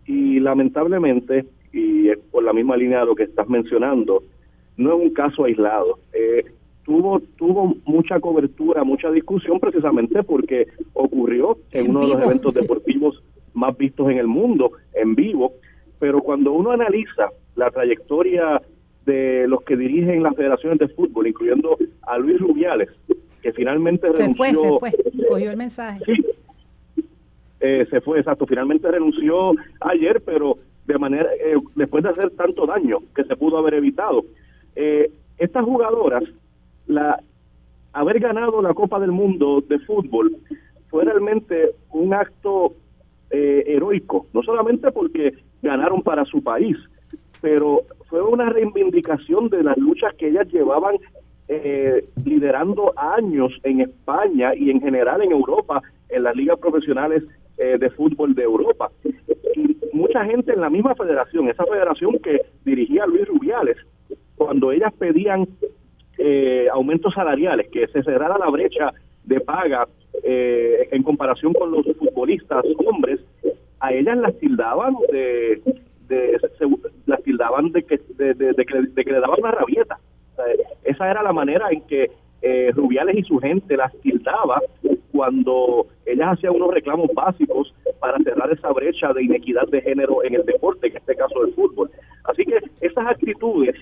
Y 0.06 0.40
lamentablemente, 0.40 1.48
y 1.74 2.16
por 2.32 2.44
la 2.44 2.54
misma 2.54 2.78
línea 2.78 3.00
de 3.00 3.08
lo 3.08 3.16
que 3.16 3.24
estás 3.24 3.50
mencionando, 3.50 4.22
no 4.78 4.96
es 4.96 5.02
un 5.02 5.14
caso 5.14 5.46
aislado. 5.46 5.98
Eh, 6.14 6.46
tuvo 6.92 7.22
tuvo 7.38 7.76
mucha 7.86 8.20
cobertura, 8.20 8.84
mucha 8.84 9.10
discusión 9.12 9.60
precisamente 9.60 10.24
porque 10.24 10.68
ocurrió 10.94 11.58
en, 11.72 11.90
uno 11.90 12.02
de 12.02 12.14
los 12.14 12.24
eventos 12.24 12.54
deportivos 12.54 13.24
más 13.54 13.78
vistos 13.78 14.10
en 14.10 14.18
el 14.18 14.28
mundo, 14.28 14.72
en 14.94 15.16
vivo, 15.16 15.54
pero 16.00 16.22
cuando 16.22 16.52
uno 16.52 16.72
analiza 16.72 17.30
la 17.56 17.70
trayectoria 17.72 18.62
de 19.06 19.48
los 19.48 19.64
que 19.64 19.78
dirigen 19.78 20.22
las 20.22 20.36
federaciones 20.36 20.80
de 20.80 20.90
fútbol, 20.90 21.28
incluyendo 21.28 21.78
a 22.02 22.18
Luis 22.18 22.40
Rubiales, 22.40 22.90
que 23.42 23.54
finalmente 23.54 24.08
renunció... 24.10 24.46
Se 24.46 24.80
fue, 24.80 24.92
se 24.92 25.12
fue, 25.12 25.28
cogió 25.30 25.52
el 25.52 25.58
mensaje. 25.58 26.04
Sí, 26.06 26.26
eh, 27.62 27.88
se 27.90 28.02
fue, 28.02 28.20
exacto, 28.20 28.46
finalmente 28.46 28.92
renunció 28.92 29.54
ayer, 29.80 30.22
pero 30.26 30.56
de 30.86 30.98
manera, 30.98 31.30
eh, 31.34 31.56
después 31.76 32.04
de 32.04 32.10
hacer 32.10 32.32
tanto 32.32 32.66
daño 32.66 33.00
que 33.16 33.24
se 33.24 33.36
pudo 33.36 33.58
haber 33.58 33.76
evitado. 33.76 34.26
Eh, 34.76 35.10
estas 35.38 35.64
jugadoras 35.66 36.24
la 36.88 37.20
haber 37.94 38.20
ganado 38.20 38.62
la 38.62 38.74
Copa 38.74 39.00
del 39.00 39.12
Mundo 39.12 39.62
de 39.68 39.80
fútbol 39.80 40.38
fue 40.90 41.06
realmente 41.06 41.72
un 41.92 42.14
acto 42.14 42.74
eh, 43.30 43.64
heroico, 43.68 44.28
no 44.34 44.44
solamente 44.44 44.92
porque 44.92 45.34
ganaron 45.62 46.02
para 46.02 46.26
su 46.26 46.44
país, 46.44 46.78
pero 47.42 47.82
fue 48.10 48.22
una 48.22 48.50
reivindicación 48.50 49.50
de 49.50 49.64
las 49.64 49.78
luchas 49.78 50.14
que 50.16 50.28
ellas 50.28 50.48
llevaban 50.52 50.96
eh, 51.48 52.06
liderando 52.26 52.94
años 52.98 53.52
en 53.64 53.82
España 53.82 54.54
y 54.56 54.70
en 54.70 54.82
general 54.82 55.22
en 55.22 55.32
Europa, 55.32 55.82
en 56.10 56.24
las 56.24 56.36
ligas 56.36 56.60
profesionales 56.60 57.24
eh, 57.58 57.78
de 57.78 57.90
fútbol 57.90 58.36
de 58.36 58.44
Europa. 58.44 58.92
Y 59.56 59.78
mucha 59.94 60.24
gente 60.26 60.54
en 60.54 60.62
la 60.62 60.70
misma 60.70 60.96
federación, 60.96 61.50
esa 61.50 61.66
federación 61.66 62.20
que 62.20 62.42
dirigía 62.64 63.06
Luis 63.06 63.28
Rubiales, 63.28 63.78
cuando 64.36 64.72
ellas 64.72 64.94
pedían 64.98 65.48
eh, 66.24 66.68
aumentos 66.72 67.14
salariales, 67.14 67.68
que 67.70 67.88
se 67.88 68.04
cerrara 68.04 68.38
la 68.38 68.50
brecha 68.50 68.94
de 69.24 69.40
paga 69.40 69.88
eh, 70.24 70.88
en 70.92 71.02
comparación 71.02 71.54
con 71.54 71.72
los 71.72 71.86
futbolistas 71.98 72.64
hombres, 72.86 73.20
a 73.80 73.92
ellas 73.92 74.18
las 74.18 74.38
tildaban 74.38 74.94
de, 75.12 75.62
de 76.08 76.38
las 77.08 77.24
tildaban 77.24 77.72
de 77.72 77.84
que, 77.84 78.00
de, 78.18 78.66
que, 79.04 79.12
le 79.12 79.20
daban 79.20 79.40
una 79.40 79.52
rabieta. 79.52 79.98
esa 80.84 81.10
era 81.10 81.24
la 81.24 81.34
manera 81.34 81.70
en 81.72 81.82
que 81.88 82.12
eh, 82.42 82.72
Rubiales 82.74 83.18
y 83.18 83.24
su 83.24 83.38
gente 83.40 83.78
las 83.78 83.94
tildaba 84.02 84.62
cuando 85.12 85.88
ellas 86.06 86.34
hacían 86.34 86.56
unos 86.56 86.74
reclamos 86.74 87.10
básicos 87.14 87.74
para 88.00 88.18
cerrar 88.20 88.52
esa 88.52 88.72
brecha 88.72 89.14
de 89.14 89.24
inequidad 89.24 89.68
de 89.68 89.82
género 89.82 90.24
en 90.24 90.36
el 90.36 90.46
deporte, 90.46 90.88
en 90.88 90.98
este 90.98 91.16
caso 91.16 91.44
del 91.44 91.54
fútbol. 91.54 91.92
Así 92.24 92.44
que 92.46 92.58
esas 92.82 93.08
actitudes 93.08 93.76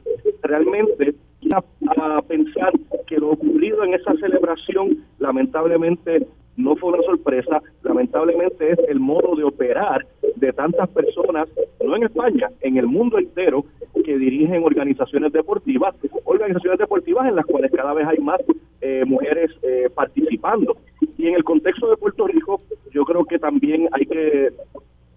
realmente 0.44 1.16
a, 1.54 2.22
pensar 2.24 2.74
que 3.08 3.18
lo 3.18 3.32
ocurrido 3.32 3.84
en 3.84 3.94
esa 3.94 4.14
celebración 4.16 5.04
lamentablemente 5.20 6.28
no 6.60 6.76
fue 6.76 6.92
una 6.92 7.04
sorpresa, 7.04 7.62
lamentablemente 7.84 8.74
es 8.74 8.80
el 8.90 9.00
modo 9.00 9.36
de 9.36 9.46
operar 9.46 10.06
de 10.36 10.52
tantas 10.52 10.90
personas, 10.90 11.48
no 11.84 11.96
en 11.96 12.04
España, 12.04 12.50
en 12.62 12.78
el 12.78 12.86
mundo 12.86 13.18
entero, 13.18 13.66
que 14.04 14.18
dirigen 14.18 14.64
organizaciones 14.64 15.32
deportivas, 15.32 15.96
organizaciones 16.26 16.80
deportivas 16.80 17.28
en 17.30 17.36
las 17.38 17.46
cuales 17.46 17.72
cada 17.72 17.94
vez 17.94 18.06
hay 18.08 18.18
más 18.18 18.42
eh, 18.82 19.04
mujeres 19.06 19.52
eh, 19.64 19.90
participando. 19.94 20.76
Y 21.18 21.28
en 21.28 21.36
el 21.36 21.44
contexto 21.44 21.90
de 21.90 21.98
Puerto 21.98 22.28
Rico, 22.28 22.62
yo 22.92 23.06
creo 23.06 23.24
que 23.24 23.40
también 23.40 23.88
hay 23.94 24.06
que 24.06 24.50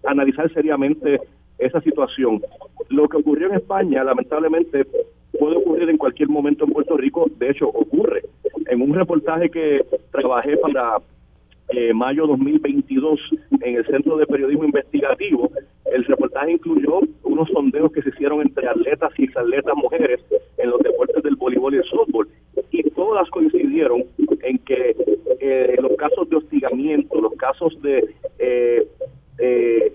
analizar 0.05 0.51
seriamente 0.53 1.19
esa 1.57 1.81
situación. 1.81 2.41
Lo 2.89 3.07
que 3.09 3.17
ocurrió 3.17 3.47
en 3.47 3.55
España, 3.55 4.03
lamentablemente, 4.03 4.85
puede 5.37 5.57
ocurrir 5.57 5.89
en 5.89 5.97
cualquier 5.97 6.29
momento 6.29 6.65
en 6.65 6.71
Puerto 6.71 6.95
Rico, 6.95 7.25
de 7.37 7.49
hecho 7.49 7.67
ocurre 7.67 8.21
en 8.67 8.81
un 8.81 8.93
reportaje 8.93 9.49
que 9.49 9.85
trabajé 10.11 10.57
para 10.57 10.97
eh, 11.69 11.93
mayo 11.93 12.27
2022 12.27 13.19
en 13.61 13.75
el 13.75 13.85
Centro 13.85 14.17
de 14.17 14.25
Periodismo 14.27 14.65
Investigativo, 14.65 15.51
el 15.85 16.05
reportaje 16.05 16.53
incluyó 16.53 17.01
unos 17.23 17.49
sondeos 17.49 17.91
que 17.91 18.01
se 18.01 18.09
hicieron 18.09 18.41
entre 18.41 18.67
atletas 18.67 19.11
y 19.17 19.27
atletas 19.37 19.75
mujeres 19.75 20.19
en 20.57 20.69
los 20.69 20.79
deportes 20.81 21.23
del 21.23 21.35
voleibol 21.35 21.73
y 21.73 21.77
el 21.77 21.83
softball 21.83 22.27
y 22.71 22.83
todas 22.91 23.29
coincidieron 23.29 24.03
en 24.41 24.57
que 24.59 24.95
eh, 25.39 25.75
los 25.81 25.95
casos 25.97 26.29
de 26.29 26.37
hostigamiento, 26.37 27.21
los 27.21 27.33
casos 27.33 27.79
de 27.81 28.15
eh, 28.39 28.87
eh, 29.37 29.93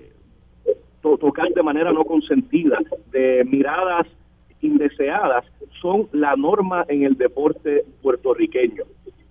tocar 1.01 1.49
de 1.49 1.62
manera 1.62 1.93
no 1.93 2.05
consentida, 2.05 2.79
de 3.11 3.45
miradas 3.45 4.07
indeseadas, 4.61 5.45
son 5.81 6.09
la 6.12 6.37
norma 6.37 6.85
en 6.89 7.03
el 7.05 7.16
deporte 7.16 7.85
puertorriqueño. 8.03 8.85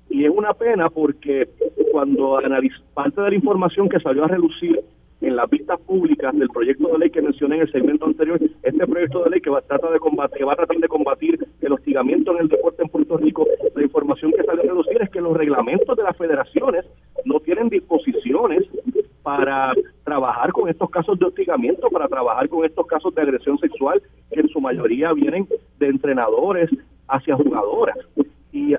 Y 0.10 0.26
es 0.26 0.32
una 0.32 0.54
pena 0.54 0.90
porque 0.90 1.50
cuando 1.98 2.38
analiz 2.38 2.74
parte 2.94 3.20
de 3.20 3.30
la 3.32 3.36
información 3.36 3.90
que 3.90 4.00
salió 4.00 4.24
a 4.24 4.28
relucir 4.28 4.80
en 5.20 5.36
las 5.36 5.50
vistas 5.50 5.80
públicas 5.80 6.32
del 6.38 6.48
proyecto 6.50 6.90
de 6.90 7.00
ley 7.00 7.10
que 7.10 7.24
mencioné 7.24 7.56
en 7.56 7.62
el 7.64 7.72
segmento 7.72 8.06
anterior, 8.06 8.40
este 8.62 8.86
proyecto 8.86 9.24
de 9.24 9.32
ley 9.32 9.42
que 9.42 9.50
va, 9.50 9.64
trata 9.64 9.90
de 9.90 9.98
combatir, 9.98 10.38
que 10.38 10.44
va 10.44 10.54
a 10.54 10.58
tratar 10.58 10.78
de 10.78 10.88
combatir 10.88 11.40
el 11.60 11.74
hostigamiento 11.74 12.34
en 12.34 12.42
el 12.42 12.50
deporte 12.50 12.84
en 12.84 12.90
Puerto 12.90 13.18
Rico, 13.18 13.48
la 13.76 13.82
información 13.82 14.32
que 14.32 14.44
salió 14.44 14.62
a 14.62 14.66
reducir 14.68 15.02
es 15.02 15.10
que 15.10 15.22
los 15.22 15.36
reglamentos 15.36 15.98
de 15.98 16.04
las 16.04 16.16
federaciones 16.16 16.86
no 17.26 17.40
tienen 17.40 17.68
disposiciones 17.68 18.66
para 19.24 19.74
trabajar 20.04 20.52
con 20.52 20.70
estos 20.70 20.92
casos 20.92 21.18
de 21.18 21.26
hostigamiento, 21.26 21.90
para 21.90 22.08
trabajar 22.08 22.48
con 22.48 22.64
estos 22.64 22.86
casos 22.86 23.16
de 23.16 23.24
agresión 23.24 23.58
sexual, 23.58 24.04
que 24.32 24.42
en 24.42 24.50
su 24.50 24.62
mayoría 24.62 25.14
vienen 25.14 25.48
de 25.80 25.88
entrenadores 25.88 26.70
hacia 27.08 27.36
jugadoras. 27.36 27.98
Y, 28.52 28.76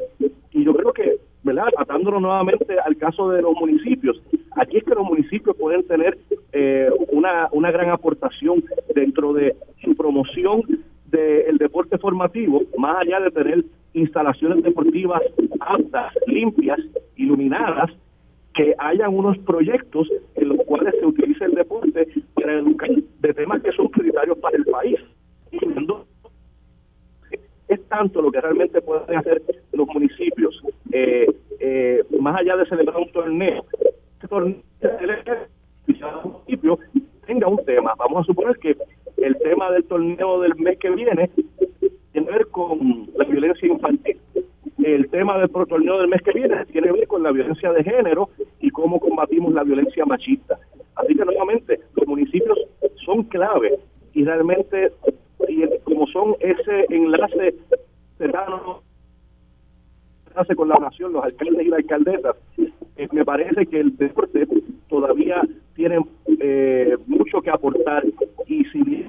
y 0.53 0.65
yo 0.65 0.73
creo 0.73 0.93
que, 0.93 1.19
¿verdad? 1.49 1.69
Atándonos 1.79 2.21
nuevamente 2.21 2.79
al 2.79 2.97
caso 2.97 3.31
de 3.31 3.41
los 3.41 3.55
municipios, 3.55 4.23
aquí 4.57 4.77
es 4.77 4.85
que 4.85 4.95
los 4.95 5.05
municipios 5.05 5.57
pueden 5.57 5.83
tener 5.87 6.19
eh, 6.53 6.91
una, 7.11 7.49
una 7.53 7.71
gran 7.71 7.89
aportación 7.91 8.63
dentro 8.95 9.33
de 9.33 9.57
su 9.83 9.97
promoción 9.97 10.63
del 11.07 11.57
deporte 11.57 11.97
formativo, 11.97 12.63
más 12.77 12.99
allá 13.01 13.21
de 13.21 13.31
tener 13.31 13.65
instalaciones 13.95 14.63
deportivas 14.63 15.23
aptas, 15.61 16.13
limpias, 16.27 16.79
iluminadas, 17.17 17.91
que 18.55 18.75
hayan 18.79 19.15
unos 19.15 19.39
proyectos 19.39 20.07
en 20.35 20.49
los 20.51 20.59
cuales 20.67 20.95
se 21.01 21.07
utilice 21.07 21.45
el 21.47 21.53
deporte 21.53 22.09
para 22.35 22.59
educar 22.59 22.91
de 23.21 23.35
temas 23.35 23.63
que 23.63 23.73
son 23.73 23.89
prioritarios 23.89 24.37
para 24.39 24.59
el 24.59 24.65
país. 24.67 24.99
Es 27.69 27.83
tanto 27.89 28.21
lo 28.21 28.31
que 28.31 28.41
realmente 28.41 28.81
pueden 28.81 29.17
hacer 29.17 29.43
los 29.73 29.87
municipios, 29.89 30.61
eh, 30.99 31.27
eh, 31.61 32.05
más 32.19 32.41
allá 32.41 32.57
de 32.57 32.67
celebrar 32.67 32.97
un 32.97 33.11
torneo. 33.13 33.65
Este 34.15 34.29
torneo 34.29 34.57
municipio 36.25 36.79
tenga 37.27 37.47
un 37.47 37.65
tema. 37.65 37.95
Vamos 37.99 38.23
a 38.23 38.25
suponer 38.25 38.57
que 38.59 38.77
el 39.17 39.39
tema 39.39 39.71
del 39.71 39.85
torneo 39.85 40.41
del 40.41 40.57
mes 40.57 40.79
que 40.79 40.91
viene 40.91 41.31
tiene 42.13 42.27
que 42.27 42.33
ver 42.33 42.47
con 42.49 43.09
la 43.17 43.25
violencia 43.25 43.69
infantil. 43.69 44.19
El 44.83 45.09
tema 45.11 45.39
del 45.39 45.51
torneo 45.51 45.99
del 45.99 46.09
mes 46.09 46.23
que 46.23 46.33
viene 46.33 46.65
tiene 46.67 46.89
que 46.89 46.93
ver 46.93 47.07
con 47.07 47.23
la 47.23 47.33
violencia 47.33 47.73
de 47.73 47.85
género 47.85 48.31
y 48.61 48.71
cómo 48.71 48.99
combatimos 48.99 49.53
la 49.53 49.63
violencia 49.63 50.05
machista. 50.05 50.59
Así 50.97 51.15
que 51.15 51.25
nuevamente, 51.25 51.81
los 51.95 52.07
municipios 52.09 52.59
son 53.05 53.23
clave 53.25 53.79
y 54.15 54.25
realmente, 54.25 54.93
y 55.49 55.63
como 55.85 56.07
son 56.09 56.35
ese 56.41 56.87
enlace 56.91 57.55
cercano 58.17 58.83
hace 60.39 60.55
con 60.55 60.69
la 60.69 60.77
nación, 60.77 61.13
los 61.13 61.25
alcaldes 61.25 61.67
y 61.67 61.69
las 61.69 61.79
alcaldesas, 61.79 62.37
eh, 62.97 63.09
me 63.13 63.25
parece 63.25 63.67
que 63.67 63.81
el 63.81 63.97
deporte 63.97 64.47
todavía 64.89 65.41
tiene 65.75 65.99
eh, 66.41 66.97
mucho 67.07 67.41
que 67.41 67.51
aportar. 67.51 68.05
Y 68.47 68.65
si 68.67 69.07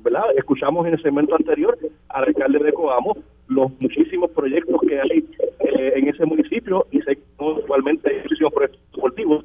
¿verdad? 0.00 0.24
escuchamos 0.36 0.86
en 0.86 0.94
el 0.94 1.02
segmento 1.02 1.34
anterior 1.34 1.78
al 2.08 2.24
alcalde 2.24 2.58
de 2.58 2.72
Coamo 2.72 3.16
los 3.48 3.70
muchísimos 3.80 4.30
proyectos 4.30 4.80
que 4.80 5.00
hay 5.00 5.26
eh, 5.60 5.92
en 5.96 6.08
ese 6.08 6.24
municipio 6.24 6.86
y 6.90 7.00
que 7.00 7.18
actualmente 7.38 8.10
hay 8.10 8.22
muchísimos 8.22 8.52
proyectos 8.52 8.82
deportivos. 8.92 9.44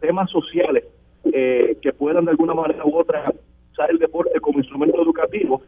Temas 0.00 0.30
sociales 0.30 0.84
que 1.22 1.92
puedan 1.96 2.24
de 2.24 2.30
alguna 2.32 2.54
manera 2.54 2.84
u 2.84 2.96
otra 2.96 3.22
usar 3.72 3.90
el 3.90 3.98
deporte 3.98 4.40
como 4.40 4.58
instrumento 4.58 5.00
educativo 5.02 5.62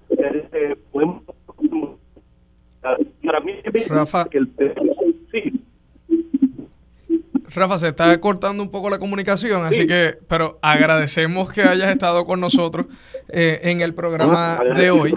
podemos 3.40 3.88
Rafa, 3.88 4.26
Rafa, 7.54 7.78
se 7.78 7.88
está 7.88 8.18
cortando 8.20 8.62
un 8.62 8.70
poco 8.70 8.88
la 8.90 8.98
comunicación, 8.98 9.64
así 9.64 9.86
que, 9.86 10.14
pero 10.28 10.58
agradecemos 10.62 11.52
que 11.52 11.62
hayas 11.62 11.90
estado 11.90 12.24
con 12.24 12.40
nosotros 12.40 12.86
eh, 13.28 13.60
en 13.64 13.80
el 13.82 13.94
programa 13.94 14.56
ah, 14.56 14.74
de 14.74 14.90
hoy. 14.90 15.14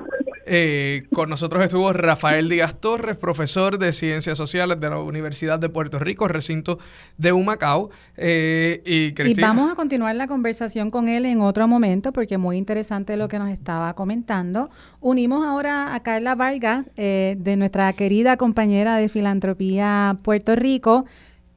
Eh, 0.47 1.07
con 1.11 1.29
nosotros 1.29 1.63
estuvo 1.63 1.91
Rafael 1.91 2.47
Díaz 2.47 2.75
Torres, 2.79 3.15
profesor 3.15 3.79
de 3.79 3.91
Ciencias 3.91 4.37
Sociales 4.37 4.79
de 4.79 4.89
la 4.89 4.99
Universidad 4.99 5.57
de 5.57 5.69
Puerto 5.69 5.97
Rico, 5.97 6.27
recinto 6.27 6.77
de 7.17 7.33
Humacao. 7.33 7.89
Eh, 8.15 8.81
y, 8.85 9.21
y, 9.21 9.33
vamos 9.41 9.71
a 9.71 9.75
continuar 9.75 10.15
la 10.15 10.27
conversación 10.27 10.91
con 10.91 11.07
él 11.09 11.25
en 11.25 11.41
otro 11.41 11.67
momento, 11.67 12.13
porque 12.13 12.37
muy 12.37 12.57
interesante 12.57 13.17
lo 13.17 13.27
que 13.27 13.39
nos 13.39 13.49
estaba 13.49 13.93
comentando. 13.95 14.69
Unimos 14.99 15.45
ahora 15.45 15.95
a 15.95 16.03
Carla 16.03 16.35
Vargas, 16.35 16.85
eh, 16.95 17.35
de 17.39 17.57
nuestra 17.57 17.91
querida 17.93 18.37
compañera 18.37 18.97
de 18.97 19.09
Filantropía 19.09 20.17
Puerto 20.21 20.55
Rico. 20.55 21.05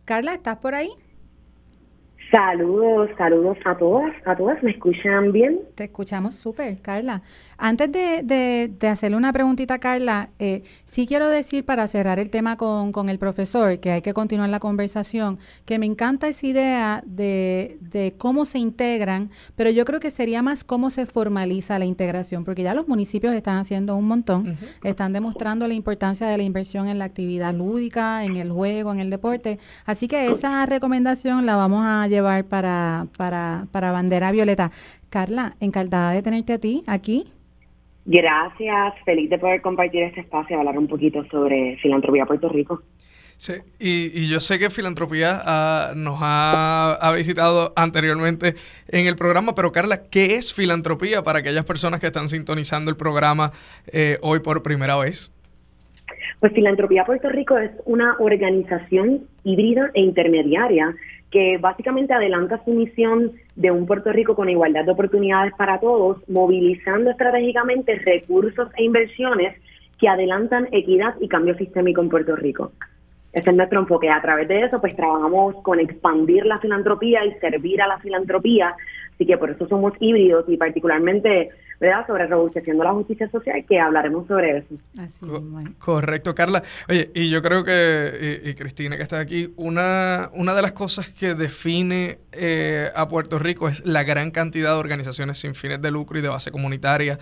Carla, 0.07 0.33
¿estás 0.33 0.57
por 0.57 0.75
ahí? 0.75 0.89
Saludos, 2.31 3.09
saludos 3.17 3.57
a 3.65 3.75
todas, 3.79 4.13
a 4.27 4.37
todas, 4.37 4.63
¿me 4.63 4.73
escuchan 4.73 5.33
bien? 5.33 5.61
Te 5.75 5.85
escuchamos 5.85 6.35
súper, 6.35 6.79
Carla. 6.83 7.23
Antes 7.57 7.91
de, 7.91 8.69
de, 8.69 8.89
hacerle 8.89 9.17
una 9.17 9.33
preguntita 9.33 9.75
a 9.75 9.79
Carla, 9.79 10.29
eh, 10.39 10.63
sí 10.85 11.07
quiero 11.07 11.31
decir 11.31 11.65
para 11.65 11.87
cerrar 11.87 12.19
el 12.19 12.29
tema 12.29 12.59
con, 12.59 12.93
con, 12.93 13.09
el 13.09 13.19
profesor, 13.19 13.81
que 13.81 13.93
hay 13.93 14.03
que 14.03 14.13
continuar 14.13 14.51
la 14.51 14.61
conversación, 14.61 15.39
que 15.65 15.79
me 15.79 15.87
encanta 15.87 16.29
esa 16.29 16.47
idea 16.47 17.03
de, 17.07 17.79
de 17.81 18.13
cómo 18.19 18.45
se 18.45 18.59
integran, 18.59 19.31
pero 19.57 19.71
yo 19.71 19.87
creo 19.87 19.99
que 19.99 20.11
sería 20.11 20.43
más 20.43 20.65
cómo 20.65 20.91
se 20.91 21.07
formaliza 21.07 21.79
la 21.79 21.87
integración, 21.87 22.45
porque 22.45 22.63
ya 22.63 22.75
los 22.75 22.89
municipios 22.89 23.33
están 23.33 23.57
haciendo 23.57 23.97
un 23.97 24.07
montón, 24.07 24.59
están 24.85 25.15
demostrando 25.15 25.67
la 25.67 25.75
importancia 25.75 26.27
de 26.27 26.37
la 26.37 26.43
inversión 26.43 26.89
en 26.89 26.99
la 26.99 27.07
actividad 27.07 27.55
lúdica, 27.55 28.25
en 28.25 28.37
el 28.37 28.53
juego, 28.53 28.93
en 28.93 29.01
el 29.01 29.09
deporte, 29.09 29.59
así 29.87 30.09
que 30.09 30.27
esa 30.27 30.67
recomendación 30.67 31.47
la 31.47 31.57
vamos 31.57 31.85
a 31.87 32.07
llevar 32.07 32.18
llevar 32.19 32.45
para, 32.45 33.07
para, 33.17 33.67
para 33.73 33.93
Bandera 33.93 34.33
Violeta. 34.33 34.71
Carla, 35.11 35.55
encantada 35.61 36.13
de 36.13 36.23
tenerte 36.23 36.53
a 36.53 36.59
ti 36.59 36.85
aquí. 36.87 37.25
Gracias, 38.05 38.95
feliz 39.05 39.29
de 39.29 39.39
poder 39.39 39.61
compartir 39.61 40.03
este 40.03 40.21
espacio 40.21 40.57
y 40.57 40.59
hablar 40.59 40.79
un 40.79 40.89
poquito 40.89 41.25
sobre 41.31 41.77
filantropía 41.83 42.25
Puerto 42.27 42.49
Rico. 42.49 42.83
Sí, 43.37 43.53
y, 43.79 44.29
yo 44.29 44.41
sé 44.41 44.59
que 44.59 44.69
Filantropía 44.69 45.41
ah, 45.45 45.93
nos 45.95 46.19
ha, 46.21 47.13
visitado 47.15 47.73
anteriormente 47.77 48.55
en 48.89 49.07
el 49.07 49.15
programa, 49.15 49.55
pero 49.55 49.71
Carla, 49.71 50.09
¿qué 50.11 50.35
es 50.35 50.53
Filantropía 50.53 51.23
para 51.23 51.39
aquellas 51.39 51.65
personas 51.65 52.01
que 52.01 52.07
están 52.07 52.27
sintonizando 52.27 52.91
el 52.91 52.97
programa 52.97 53.53
eh, 53.93 54.19
hoy 54.23 54.41
por 54.41 54.65
primera 54.65 54.97
vez? 54.97 55.31
Pues 56.41 56.53
Filantropía 56.53 57.05
Puerto 57.05 57.29
Rico 57.29 57.59
es 57.59 57.71
una 57.85 58.17
organización 58.19 59.29
híbrida 59.45 59.91
e 59.95 60.01
intermediaria 60.01 60.97
que 61.31 61.59
básicamente 61.59 62.15
adelanta 62.15 62.63
su 62.65 62.71
misión 62.71 63.33
de 63.55 63.71
un 63.71 63.87
Puerto 63.87 64.13
Rico 64.13 64.35
con 64.35 64.49
igualdad 64.49 64.85
de 64.85 64.93
oportunidades 64.93 65.53
para 65.55 65.79
todos, 65.79 66.19
movilizando 66.29 67.11
estratégicamente 67.11 67.97
recursos 67.97 68.69
e 68.77 68.85
inversiones 68.85 69.55
que 69.99 70.09
adelantan 70.09 70.69
equidad 70.73 71.17
y 71.21 71.29
cambio 71.29 71.57
sistémico 71.57 72.01
en 72.01 72.09
Puerto 72.09 72.37
Rico. 72.37 72.73
Ese 73.33 73.51
es 73.51 73.57
nuestro 73.57 73.81
enfoque. 73.81 74.09
A 74.09 74.23
través 74.23 74.49
de 74.49 74.63
eso, 74.63 74.81
pues 74.81 74.97
trabajamos 74.97 75.57
con 75.63 75.81
expandir 75.81 76.47
la 76.47 76.59
filantropía 76.61 77.25
y 77.27 77.35
servir 77.35 77.83
a 77.83 77.87
la 77.87 77.99
filantropía. 77.99 78.75
Así 79.19 79.27
que 79.27 79.37
por 79.37 79.51
eso 79.51 79.67
somos 79.67 79.95
híbridos 79.99 80.45
y 80.47 80.57
particularmente 80.57 81.51
¿verdad? 81.81 82.07
sobre 82.07 82.29
robusteciendo 82.29 82.85
la 82.85 82.93
justicia 82.93 83.29
social, 83.29 83.65
que 83.69 83.81
hablaremos 83.81 84.29
sobre 84.29 84.59
eso. 84.59 84.77
Así, 84.97 85.27
Correcto, 85.81 86.37
Carla. 86.37 86.63
Oye, 86.89 87.11
y 87.15 87.29
yo 87.29 87.43
creo 87.43 87.65
que, 87.65 88.41
y, 88.45 88.55
Cristina 88.55 88.97
que 88.97 89.03
está 89.03 89.19
aquí, 89.19 89.53
una, 89.57 90.31
una 90.35 90.55
de 90.55 90.63
las 90.63 90.73
cosas 90.73 91.09
que 91.09 91.35
define 91.35 92.19
eh, 92.31 92.91
a 92.95 93.09
Puerto 93.09 93.41
Rico 93.41 93.69
es 93.69 93.85
la 93.85 94.05
gran 94.05 94.31
cantidad 94.31 94.75
de 94.75 94.79
organizaciones 94.79 95.39
sin 95.39 95.57
fines 95.57 95.83
de 95.83 95.91
lucro 95.91 96.19
y 96.19 96.23
de 96.23 96.29
base 96.29 96.53
comunitaria 96.53 97.19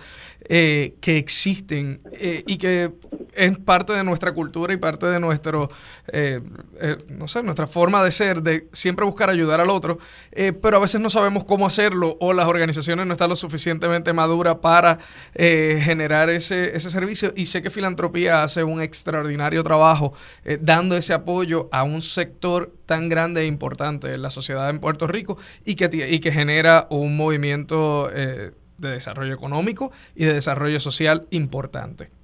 eh, 0.47 0.95
que 1.01 1.17
existen 1.17 2.01
eh, 2.11 2.43
y 2.45 2.59
que 2.59 2.91
es 3.37 3.57
parte 3.59 3.93
de 3.93 4.03
nuestra 4.03 4.33
cultura 4.33 4.73
y 4.73 4.77
parte 4.77 5.05
de 5.05 5.19
nuestro, 5.19 5.69
eh, 6.07 6.41
eh, 6.81 6.97
no 7.07 7.27
sé, 7.27 7.43
nuestra 7.43 7.67
forma 7.67 8.03
de 8.03 8.11
ser, 8.11 8.41
de 8.41 8.67
siempre 8.73 9.05
buscar 9.05 9.29
ayudar 9.29 9.61
al 9.61 9.69
otro, 9.69 9.99
eh, 10.31 10.53
pero 10.53 10.77
a 10.77 10.79
veces 10.79 10.99
no 10.99 11.09
sabemos 11.09 11.45
cómo 11.45 11.67
hacerlo 11.67 12.17
o 12.19 12.33
las 12.33 12.47
organizaciones 12.47 13.05
no 13.05 13.13
están 13.13 13.29
lo 13.29 13.35
suficientemente 13.35 14.11
maduras 14.11 14.55
para 14.55 14.99
generar 15.35 16.29
ese, 16.29 16.75
ese 16.75 16.89
servicio. 16.89 17.31
Y 17.35 17.45
sé 17.45 17.61
que 17.61 17.69
Filantropía 17.69 18.43
hace 18.43 18.63
un 18.63 18.81
extraordinario 18.81 19.63
trabajo 19.63 20.13
dando 20.61 20.95
ese 20.95 21.13
apoyo 21.13 21.69
a 21.71 21.83
un 21.83 22.01
sector 22.01 22.73
tan 22.85 23.09
grande 23.09 23.41
e 23.41 23.45
importante 23.45 24.13
en 24.13 24.21
la 24.21 24.31
sociedad 24.31 24.69
en 24.69 24.79
Puerto 24.79 25.05
Rico 25.07 25.37
y 25.63 25.75
que, 25.75 26.07
y 26.09 26.19
que 26.19 26.31
genera 26.31 26.87
un 26.89 27.15
movimiento 27.15 28.09
de 28.09 28.51
desarrollo 28.77 29.33
económico 29.33 29.91
y 30.15 30.25
de 30.25 30.33
desarrollo 30.33 30.79
social 30.79 31.27
importante. 31.29 32.16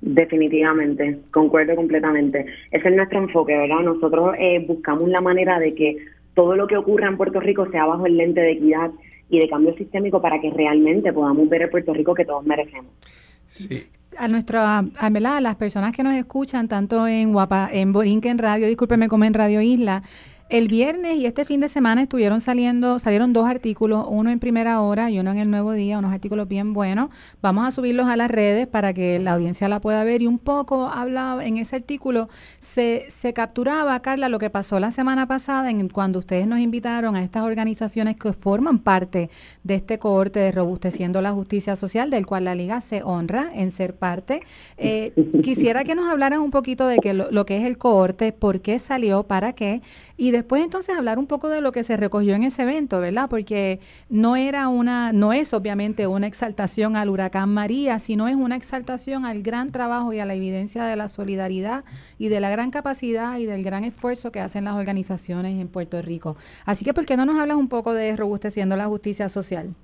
Definitivamente, 0.00 1.18
concuerdo 1.30 1.76
completamente. 1.76 2.46
Ese 2.70 2.88
es 2.88 2.96
nuestro 2.96 3.18
enfoque, 3.18 3.56
¿verdad? 3.56 3.80
Nosotros 3.80 4.34
eh, 4.38 4.64
buscamos 4.66 5.08
la 5.08 5.20
manera 5.20 5.58
de 5.58 5.74
que 5.74 5.96
todo 6.34 6.54
lo 6.56 6.66
que 6.66 6.76
ocurra 6.76 7.08
en 7.08 7.18
Puerto 7.18 7.38
Rico 7.38 7.70
sea 7.70 7.84
bajo 7.84 8.06
el 8.06 8.16
lente 8.16 8.40
de 8.40 8.52
equidad 8.52 8.90
y 9.28 9.40
de 9.40 9.48
cambio 9.48 9.74
sistémico 9.76 10.20
para 10.22 10.40
que 10.40 10.50
realmente 10.50 11.12
podamos 11.12 11.48
ver 11.48 11.62
el 11.62 11.70
Puerto 11.70 11.92
Rico 11.92 12.14
que 12.14 12.24
todos 12.24 12.44
merecemos. 12.44 12.92
Sí. 13.46 13.82
A 14.18 14.26
nuestra, 14.26 14.78
a, 14.78 15.40
las 15.40 15.56
personas 15.56 15.94
que 15.94 16.02
nos 16.02 16.14
escuchan 16.14 16.66
tanto 16.66 17.06
en 17.06 17.32
Guapa, 17.32 17.68
en 17.72 17.92
Borinquen 17.92 18.38
Radio, 18.38 18.66
discúlpeme 18.66 19.08
como 19.08 19.24
en 19.24 19.34
Radio 19.34 19.60
Isla, 19.60 20.02
el 20.50 20.66
viernes 20.66 21.16
y 21.16 21.26
este 21.26 21.44
fin 21.44 21.60
de 21.60 21.68
semana 21.68 22.02
estuvieron 22.02 22.40
saliendo, 22.40 22.98
salieron 22.98 23.32
dos 23.32 23.48
artículos, 23.48 24.04
uno 24.08 24.30
en 24.30 24.40
primera 24.40 24.80
hora 24.80 25.08
y 25.08 25.20
uno 25.20 25.30
en 25.30 25.38
el 25.38 25.48
nuevo 25.48 25.72
día, 25.72 25.98
unos 25.98 26.12
artículos 26.12 26.48
bien 26.48 26.72
buenos. 26.72 27.10
Vamos 27.40 27.68
a 27.68 27.70
subirlos 27.70 28.08
a 28.08 28.16
las 28.16 28.28
redes 28.28 28.66
para 28.66 28.92
que 28.92 29.20
la 29.20 29.34
audiencia 29.34 29.68
la 29.68 29.80
pueda 29.80 30.02
ver. 30.02 30.22
Y 30.22 30.26
un 30.26 30.40
poco 30.40 30.88
hablaba 30.88 31.44
en 31.44 31.56
ese 31.56 31.76
artículo, 31.76 32.28
se, 32.60 33.06
se 33.08 33.32
capturaba, 33.32 34.00
Carla, 34.02 34.28
lo 34.28 34.40
que 34.40 34.50
pasó 34.50 34.80
la 34.80 34.90
semana 34.90 35.28
pasada 35.28 35.70
en 35.70 35.88
cuando 35.88 36.18
ustedes 36.18 36.48
nos 36.48 36.58
invitaron 36.58 37.14
a 37.14 37.22
estas 37.22 37.44
organizaciones 37.44 38.16
que 38.16 38.32
forman 38.32 38.80
parte 38.80 39.30
de 39.62 39.76
este 39.76 40.00
cohorte 40.00 40.40
de 40.40 40.50
robusteciendo 40.50 41.22
la 41.22 41.30
justicia 41.30 41.76
social, 41.76 42.10
del 42.10 42.26
cual 42.26 42.44
la 42.44 42.56
liga 42.56 42.80
se 42.80 43.04
honra 43.04 43.50
en 43.54 43.70
ser 43.70 43.94
parte. 43.94 44.42
Eh, 44.78 45.12
quisiera 45.44 45.84
que 45.84 45.94
nos 45.94 46.10
hablaran 46.10 46.40
un 46.40 46.50
poquito 46.50 46.88
de 46.88 46.98
que 46.98 47.14
lo, 47.14 47.30
lo 47.30 47.46
que 47.46 47.58
es 47.58 47.64
el 47.64 47.78
cohorte, 47.78 48.32
por 48.32 48.60
qué 48.60 48.80
salió, 48.80 49.22
para 49.22 49.52
qué, 49.52 49.80
y 50.16 50.39
después 50.40 50.64
entonces 50.64 50.96
hablar 50.96 51.18
un 51.18 51.26
poco 51.26 51.50
de 51.50 51.60
lo 51.60 51.70
que 51.70 51.82
se 51.82 51.98
recogió 51.98 52.34
en 52.34 52.44
ese 52.44 52.62
evento, 52.62 52.98
¿verdad? 52.98 53.28
Porque 53.28 53.78
no 54.08 54.36
era 54.36 54.68
una, 54.68 55.12
no 55.12 55.34
es 55.34 55.52
obviamente 55.52 56.06
una 56.06 56.26
exaltación 56.26 56.96
al 56.96 57.10
huracán 57.10 57.50
María, 57.52 57.98
sino 57.98 58.26
es 58.26 58.36
una 58.36 58.56
exaltación 58.56 59.26
al 59.26 59.42
gran 59.42 59.70
trabajo 59.70 60.14
y 60.14 60.18
a 60.18 60.24
la 60.24 60.32
evidencia 60.32 60.84
de 60.84 60.96
la 60.96 61.08
solidaridad 61.08 61.84
y 62.18 62.28
de 62.28 62.40
la 62.40 62.48
gran 62.48 62.70
capacidad 62.70 63.36
y 63.36 63.44
del 63.44 63.62
gran 63.62 63.84
esfuerzo 63.84 64.32
que 64.32 64.40
hacen 64.40 64.64
las 64.64 64.76
organizaciones 64.76 65.60
en 65.60 65.68
Puerto 65.68 66.00
Rico. 66.00 66.36
Así 66.64 66.86
que, 66.86 66.94
¿por 66.94 67.04
qué 67.04 67.18
no 67.18 67.26
nos 67.26 67.38
hablas 67.38 67.58
un 67.58 67.68
poco 67.68 67.92
de 67.92 68.16
robusteciendo 68.16 68.76
la 68.76 68.86
justicia 68.86 69.28
social? 69.28 69.74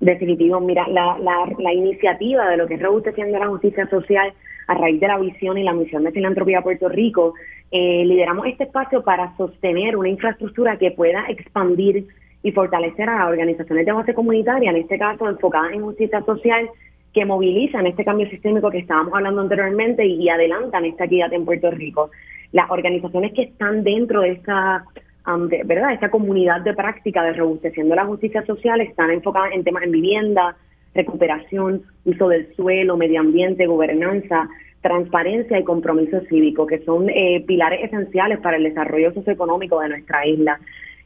Definitivo, 0.00 0.58
mira, 0.60 0.88
la, 0.88 1.18
la, 1.18 1.52
la 1.58 1.72
iniciativa 1.74 2.48
de 2.48 2.56
lo 2.56 2.66
que 2.66 2.74
es 2.74 2.82
robusteciendo 2.82 3.38
la 3.38 3.48
justicia 3.48 3.86
social 3.90 4.32
a 4.68 4.74
raíz 4.74 5.00
de 5.00 5.08
la 5.08 5.18
visión 5.18 5.58
y 5.58 5.62
la 5.62 5.72
misión 5.72 6.02
de 6.04 6.12
Filantropía 6.12 6.62
Puerto 6.62 6.88
Rico 6.88 7.34
eh, 7.70 8.04
lideramos 8.04 8.46
este 8.46 8.64
espacio 8.64 9.02
para 9.02 9.36
sostener 9.36 9.96
una 9.96 10.08
infraestructura 10.08 10.78
que 10.78 10.92
pueda 10.92 11.24
expandir 11.28 12.06
y 12.42 12.52
fortalecer 12.52 13.08
a 13.08 13.18
las 13.18 13.28
organizaciones 13.28 13.84
de 13.86 13.92
base 13.92 14.14
comunitaria, 14.14 14.70
en 14.70 14.76
este 14.76 14.98
caso 14.98 15.28
enfocadas 15.28 15.72
en 15.72 15.82
justicia 15.82 16.22
social, 16.22 16.68
que 17.12 17.24
movilizan 17.24 17.86
este 17.86 18.04
cambio 18.04 18.28
sistémico 18.28 18.70
que 18.70 18.78
estábamos 18.78 19.14
hablando 19.14 19.40
anteriormente 19.40 20.04
y, 20.06 20.28
adelantan 20.28 20.84
esta 20.84 21.06
equidad 21.06 21.32
en 21.32 21.44
Puerto 21.44 21.70
Rico. 21.70 22.10
Las 22.52 22.70
organizaciones 22.70 23.32
que 23.32 23.42
están 23.42 23.82
dentro 23.82 24.20
de 24.20 24.32
esta, 24.32 24.84
um, 25.26 25.48
¿verdad? 25.48 25.94
esta 25.94 26.10
comunidad 26.10 26.60
de 26.60 26.74
práctica 26.74 27.24
de 27.24 27.32
robusteciendo 27.32 27.94
la 27.94 28.04
justicia 28.04 28.44
social 28.44 28.80
están 28.80 29.10
enfocadas 29.10 29.52
en 29.54 29.64
temas 29.64 29.82
en 29.82 29.92
vivienda, 29.92 30.56
recuperación, 30.94 31.82
uso 32.04 32.28
del 32.28 32.54
suelo, 32.54 32.96
medio 32.96 33.20
ambiente, 33.20 33.66
gobernanza, 33.66 34.48
transparencia 34.86 35.58
y 35.58 35.64
compromiso 35.64 36.20
cívico, 36.28 36.64
que 36.66 36.78
son 36.84 37.10
eh, 37.10 37.42
pilares 37.44 37.82
esenciales 37.82 38.38
para 38.38 38.56
el 38.56 38.62
desarrollo 38.62 39.12
socioeconómico 39.12 39.80
de 39.80 39.88
nuestra 39.88 40.24
isla. 40.24 40.60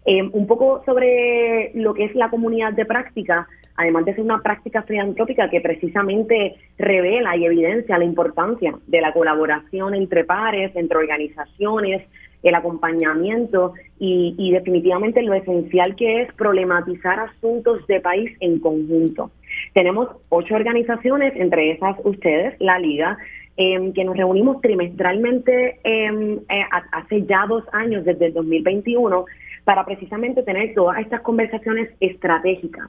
Eh, 0.04 0.22
un 0.22 0.46
poco 0.46 0.82
sobre 0.84 1.72
lo 1.74 1.94
que 1.94 2.04
es 2.04 2.14
la 2.14 2.28
comunidad 2.28 2.74
de 2.74 2.84
práctica, 2.84 3.48
además 3.76 4.04
de 4.04 4.14
ser 4.14 4.24
una 4.24 4.42
práctica 4.42 4.82
filantrópica 4.82 5.48
que 5.48 5.60
precisamente 5.60 6.56
revela 6.78 7.36
y 7.36 7.46
evidencia 7.46 7.98
la 7.98 8.04
importancia 8.04 8.74
de 8.86 9.00
la 9.00 9.12
colaboración 9.12 9.94
entre 9.94 10.24
pares, 10.24 10.72
entre 10.74 10.98
organizaciones, 10.98 12.02
el 12.42 12.54
acompañamiento 12.54 13.74
y, 13.98 14.34
y 14.38 14.52
definitivamente 14.52 15.22
lo 15.22 15.34
esencial 15.34 15.94
que 15.96 16.22
es 16.22 16.32
problematizar 16.34 17.18
asuntos 17.20 17.86
de 17.86 18.00
país 18.00 18.30
en 18.40 18.58
conjunto. 18.58 19.30
Tenemos 19.74 20.08
ocho 20.30 20.54
organizaciones, 20.54 21.34
entre 21.36 21.72
esas 21.72 21.96
ustedes, 22.04 22.54
la 22.58 22.78
Liga, 22.78 23.18
Em, 23.56 23.92
que 23.92 24.04
nos 24.04 24.16
reunimos 24.16 24.60
trimestralmente 24.62 25.80
em, 25.84 26.38
eh, 26.48 26.64
hace 26.92 27.26
ya 27.26 27.44
dos 27.46 27.64
años, 27.72 28.04
desde 28.04 28.26
el 28.26 28.32
2021, 28.32 29.26
para 29.64 29.84
precisamente 29.84 30.42
tener 30.42 30.72
todas 30.72 30.98
estas 30.98 31.20
conversaciones 31.20 31.90
estratégicas, 32.00 32.88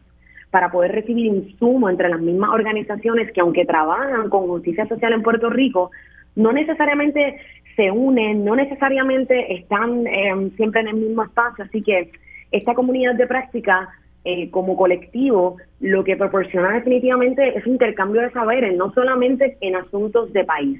para 0.49 0.71
poder 0.71 0.93
recibir 0.93 1.25
insumo 1.25 1.89
entre 1.89 2.07
las 2.07 2.21
mismas 2.21 2.51
organizaciones 2.51 3.31
que 3.33 3.41
aunque 3.41 3.65
trabajan 3.65 4.29
con 4.29 4.47
justicia 4.47 4.87
social 4.87 5.11
en 5.11 5.23
Puerto 5.23 5.49
Rico, 5.49 5.91
no 6.35 6.53
necesariamente 6.53 7.41
se 7.75 7.91
unen, 7.91 8.45
no 8.45 8.55
necesariamente 8.55 9.53
están 9.53 10.07
em, 10.07 10.51
siempre 10.51 10.81
en 10.81 10.87
el 10.89 10.95
mismo 10.95 11.23
espacio, 11.23 11.65
así 11.65 11.81
que 11.81 12.11
esta 12.51 12.75
comunidad 12.75 13.15
de 13.15 13.27
práctica 13.27 13.89
eh, 14.23 14.51
como 14.51 14.77
colectivo, 14.77 15.57
lo 15.79 16.03
que 16.03 16.15
proporciona 16.15 16.73
definitivamente 16.73 17.57
es 17.57 17.65
intercambio 17.65 18.21
de 18.21 18.29
saberes, 18.31 18.77
no 18.77 18.93
solamente 18.93 19.57
en 19.61 19.75
asuntos 19.75 20.31
de 20.31 20.43
país, 20.43 20.79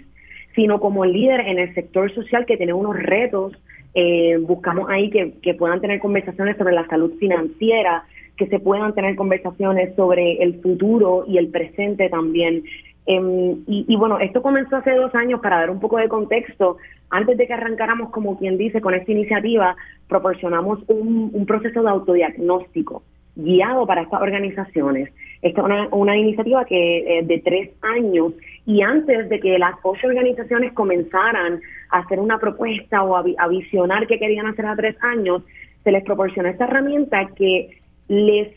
sino 0.53 0.79
como 0.79 1.05
líder 1.05 1.41
en 1.41 1.57
el 1.57 1.73
sector 1.73 2.13
social 2.13 2.45
que 2.45 2.57
tiene 2.57 2.73
unos 2.73 2.95
retos. 2.97 3.53
Eh, 3.95 4.37
buscamos 4.41 4.89
ahí 4.89 5.09
que, 5.09 5.33
que 5.41 5.55
puedan 5.55 5.81
tener 5.81 5.99
conversaciones 5.99 6.55
sobre 6.55 6.75
la 6.75 6.85
salud 6.87 7.13
financiera, 7.19 8.03
que 8.37 8.45
se 8.45 8.59
puedan 8.59 8.93
tener 8.93 9.15
conversaciones 9.15 9.95
sobre 9.95 10.33
el 10.43 10.61
futuro 10.61 11.25
y 11.27 11.39
el 11.39 11.47
presente 11.47 12.09
también. 12.09 12.63
Em, 13.07 13.63
y, 13.65 13.95
bueno, 13.95 14.19
esto 14.19 14.43
comenzó 14.43 14.75
hace 14.75 14.91
dos 14.91 15.15
años 15.15 15.39
para 15.41 15.57
dar 15.57 15.71
un 15.71 15.79
poco 15.79 15.97
de 15.97 16.07
contexto. 16.07 16.77
Antes 17.09 17.37
de 17.37 17.47
que 17.47 17.53
arrancáramos, 17.53 18.11
como 18.11 18.37
quien 18.37 18.59
dice, 18.59 18.81
con 18.81 18.93
esta 18.93 19.11
iniciativa, 19.11 19.75
proporcionamos 20.07 20.79
un, 20.87 21.31
un 21.33 21.45
proceso 21.47 21.81
de 21.81 21.89
autodiagnóstico 21.89 23.01
guiado 23.35 23.85
para 23.85 24.01
estas 24.01 24.21
organizaciones. 24.21 25.09
Esta 25.41 25.61
es 25.61 25.87
una, 25.91 26.17
iniciativa 26.17 26.65
que 26.65 27.19
eh, 27.19 27.23
de 27.23 27.39
tres 27.39 27.69
años 27.81 28.33
y 28.65 28.81
antes 28.81 29.29
de 29.29 29.39
que 29.39 29.57
las 29.57 29.75
ocho 29.83 30.07
organizaciones 30.07 30.73
comenzaran 30.73 31.61
a 31.89 31.99
hacer 31.99 32.19
una 32.19 32.37
propuesta 32.37 33.03
o 33.03 33.15
a, 33.15 33.47
visionar 33.47 34.07
qué 34.07 34.19
querían 34.19 34.47
hacer 34.47 34.65
a 34.65 34.75
tres 34.75 34.95
años, 35.01 35.43
se 35.83 35.91
les 35.91 36.03
proporcionó 36.03 36.49
esta 36.49 36.65
herramienta 36.65 37.27
que 37.35 37.77
les 38.07 38.49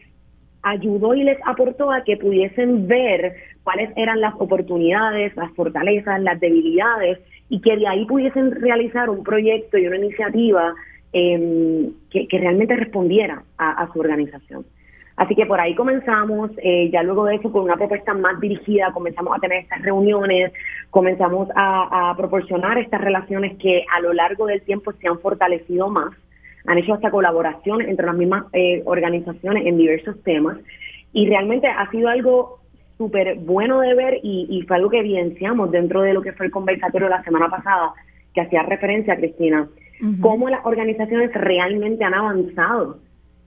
ayudó 0.63 1.15
y 1.15 1.25
les 1.25 1.39
aportó 1.47 1.91
a 1.91 2.05
que 2.05 2.17
pudiesen 2.17 2.87
ver 2.87 3.35
cuáles 3.63 3.91
eran 3.97 4.21
las 4.21 4.35
oportunidades, 4.39 5.35
las 5.37 5.53
fortalezas, 5.53 6.21
las 6.21 6.41
debilidades 6.41 7.19
y 7.49 7.61
que 7.61 7.77
de 7.77 7.87
ahí 7.87 8.05
pudiesen 8.07 8.51
realizar 8.51 9.09
un 9.11 9.23
proyecto 9.23 9.79
y 9.79 9.87
una 9.87 9.99
iniciativa 9.99 10.75
Em, 11.17 11.93
que, 12.11 12.27
realmente 12.33 12.75
respondiera 12.75 13.45
a, 13.57 13.89
su 13.93 14.01
organización. 14.01 14.67
Así 15.17 15.37
que 15.37 15.47
por 15.47 15.61
ahí 15.61 15.73
comenzamos, 15.77 16.51
eh, 16.57 16.91
ya 16.91 17.05
luego 17.05 17.25
de 17.27 17.37
eso 17.37 17.53
con 17.53 17.63
una 17.63 17.77
propuesta 17.77 18.13
más 18.15 18.41
dirigida, 18.41 18.91
comenzamos 18.93 19.37
a 19.37 19.39
tener 19.39 19.63
estas 19.63 19.81
reuniones, 19.83 20.53
comenzamos 20.91 21.49
a, 21.55 22.15
proporcionar 22.17 22.79
estas 22.79 23.01
relaciones 23.01 23.57
que 23.59 23.85
a 23.95 24.01
lo 24.01 24.13
largo 24.13 24.47
del 24.47 24.61
tiempo 24.63 24.91
se 24.95 25.07
han 25.07 25.21
fortalecido 25.21 25.89
más, 25.89 26.11
han 26.67 26.79
hecho 26.79 26.95
hasta 26.95 27.13
colaboraciones 27.13 27.87
entre 27.87 28.07
las 28.07 28.17
mismas 28.17 28.47
eh, 28.53 28.83
organizaciones 28.85 29.67
en 29.67 29.77
diversos 29.77 30.21
temas 30.25 30.59
y 31.13 31.29
realmente 31.29 31.69
ha 31.69 31.89
sido 31.93 32.09
algo 32.09 32.59
súper 32.99 33.37
bueno 33.37 33.83
de 33.83 33.95
ver 33.95 34.19
y, 34.21 34.49
y, 34.51 34.63
fue 34.63 34.79
algo 34.79 34.91
que 34.91 34.99
evidenciamos 34.99 35.71
dentro 35.71 36.03
de 36.03 36.13
lo 36.13 36.23
que 36.23 36.33
fue 36.33 36.47
el 36.47 36.53
conversatorio 36.53 37.09
la 37.09 37.23
semana 37.23 37.49
pasada, 37.49 37.93
que 38.35 38.41
hacía 38.41 38.65
referencia, 38.65 39.15
Cristina, 39.17 39.69
cómo 40.21 40.49
las 40.49 40.65
organizaciones 40.65 41.33
realmente 41.35 42.05
han 42.05 42.15
avanzado 42.15 42.99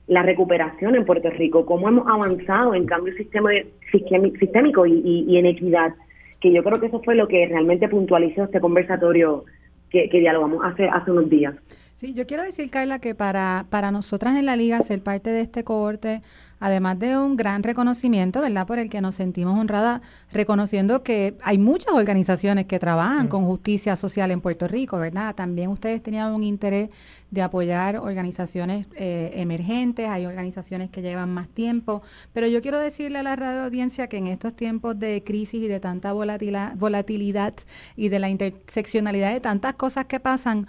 la 0.08 0.24
recuperación 0.24 0.95
en 0.95 1.06
Puerto 1.06 1.30
Rico, 1.32 1.66
cómo 1.66 1.89
hemos 1.89 2.08
avanzado 2.08 2.74
en 2.74 2.86
cambio 2.86 3.14
sistema, 3.16 3.50
sistémico 3.91 4.86
y, 4.86 5.38
en 5.38 5.45
equidad, 5.45 5.93
que 6.39 6.52
yo 6.52 6.64
creo 6.64 6.80
que 6.80 6.88
eso 6.88 7.02
fue 7.04 7.16
lo 7.16 7.28
que 7.28 7.45
realmente 7.48 7.89
puntualizó 7.89 8.45
este 8.45 8.62
conversatorio 8.62 9.43
que, 9.89 10.10
dialogamos 10.12 10.64
hace, 10.64 10.88
hace 10.88 11.12
unos 11.12 11.30
días. 11.30 11.56
Sí, 11.98 12.14
yo 12.14 12.28
quiero 12.28 12.43
decir, 12.43 12.70
Carla, 12.70 13.00
que 13.00 13.16
para, 13.16 13.66
para 13.72 13.89
nosotras 13.89 14.38
en 14.38 14.45
la 14.45 14.56
liga 14.56 14.80
ser 14.84 15.02
parte 15.02 15.32
de 15.32 15.41
este 15.41 15.64
cohorte, 15.64 16.22
además 16.60 17.00
de 17.00 17.18
un 17.18 17.36
gran 17.36 17.64
reconocimiento, 17.64 18.39
¿verdad? 18.39 18.68
Por 18.68 18.78
el 18.78 18.88
que 18.88 19.02
nos 19.02 19.16
sentimos 19.16 19.60
honradas, 19.60 20.02
reconociendo 20.32 21.02
que 21.02 21.36
hay 21.41 21.58
muchas 21.58 21.95
organizaciones 21.95 22.68
que 22.68 22.78
trabajan 22.78 23.26
mm. 23.26 23.30
con 23.30 23.45
justicia 23.45 23.95
social 23.95 24.30
en 24.30 24.41
Puerto 24.41 24.68
Rico, 24.68 25.00
¿verdad? 25.00 25.34
También 25.34 25.72
ustedes 25.72 26.04
tenían 26.04 26.32
un 26.36 26.43
interés 26.43 26.91
de 27.32 27.41
apoyar 27.41 27.98
organizaciones 27.98 28.86
eh, 28.93 29.32
emergentes, 29.34 30.08
hay 30.08 30.28
organizaciones 30.28 30.91
que 30.91 31.02
llevan 31.02 31.34
más 31.34 31.50
tiempo, 31.50 32.04
pero 32.32 32.45
yo 32.45 32.62
quiero 32.62 32.78
decirle 32.78 33.18
a 33.18 33.24
la 33.24 33.36
radio 33.36 33.64
audiencia 33.64 34.06
que 34.06 34.18
en 34.18 34.28
estos 34.28 34.56
tiempos 34.56 35.00
de 35.00 35.24
crisis 35.26 35.64
y 35.64 35.68
de 35.68 35.80
tanta 35.80 36.14
volatilidad 36.14 37.56
y 37.95 38.10
de 38.10 38.20
la 38.20 38.30
interseccionalidad 38.30 39.34
de 39.34 39.39
tantas 39.39 39.74
cosas 39.74 40.06
que 40.06 40.20
pasan, 40.20 40.68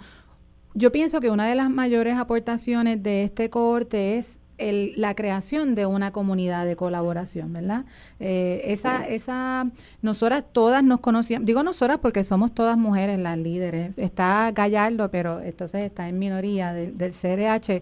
yo 0.73 0.91
pienso 0.91 1.19
que 1.19 1.29
una 1.29 1.47
de 1.47 1.55
las 1.55 1.69
mayores 1.69 2.17
aportaciones 2.17 3.01
de 3.01 3.23
este 3.23 3.49
cohorte 3.49 4.17
es 4.17 4.39
el, 4.59 4.93
la 4.97 5.15
creación 5.15 5.73
de 5.73 5.85
una 5.85 6.11
comunidad 6.11 6.65
de 6.65 6.75
colaboración, 6.75 7.51
¿verdad? 7.53 7.85
Eh, 8.19 8.61
esa, 8.65 9.07
esa, 9.07 9.71
nosotras 10.01 10.43
todas 10.51 10.83
nos 10.83 10.99
conocíamos, 10.99 11.45
digo 11.45 11.63
nosotras 11.63 11.99
porque 12.01 12.23
somos 12.23 12.53
todas 12.53 12.77
mujeres 12.77 13.19
las 13.19 13.37
líderes. 13.37 13.97
Está 13.97 14.51
Gallardo, 14.51 15.09
pero 15.09 15.41
entonces 15.41 15.83
está 15.83 16.07
en 16.09 16.19
minoría 16.19 16.73
del, 16.73 16.97
del 16.97 17.11
CRH, 17.11 17.81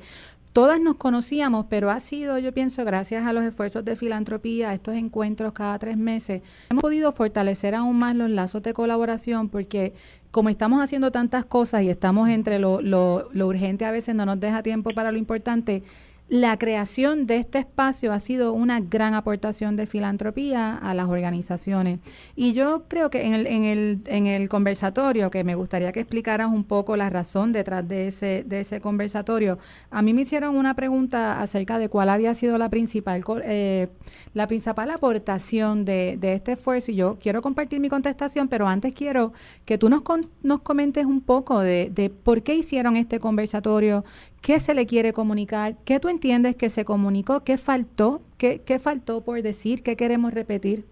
todas 0.58 0.82
nos 0.82 0.95
conocíamos, 0.95 1.68
pero 1.70 1.91
ha 1.91 1.99
sido, 1.99 2.39
yo 2.39 2.51
pienso, 2.51 2.84
gracias 2.84 3.28
a 3.28 3.32
los 3.32 3.43
esfuerzos 3.43 3.86
de 3.86 3.95
filantropía, 3.95 4.74
estos 4.74 4.95
encuentros 4.95 5.53
cada 5.53 5.78
tres 5.78 5.97
meses, 5.97 6.41
hemos 6.72 6.82
podido 6.82 7.12
fortalecer 7.12 7.76
aún 7.76 7.99
más 7.99 8.16
los 8.16 8.28
lazos 8.32 8.64
de 8.64 8.74
colaboración 8.74 9.49
porque 9.49 9.93
como 10.32 10.49
estamos 10.49 10.82
haciendo 10.82 11.12
tantas 11.12 11.45
cosas 11.45 11.84
y 11.84 11.91
estamos 11.91 12.28
entre 12.30 12.58
lo, 12.58 12.82
lo, 12.82 13.30
lo 13.34 13.45
urgente 13.45 13.86
a 13.86 13.91
veces 13.91 14.16
no 14.16 14.26
nos 14.26 14.39
deja 14.39 14.64
tiempo 14.64 14.89
para 14.95 15.12
lo 15.12 15.20
importante, 15.20 15.84
la 16.30 16.58
creación 16.58 17.26
de 17.26 17.38
este 17.38 17.60
espacio 17.60 18.12
ha 18.12 18.20
sido 18.20 18.52
una 18.52 18.82
gran 18.82 19.14
aportación 19.14 19.78
de 19.78 19.88
filantropía 19.88 20.76
a 20.76 20.94
las 20.94 21.08
organizaciones. 21.08 22.00
Y 22.36 22.52
yo 22.52 22.84
creo 22.90 23.10
que 23.10 23.26
en 23.26 23.34
el, 23.34 23.48
en 23.48 23.64
el, 23.64 24.02
en 24.08 24.28
el 24.28 24.50
conversatorio, 24.50 25.32
que 25.32 25.46
me 25.46 25.56
gustaría 25.56 25.94
que 25.94 26.02
explicaras 26.02 26.50
un 26.50 26.66
poco 26.66 26.98
la 26.98 27.10
razón 27.10 27.54
detrás 27.54 27.88
de 27.88 28.08
ese, 28.08 28.44
de 28.46 28.60
ese 28.60 28.82
conversatorio, 28.82 29.58
a 29.90 30.02
mí 30.02 30.14
me 30.14 30.24
hicieron 30.24 30.58
una 30.58 30.76
pregunta 30.76 31.42
acerca 31.42 31.80
de 31.80 31.88
cuál 31.88 32.10
había 32.10 32.34
sido 32.34 32.58
la 32.58 32.70
principal, 32.70 33.24
eh, 33.46 33.88
la 34.34 34.48
principal 34.48 34.92
aportación 34.92 35.86
de, 35.86 36.18
de, 36.20 36.34
este 36.34 36.54
esfuerzo. 36.54 36.92
Y 36.92 36.96
yo 36.96 37.18
quiero 37.22 37.42
compartir 37.42 37.80
mi 37.80 37.88
contestación, 37.88 38.50
pero 38.50 38.68
antes 38.68 38.94
quiero 38.94 39.32
que 39.64 39.78
tú 39.78 39.90
nos, 39.90 40.02
nos 40.44 40.60
comentes 40.60 41.06
un 41.06 41.22
poco 41.22 41.62
de, 41.62 41.90
de 41.90 42.10
por 42.10 42.44
qué 42.44 42.54
hicieron 42.54 42.98
este 42.98 43.22
conversatorio, 43.22 44.04
¿Qué 44.42 44.60
se 44.60 44.74
le 44.74 44.86
quiere 44.86 45.14
comunicar? 45.14 45.76
¿Qué 45.86 46.00
tú 46.00 46.10
entiendes 46.10 46.56
que 46.56 46.70
se 46.70 46.86
comunicó? 46.86 47.44
¿Qué 47.44 47.58
faltó? 47.58 48.22
¿Qué, 48.38 48.62
qué 48.66 48.80
faltó 48.80 49.24
por 49.24 49.42
decir? 49.42 49.84
¿Qué 49.84 49.96
queremos 49.96 50.34
repetir? 50.34 50.86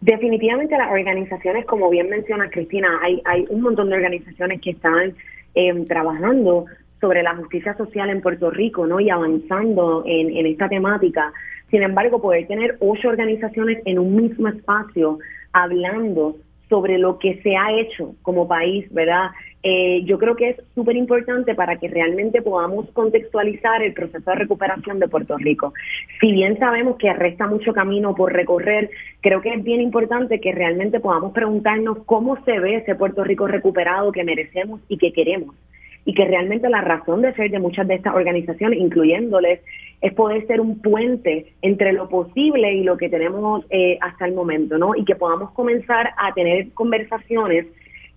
Definitivamente 0.00 0.76
las 0.76 0.90
organizaciones, 0.90 1.64
como 1.64 1.88
bien 1.88 2.10
menciona 2.10 2.50
Cristina, 2.50 3.00
hay, 3.02 3.22
hay 3.24 3.46
un 3.48 3.62
montón 3.62 3.88
de 3.88 3.96
organizaciones 3.96 4.60
que 4.60 4.70
están 4.70 5.14
em, 5.54 5.86
trabajando 5.86 6.66
sobre 7.00 7.22
la 7.22 7.34
justicia 7.36 7.74
social 7.76 8.10
en 8.10 8.20
Puerto 8.20 8.50
Rico, 8.50 8.86
¿no? 8.86 9.00
Y 9.00 9.08
avanzando 9.08 10.04
en, 10.06 10.36
en 10.36 10.46
esta 10.46 10.68
temática. 10.68 11.32
Sin 11.70 11.82
embargo, 11.82 12.20
poder 12.20 12.46
tener 12.46 12.76
ocho 12.80 13.08
organizaciones 13.08 13.80
en 13.86 13.98
un 13.98 14.14
mismo 14.16 14.48
espacio 14.48 15.18
hablando 15.52 16.36
sobre 16.68 16.98
lo 16.98 17.18
que 17.18 17.40
se 17.42 17.56
ha 17.56 17.72
hecho 17.72 18.14
como 18.22 18.46
país, 18.46 18.86
¿verdad? 18.92 19.30
Eh, 19.66 20.02
yo 20.04 20.18
creo 20.18 20.36
que 20.36 20.50
es 20.50 20.56
súper 20.74 20.94
importante 20.94 21.54
para 21.54 21.78
que 21.78 21.88
realmente 21.88 22.42
podamos 22.42 22.86
contextualizar 22.90 23.82
el 23.82 23.94
proceso 23.94 24.30
de 24.30 24.36
recuperación 24.36 24.98
de 24.98 25.08
Puerto 25.08 25.38
Rico. 25.38 25.72
Si 26.20 26.32
bien 26.32 26.58
sabemos 26.58 26.96
que 26.98 27.10
resta 27.14 27.46
mucho 27.46 27.72
camino 27.72 28.14
por 28.14 28.34
recorrer, 28.34 28.90
creo 29.22 29.40
que 29.40 29.54
es 29.54 29.64
bien 29.64 29.80
importante 29.80 30.38
que 30.38 30.52
realmente 30.52 31.00
podamos 31.00 31.32
preguntarnos 31.32 32.04
cómo 32.04 32.44
se 32.44 32.60
ve 32.60 32.76
ese 32.76 32.94
Puerto 32.94 33.24
Rico 33.24 33.46
recuperado 33.46 34.12
que 34.12 34.22
merecemos 34.22 34.82
y 34.86 34.98
que 34.98 35.14
queremos. 35.14 35.56
Y 36.04 36.12
que 36.12 36.26
realmente 36.26 36.68
la 36.68 36.82
razón 36.82 37.22
de 37.22 37.32
ser 37.32 37.50
de 37.50 37.58
muchas 37.58 37.88
de 37.88 37.94
estas 37.94 38.14
organizaciones, 38.14 38.78
incluyéndoles, 38.78 39.60
es 40.02 40.12
poder 40.12 40.46
ser 40.46 40.60
un 40.60 40.82
puente 40.82 41.54
entre 41.62 41.94
lo 41.94 42.10
posible 42.10 42.74
y 42.74 42.82
lo 42.82 42.98
que 42.98 43.08
tenemos 43.08 43.64
eh, 43.70 43.96
hasta 44.02 44.26
el 44.26 44.34
momento, 44.34 44.76
¿no? 44.76 44.94
Y 44.94 45.06
que 45.06 45.16
podamos 45.16 45.52
comenzar 45.52 46.10
a 46.18 46.34
tener 46.34 46.70
conversaciones 46.74 47.64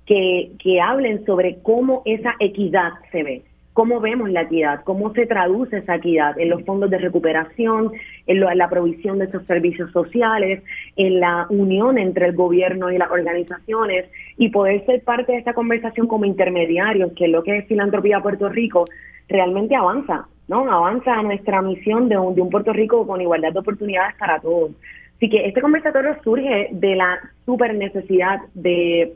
que, 0.08 0.52
que 0.58 0.82
hablen 0.82 1.24
sobre 1.26 1.60
cómo 1.62 2.02
esa 2.06 2.34
equidad 2.40 2.94
se 3.12 3.24
ve, 3.24 3.42
cómo 3.74 4.00
vemos 4.00 4.32
la 4.32 4.42
equidad, 4.42 4.82
cómo 4.86 5.14
se 5.14 5.28
traduce 5.28 5.78
esa 5.78 5.98
equidad 5.98 6.40
en 6.40 6.50
los 6.50 6.64
fondos 6.64 6.90
de 6.90 6.98
recuperación, 6.98 7.92
en, 8.26 8.40
la 8.40 8.70
provisión 8.70 9.20
de 9.20 9.26
esos 9.26 9.46
servicios 9.46 9.92
sociales, 9.92 10.64
en 10.96 11.20
la 11.20 11.46
unión 11.50 12.00
entre 12.00 12.26
el 12.26 12.36
gobierno 12.36 12.90
y 12.90 12.98
las 12.98 13.12
organizaciones 13.12 14.10
y 14.38 14.50
poder 14.50 14.84
ser 14.86 15.04
parte 15.04 15.34
de 15.34 15.38
esta 15.38 15.54
conversación 15.54 16.08
como 16.08 16.26
intermediarios, 16.26 17.12
que 17.14 17.26
es 17.26 17.32
lo 17.32 17.44
que 17.44 17.58
es 17.58 17.68
Filantropía 17.68 18.22
Puerto 18.22 18.50
Rico, 18.50 18.86
realmente 19.28 19.76
avanza, 19.76 20.26
¿no? 20.48 20.72
Avanza 20.72 21.14
a 21.14 21.22
nuestra 21.22 21.62
misión 21.62 22.10
de 22.10 22.18
un, 22.18 22.34
de 22.34 22.42
un 22.42 22.50
Puerto 22.50 22.74
Rico 22.74 23.06
con 23.06 23.22
igualdad 23.22 23.52
de 23.52 23.60
oportunidades 23.60 24.16
para 24.18 24.40
todos. 24.40 24.72
Así 25.18 25.30
que 25.30 25.46
este 25.46 25.62
conversatorio 25.62 26.16
surge 26.24 26.70
de 26.72 26.96
la 26.96 27.20
super 27.46 27.76
necesidad 27.76 28.40
de 28.54 29.14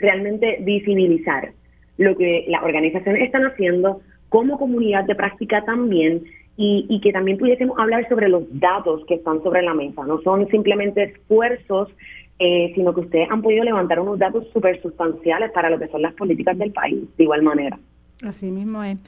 realmente 0.00 0.58
visibilizar 0.62 1.52
lo 1.98 2.16
que 2.16 2.46
las 2.48 2.62
organizaciones 2.62 3.22
están 3.22 3.44
haciendo 3.44 4.00
como 4.30 4.58
comunidad 4.58 5.04
de 5.04 5.14
práctica 5.14 5.64
también 5.64 6.24
y, 6.62 7.00
que 7.00 7.10
también 7.10 7.38
pudiésemos 7.38 7.78
hablar 7.78 8.06
sobre 8.08 8.28
los 8.28 8.42
datos 8.50 9.02
que 9.06 9.14
están 9.14 9.42
sobre 9.42 9.62
la 9.62 9.72
mesa. 9.72 10.04
No 10.04 10.20
son 10.20 10.46
simplemente 10.48 11.04
esfuerzos, 11.04 11.88
eh, 12.38 12.72
sino 12.74 12.92
que 12.92 13.00
ustedes 13.00 13.30
han 13.30 13.40
podido 13.40 13.64
levantar 13.64 13.98
unos 13.98 14.18
datos 14.18 14.46
súper 14.52 14.80
sustanciales 14.82 15.50
para 15.52 15.70
lo 15.70 15.78
que 15.78 15.88
son 15.88 16.02
las 16.02 16.12
políticas 16.12 16.58
del 16.58 16.70
país, 16.70 17.04
de 17.16 17.24
igual 17.24 17.42
manera. 17.42 17.78
Así 18.22 18.50
mismo 18.50 18.82
es. 18.84 18.98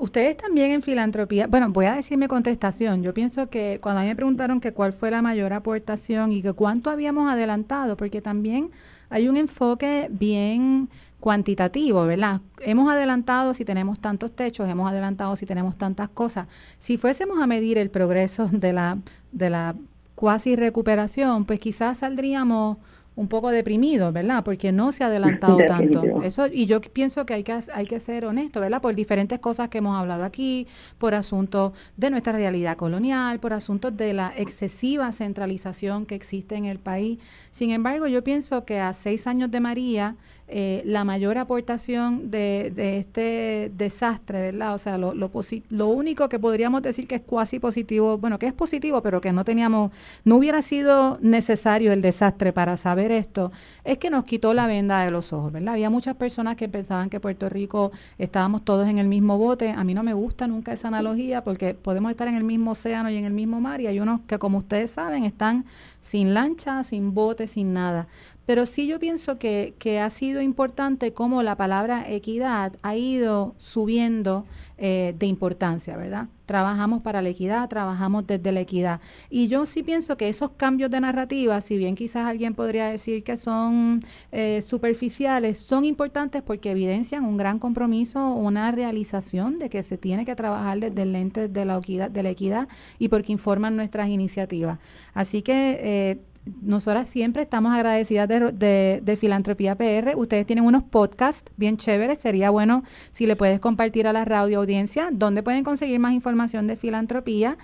Ustedes 0.00 0.36
también 0.36 0.72
en 0.72 0.82
filantropía, 0.82 1.46
bueno, 1.46 1.68
voy 1.70 1.86
a 1.86 1.94
decir 1.94 2.16
mi 2.16 2.26
contestación. 2.26 3.02
Yo 3.02 3.12
pienso 3.14 3.48
que 3.48 3.78
cuando 3.80 4.00
a 4.00 4.02
mí 4.02 4.08
me 4.08 4.16
preguntaron 4.16 4.60
que 4.60 4.72
cuál 4.72 4.92
fue 4.92 5.10
la 5.10 5.22
mayor 5.22 5.52
aportación 5.52 6.32
y 6.32 6.42
que 6.42 6.52
cuánto 6.52 6.90
habíamos 6.90 7.30
adelantado, 7.30 7.96
porque 7.96 8.20
también 8.20 8.70
hay 9.14 9.28
un 9.28 9.36
enfoque 9.36 10.08
bien 10.10 10.88
cuantitativo, 11.20 12.04
¿verdad? 12.04 12.40
Hemos 12.62 12.92
adelantado 12.92 13.54
si 13.54 13.64
tenemos 13.64 14.00
tantos 14.00 14.34
techos, 14.34 14.68
hemos 14.68 14.90
adelantado 14.90 15.36
si 15.36 15.46
tenemos 15.46 15.78
tantas 15.78 16.08
cosas. 16.08 16.48
Si 16.80 16.98
fuésemos 16.98 17.38
a 17.38 17.46
medir 17.46 17.78
el 17.78 17.90
progreso 17.90 18.48
de 18.52 18.72
la, 18.72 18.98
de 19.30 19.50
la 19.50 19.76
cuasi 20.16 20.56
recuperación, 20.56 21.44
pues 21.44 21.60
quizás 21.60 21.98
saldríamos 21.98 22.78
un 23.16 23.28
poco 23.28 23.50
deprimido, 23.50 24.10
¿verdad? 24.12 24.42
Porque 24.42 24.72
no 24.72 24.90
se 24.90 25.04
ha 25.04 25.06
adelantado 25.06 25.58
tanto. 25.66 26.22
Eso 26.22 26.46
y 26.46 26.66
yo 26.66 26.80
pienso 26.80 27.24
que 27.26 27.34
hay 27.34 27.42
que 27.44 27.60
hay 27.72 27.86
que 27.86 28.00
ser 28.00 28.24
honesto, 28.24 28.60
¿verdad? 28.60 28.82
Por 28.82 28.94
diferentes 28.94 29.38
cosas 29.38 29.68
que 29.68 29.78
hemos 29.78 29.96
hablado 29.96 30.24
aquí, 30.24 30.66
por 30.98 31.14
asuntos 31.14 31.72
de 31.96 32.10
nuestra 32.10 32.32
realidad 32.32 32.76
colonial, 32.76 33.38
por 33.38 33.52
asuntos 33.52 33.96
de 33.96 34.12
la 34.12 34.32
excesiva 34.36 35.12
centralización 35.12 36.06
que 36.06 36.14
existe 36.14 36.56
en 36.56 36.64
el 36.64 36.78
país. 36.78 37.18
Sin 37.50 37.70
embargo, 37.70 38.08
yo 38.08 38.24
pienso 38.24 38.64
que 38.64 38.80
a 38.80 38.92
seis 38.92 39.26
años 39.26 39.50
de 39.50 39.60
María 39.60 40.16
eh, 40.46 40.82
la 40.84 41.04
mayor 41.04 41.38
aportación 41.38 42.30
de, 42.30 42.72
este 42.98 43.72
desastre, 43.74 44.40
¿verdad? 44.52 44.74
O 44.74 44.78
sea, 44.78 44.98
lo, 44.98 45.14
lo, 45.14 45.30
lo, 45.70 45.88
único 45.88 46.28
que 46.28 46.38
podríamos 46.38 46.82
decir 46.82 47.08
que 47.08 47.14
es 47.14 47.22
cuasi 47.22 47.58
positivo, 47.58 48.18
bueno, 48.18 48.38
que 48.38 48.46
es 48.46 48.52
positivo, 48.52 49.02
pero 49.02 49.22
que 49.22 49.32
no 49.32 49.44
teníamos, 49.44 49.90
no 50.24 50.36
hubiera 50.36 50.60
sido 50.60 51.18
necesario 51.22 51.92
el 51.92 52.02
desastre 52.02 52.52
para 52.52 52.76
saber 52.76 53.10
esto, 53.10 53.52
es 53.84 53.96
que 53.96 54.10
nos 54.10 54.24
quitó 54.24 54.52
la 54.52 54.66
venda 54.66 55.02
de 55.02 55.10
los 55.10 55.32
ojos, 55.32 55.50
¿verdad? 55.50 55.74
Había 55.74 55.88
muchas 55.88 56.14
personas 56.16 56.56
que 56.56 56.68
pensaban 56.68 57.08
que 57.08 57.20
Puerto 57.20 57.48
Rico 57.48 57.90
estábamos 58.18 58.62
todos 58.64 58.86
en 58.86 58.98
el 58.98 59.08
mismo 59.08 59.38
bote. 59.38 59.70
A 59.70 59.82
mí 59.82 59.94
no 59.94 60.02
me 60.02 60.12
gusta 60.12 60.46
nunca 60.46 60.72
esa 60.72 60.88
analogía 60.88 61.42
porque 61.42 61.72
podemos 61.72 62.10
estar 62.10 62.28
en 62.28 62.34
el 62.34 62.44
mismo 62.44 62.72
océano 62.72 63.08
y 63.08 63.16
en 63.16 63.24
el 63.24 63.32
mismo 63.32 63.60
mar 63.60 63.80
y 63.80 63.86
hay 63.86 63.98
unos 63.98 64.20
que, 64.26 64.38
como 64.38 64.58
ustedes 64.58 64.90
saben, 64.90 65.24
están 65.24 65.64
sin 66.00 66.34
lancha, 66.34 66.84
sin 66.84 67.14
bote, 67.14 67.46
sin 67.46 67.72
nada. 67.72 68.08
Pero 68.46 68.66
sí 68.66 68.86
yo 68.86 68.98
pienso 68.98 69.38
que, 69.38 69.74
que, 69.78 70.00
ha 70.00 70.10
sido 70.10 70.42
importante 70.42 71.12
cómo 71.12 71.42
la 71.42 71.56
palabra 71.56 72.04
equidad 72.08 72.74
ha 72.82 72.96
ido 72.96 73.54
subiendo 73.58 74.44
eh, 74.76 75.14
de 75.16 75.26
importancia, 75.26 75.96
¿verdad? 75.96 76.26
Trabajamos 76.46 77.00
para 77.00 77.22
la 77.22 77.28
equidad, 77.28 77.68
trabajamos 77.68 78.26
desde 78.26 78.50
la 78.50 78.58
equidad. 78.58 79.00
Y 79.30 79.46
yo 79.46 79.66
sí 79.66 79.84
pienso 79.84 80.16
que 80.16 80.28
esos 80.28 80.50
cambios 80.50 80.90
de 80.90 81.00
narrativa, 81.00 81.60
si 81.60 81.78
bien 81.78 81.94
quizás 81.94 82.26
alguien 82.26 82.54
podría 82.54 82.88
decir 82.88 83.22
que 83.22 83.36
son 83.36 84.00
eh, 84.32 84.62
superficiales, 84.62 85.58
son 85.58 85.84
importantes 85.84 86.42
porque 86.42 86.72
evidencian 86.72 87.24
un 87.24 87.36
gran 87.36 87.60
compromiso, 87.60 88.34
una 88.34 88.72
realización 88.72 89.60
de 89.60 89.70
que 89.70 89.84
se 89.84 89.96
tiene 89.96 90.24
que 90.24 90.34
trabajar 90.34 90.80
desde 90.80 91.02
el 91.02 91.12
lente 91.12 91.48
de 91.48 91.64
la 91.64 91.76
equidad, 91.76 92.10
de 92.10 92.22
la 92.24 92.30
equidad 92.30 92.68
y 92.98 93.08
porque 93.08 93.30
informan 93.30 93.76
nuestras 93.76 94.08
iniciativas. 94.08 94.80
Así 95.14 95.42
que... 95.42 95.78
Eh, 95.82 96.18
nosotras 96.60 97.08
siempre 97.08 97.42
estamos 97.42 97.74
agradecidas 97.74 98.28
de, 98.28 99.18
Filantropía 99.18 99.76
PR. 99.76 100.16
Ustedes 100.16 100.46
tienen 100.46 100.64
unos 100.64 100.82
podcasts 100.82 101.50
bien 101.56 101.76
chéveres. 101.76 102.18
Sería 102.18 102.50
bueno 102.50 102.82
si 103.12 103.26
le 103.26 103.36
puedes 103.36 103.60
compartir 103.60 104.06
a 104.06 104.12
la 104.12 104.24
radio 104.24 104.60
audiencia 104.60 105.08
dónde 105.12 105.42
pueden 105.42 105.64
conseguir 105.64 105.98
más 106.00 106.12
información 106.12 106.66
de 106.66 106.76
filantropía, 106.76 107.56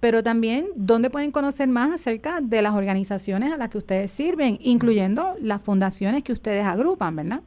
pero 0.00 0.22
también 0.22 0.66
dónde 0.74 1.10
pueden 1.10 1.30
conocer 1.30 1.68
más 1.68 1.92
acerca 1.92 2.40
de 2.40 2.62
las 2.62 2.74
organizaciones 2.74 3.52
a 3.52 3.56
las 3.56 3.68
que 3.68 3.78
ustedes 3.78 4.10
sirven, 4.10 4.58
incluyendo 4.60 5.34
las 5.40 5.62
fundaciones 5.62 6.22
que 6.22 6.32
ustedes 6.32 6.64
agrupan, 6.64 7.16
¿verdad? 7.16 7.42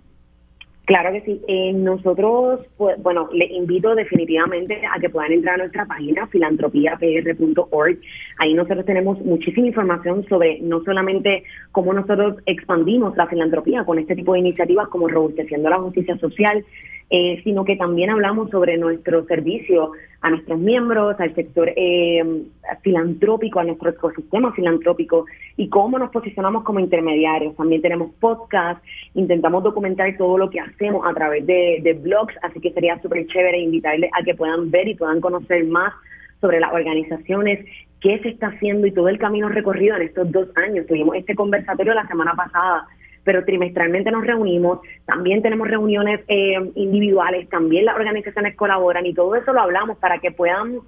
Claro 0.85 1.11
que 1.13 1.21
sí. 1.21 1.41
Eh, 1.47 1.73
nosotros, 1.73 2.61
pues, 2.77 3.01
bueno, 3.01 3.27
les 3.33 3.49
invito 3.49 3.95
definitivamente 3.95 4.81
a 4.85 4.99
que 4.99 5.09
puedan 5.09 5.31
entrar 5.31 5.55
a 5.55 5.57
nuestra 5.57 5.85
página 5.85 6.27
filantropiapr.org. 6.27 7.97
Ahí 8.37 8.53
nosotros 8.53 8.85
tenemos 8.85 9.19
muchísima 9.21 9.67
información 9.67 10.25
sobre 10.29 10.59
no 10.61 10.83
solamente 10.83 11.43
cómo 11.71 11.91
nosotros 11.91 12.35
expandimos 12.45 13.17
la 13.17 13.25
filantropía 13.25 13.83
con 13.83 13.97
este 13.97 14.15
tipo 14.15 14.33
de 14.33 14.39
iniciativas 14.39 14.87
como 14.89 15.07
robusteciendo 15.07 15.69
la 15.69 15.79
justicia 15.79 16.17
social, 16.19 16.63
eh, 17.09 17.39
sino 17.43 17.65
que 17.65 17.75
también 17.75 18.09
hablamos 18.09 18.49
sobre 18.49 18.77
nuestro 18.77 19.25
servicio 19.25 19.91
a 20.21 20.31
nuestros 20.31 20.57
miembros, 20.57 21.19
al 21.19 21.35
sector 21.35 21.71
eh, 21.75 22.43
filantrópico, 22.81 23.59
a 23.59 23.63
nuestro 23.63 23.91
ecosistema 23.91 24.51
filantrópico 24.53 25.25
y 25.55 25.69
cómo 25.69 25.99
nos 25.99 26.09
posicionamos 26.09 26.63
como 26.63 26.79
intermediarios. 26.79 27.55
También 27.55 27.83
tenemos 27.83 28.11
podcast, 28.19 28.83
intentamos 29.13 29.63
documentar 29.63 30.17
todo 30.17 30.37
lo 30.37 30.49
que 30.49 30.59
hacemos 30.59 31.05
a 31.05 31.13
través 31.13 31.45
de, 31.45 31.79
de 31.83 31.93
blogs, 31.93 32.33
así 32.41 32.59
que 32.59 32.71
sería 32.71 32.99
súper 33.01 33.27
chévere 33.27 33.59
invitarles 33.59 34.09
a 34.19 34.23
que 34.23 34.33
puedan 34.33 34.71
ver 34.71 34.87
y 34.87 34.95
puedan 34.95 35.21
conocer 35.21 35.63
más 35.65 35.93
sobre 36.41 36.59
las 36.59 36.73
organizaciones, 36.73 37.63
qué 38.01 38.19
se 38.19 38.29
está 38.29 38.47
haciendo 38.47 38.87
y 38.87 38.91
todo 38.91 39.09
el 39.09 39.19
camino 39.19 39.49
recorrido 39.49 39.95
en 39.95 40.03
estos 40.03 40.31
dos 40.31 40.47
años. 40.55 40.87
Tuvimos 40.87 41.15
este 41.15 41.35
conversatorio 41.35 41.93
la 41.93 42.07
semana 42.07 42.33
pasada 42.33 42.87
pero 43.25 43.43
trimestralmente 43.43 44.11
nos 44.11 44.25
reunimos, 44.25 44.79
también 45.05 45.41
tenemos 45.41 45.67
reuniones 45.67 46.21
eh, 46.29 46.71
individuales, 46.75 47.49
también 47.49 47.83
las 47.83 47.95
organizaciones 47.95 48.55
colaboran 48.55 49.05
y 49.05 49.13
todo 49.13 49.35
eso 49.35 49.51
lo 49.51 49.61
hablamos 49.61 49.97
para 49.97 50.19
que 50.19 50.31
podamos 50.31 50.83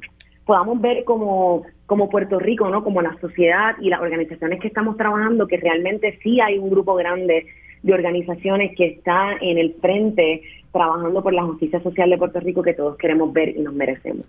ver 0.79 1.03
como, 1.03 1.65
como 1.87 2.09
Puerto 2.09 2.39
Rico, 2.39 2.69
¿no? 2.69 2.83
como 2.83 3.01
la 3.01 3.17
sociedad 3.19 3.75
y 3.81 3.89
las 3.89 3.99
organizaciones 3.99 4.61
que 4.61 4.67
estamos 4.67 4.95
trabajando, 4.95 5.47
que 5.47 5.57
realmente 5.57 6.17
sí 6.23 6.39
hay 6.39 6.57
un 6.59 6.69
grupo 6.69 6.95
grande 6.95 7.47
de 7.81 7.93
organizaciones 7.93 8.75
que 8.77 8.85
está 8.85 9.33
en 9.41 9.57
el 9.57 9.73
frente 9.81 10.41
trabajando 10.71 11.23
por 11.23 11.33
la 11.33 11.43
justicia 11.43 11.81
social 11.81 12.09
de 12.09 12.17
Puerto 12.17 12.39
Rico 12.39 12.61
que 12.61 12.75
todos 12.75 12.97
queremos 12.97 13.33
ver 13.33 13.49
y 13.49 13.61
nos 13.61 13.73
merecemos. 13.73 14.27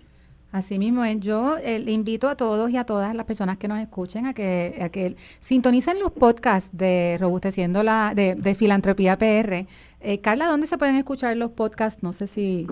Así 0.51 0.79
mismo 0.79 1.03
Yo 1.21 1.57
eh, 1.59 1.79
le 1.79 1.93
invito 1.93 2.29
a 2.29 2.37
todos 2.37 2.71
y 2.71 2.79
a 2.79 2.85
todas 2.85 3.15
las 3.15 3.27
personas 3.27 3.59
que 3.59 3.69
nos 3.69 3.79
escuchen 3.81 4.27
a 4.27 4.33
que, 4.33 4.79
a 4.81 4.89
que 4.89 5.15
sintonicen 5.41 5.99
los 5.99 6.11
podcasts 6.11 6.77
de 6.77 7.19
Robusteciendo 7.21 7.83
la, 7.83 8.13
de, 8.15 8.35
de 8.35 8.55
Filantropía 8.55 9.19
PR. 9.19 9.67
Eh, 10.01 10.21
Carla, 10.23 10.47
¿dónde 10.47 10.67
se 10.67 10.79
pueden 10.79 10.97
escuchar 10.97 11.37
los 11.37 11.51
podcasts? 11.51 12.03
No 12.03 12.13
sé 12.13 12.27
si... 12.27 12.67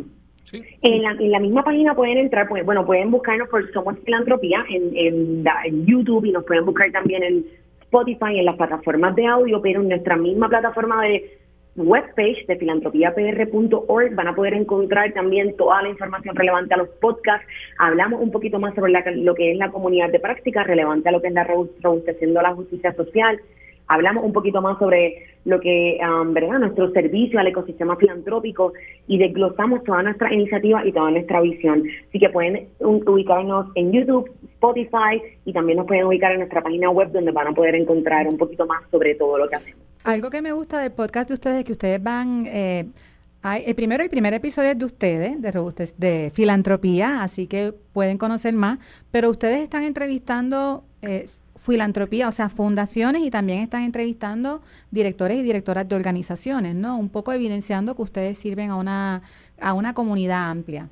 En, 0.80 1.02
la, 1.02 1.10
en 1.10 1.30
la 1.32 1.40
misma 1.40 1.64
página 1.64 1.94
pueden 1.94 2.18
entrar, 2.18 2.48
pues, 2.48 2.64
bueno, 2.64 2.86
pueden 2.86 3.10
buscarnos 3.10 3.48
por 3.48 3.70
Somos 3.72 3.98
Filantropía 4.04 4.64
en, 4.70 4.96
en, 4.96 5.44
en 5.64 5.86
YouTube 5.86 6.24
y 6.24 6.32
nos 6.32 6.44
pueden 6.44 6.64
buscar 6.64 6.90
también 6.92 7.24
en 7.24 7.44
Spotify, 7.80 8.38
en 8.38 8.44
las 8.44 8.54
plataformas 8.54 9.14
de 9.16 9.26
audio, 9.26 9.60
pero 9.60 9.82
en 9.82 9.88
nuestra 9.88 10.16
misma 10.16 10.48
plataforma 10.48 11.02
de 11.02 11.38
webpage 11.76 12.46
de 12.46 12.56
filantropiapr.org 12.56 14.14
van 14.14 14.28
a 14.28 14.34
poder 14.34 14.54
encontrar 14.54 15.12
también 15.12 15.56
toda 15.56 15.82
la 15.82 15.90
información 15.90 16.34
relevante 16.34 16.74
a 16.74 16.78
los 16.78 16.88
podcasts. 17.00 17.46
Hablamos 17.78 18.20
un 18.20 18.30
poquito 18.30 18.58
más 18.58 18.74
sobre 18.74 18.92
lo 19.16 19.34
que 19.34 19.52
es 19.52 19.58
la 19.58 19.70
comunidad 19.70 20.10
de 20.10 20.20
práctica, 20.20 20.64
relevante 20.64 21.08
a 21.08 21.12
lo 21.12 21.20
que 21.20 21.28
es 21.28 21.34
la 21.34 21.44
robustación 21.44 22.34
de 22.34 22.42
la 22.42 22.54
justicia 22.54 22.92
social. 22.94 23.40
Hablamos 23.88 24.24
un 24.24 24.32
poquito 24.32 24.60
más 24.60 24.78
sobre 24.80 25.22
lo 25.44 25.60
que, 25.60 25.98
um, 26.02 26.34
¿verdad?, 26.34 26.58
nuestro 26.58 26.90
servicio 26.90 27.38
al 27.38 27.46
ecosistema 27.46 27.94
filantrópico 27.96 28.72
y 29.06 29.16
desglosamos 29.16 29.84
toda 29.84 30.02
nuestra 30.02 30.32
iniciativa 30.34 30.84
y 30.84 30.90
toda 30.90 31.12
nuestra 31.12 31.40
visión. 31.40 31.84
Así 32.08 32.18
que 32.18 32.28
pueden 32.30 32.66
ubicarnos 32.80 33.68
en 33.76 33.92
YouTube, 33.92 34.28
Spotify 34.54 35.22
y 35.44 35.52
también 35.52 35.78
nos 35.78 35.86
pueden 35.86 36.06
ubicar 36.06 36.32
en 36.32 36.38
nuestra 36.38 36.62
página 36.62 36.90
web 36.90 37.12
donde 37.12 37.30
van 37.30 37.46
a 37.46 37.52
poder 37.52 37.76
encontrar 37.76 38.26
un 38.26 38.36
poquito 38.36 38.66
más 38.66 38.82
sobre 38.90 39.14
todo 39.14 39.38
lo 39.38 39.48
que 39.48 39.54
hacemos. 39.54 39.85
Algo 40.06 40.30
que 40.30 40.40
me 40.40 40.52
gusta 40.52 40.78
del 40.78 40.92
podcast 40.92 41.28
de 41.28 41.34
ustedes 41.34 41.58
es 41.58 41.64
que 41.64 41.72
ustedes 41.72 42.00
van... 42.00 42.46
Eh, 42.46 42.86
el 43.64 43.74
primero, 43.74 44.02
el 44.02 44.10
primer 44.10 44.34
episodio 44.34 44.70
es 44.70 44.78
de 44.78 44.84
ustedes, 44.84 45.40
de, 45.40 45.92
de 45.98 46.30
filantropía, 46.30 47.22
así 47.22 47.46
que 47.46 47.72
pueden 47.92 48.18
conocer 48.18 48.54
más, 48.54 48.78
pero 49.12 49.30
ustedes 49.30 49.60
están 49.60 49.84
entrevistando 49.84 50.84
eh, 51.02 51.26
filantropía, 51.56 52.28
o 52.28 52.32
sea, 52.32 52.48
fundaciones 52.48 53.22
y 53.22 53.30
también 53.30 53.60
están 53.60 53.82
entrevistando 53.82 54.62
directores 54.90 55.38
y 55.38 55.42
directoras 55.42 55.88
de 55.88 55.94
organizaciones, 55.94 56.74
¿no? 56.74 56.98
Un 56.98 57.08
poco 57.08 57.32
evidenciando 57.32 57.94
que 57.94 58.02
ustedes 58.02 58.38
sirven 58.38 58.70
a 58.70 58.76
una, 58.76 59.22
a 59.60 59.74
una 59.74 59.94
comunidad 59.94 60.50
amplia. 60.50 60.88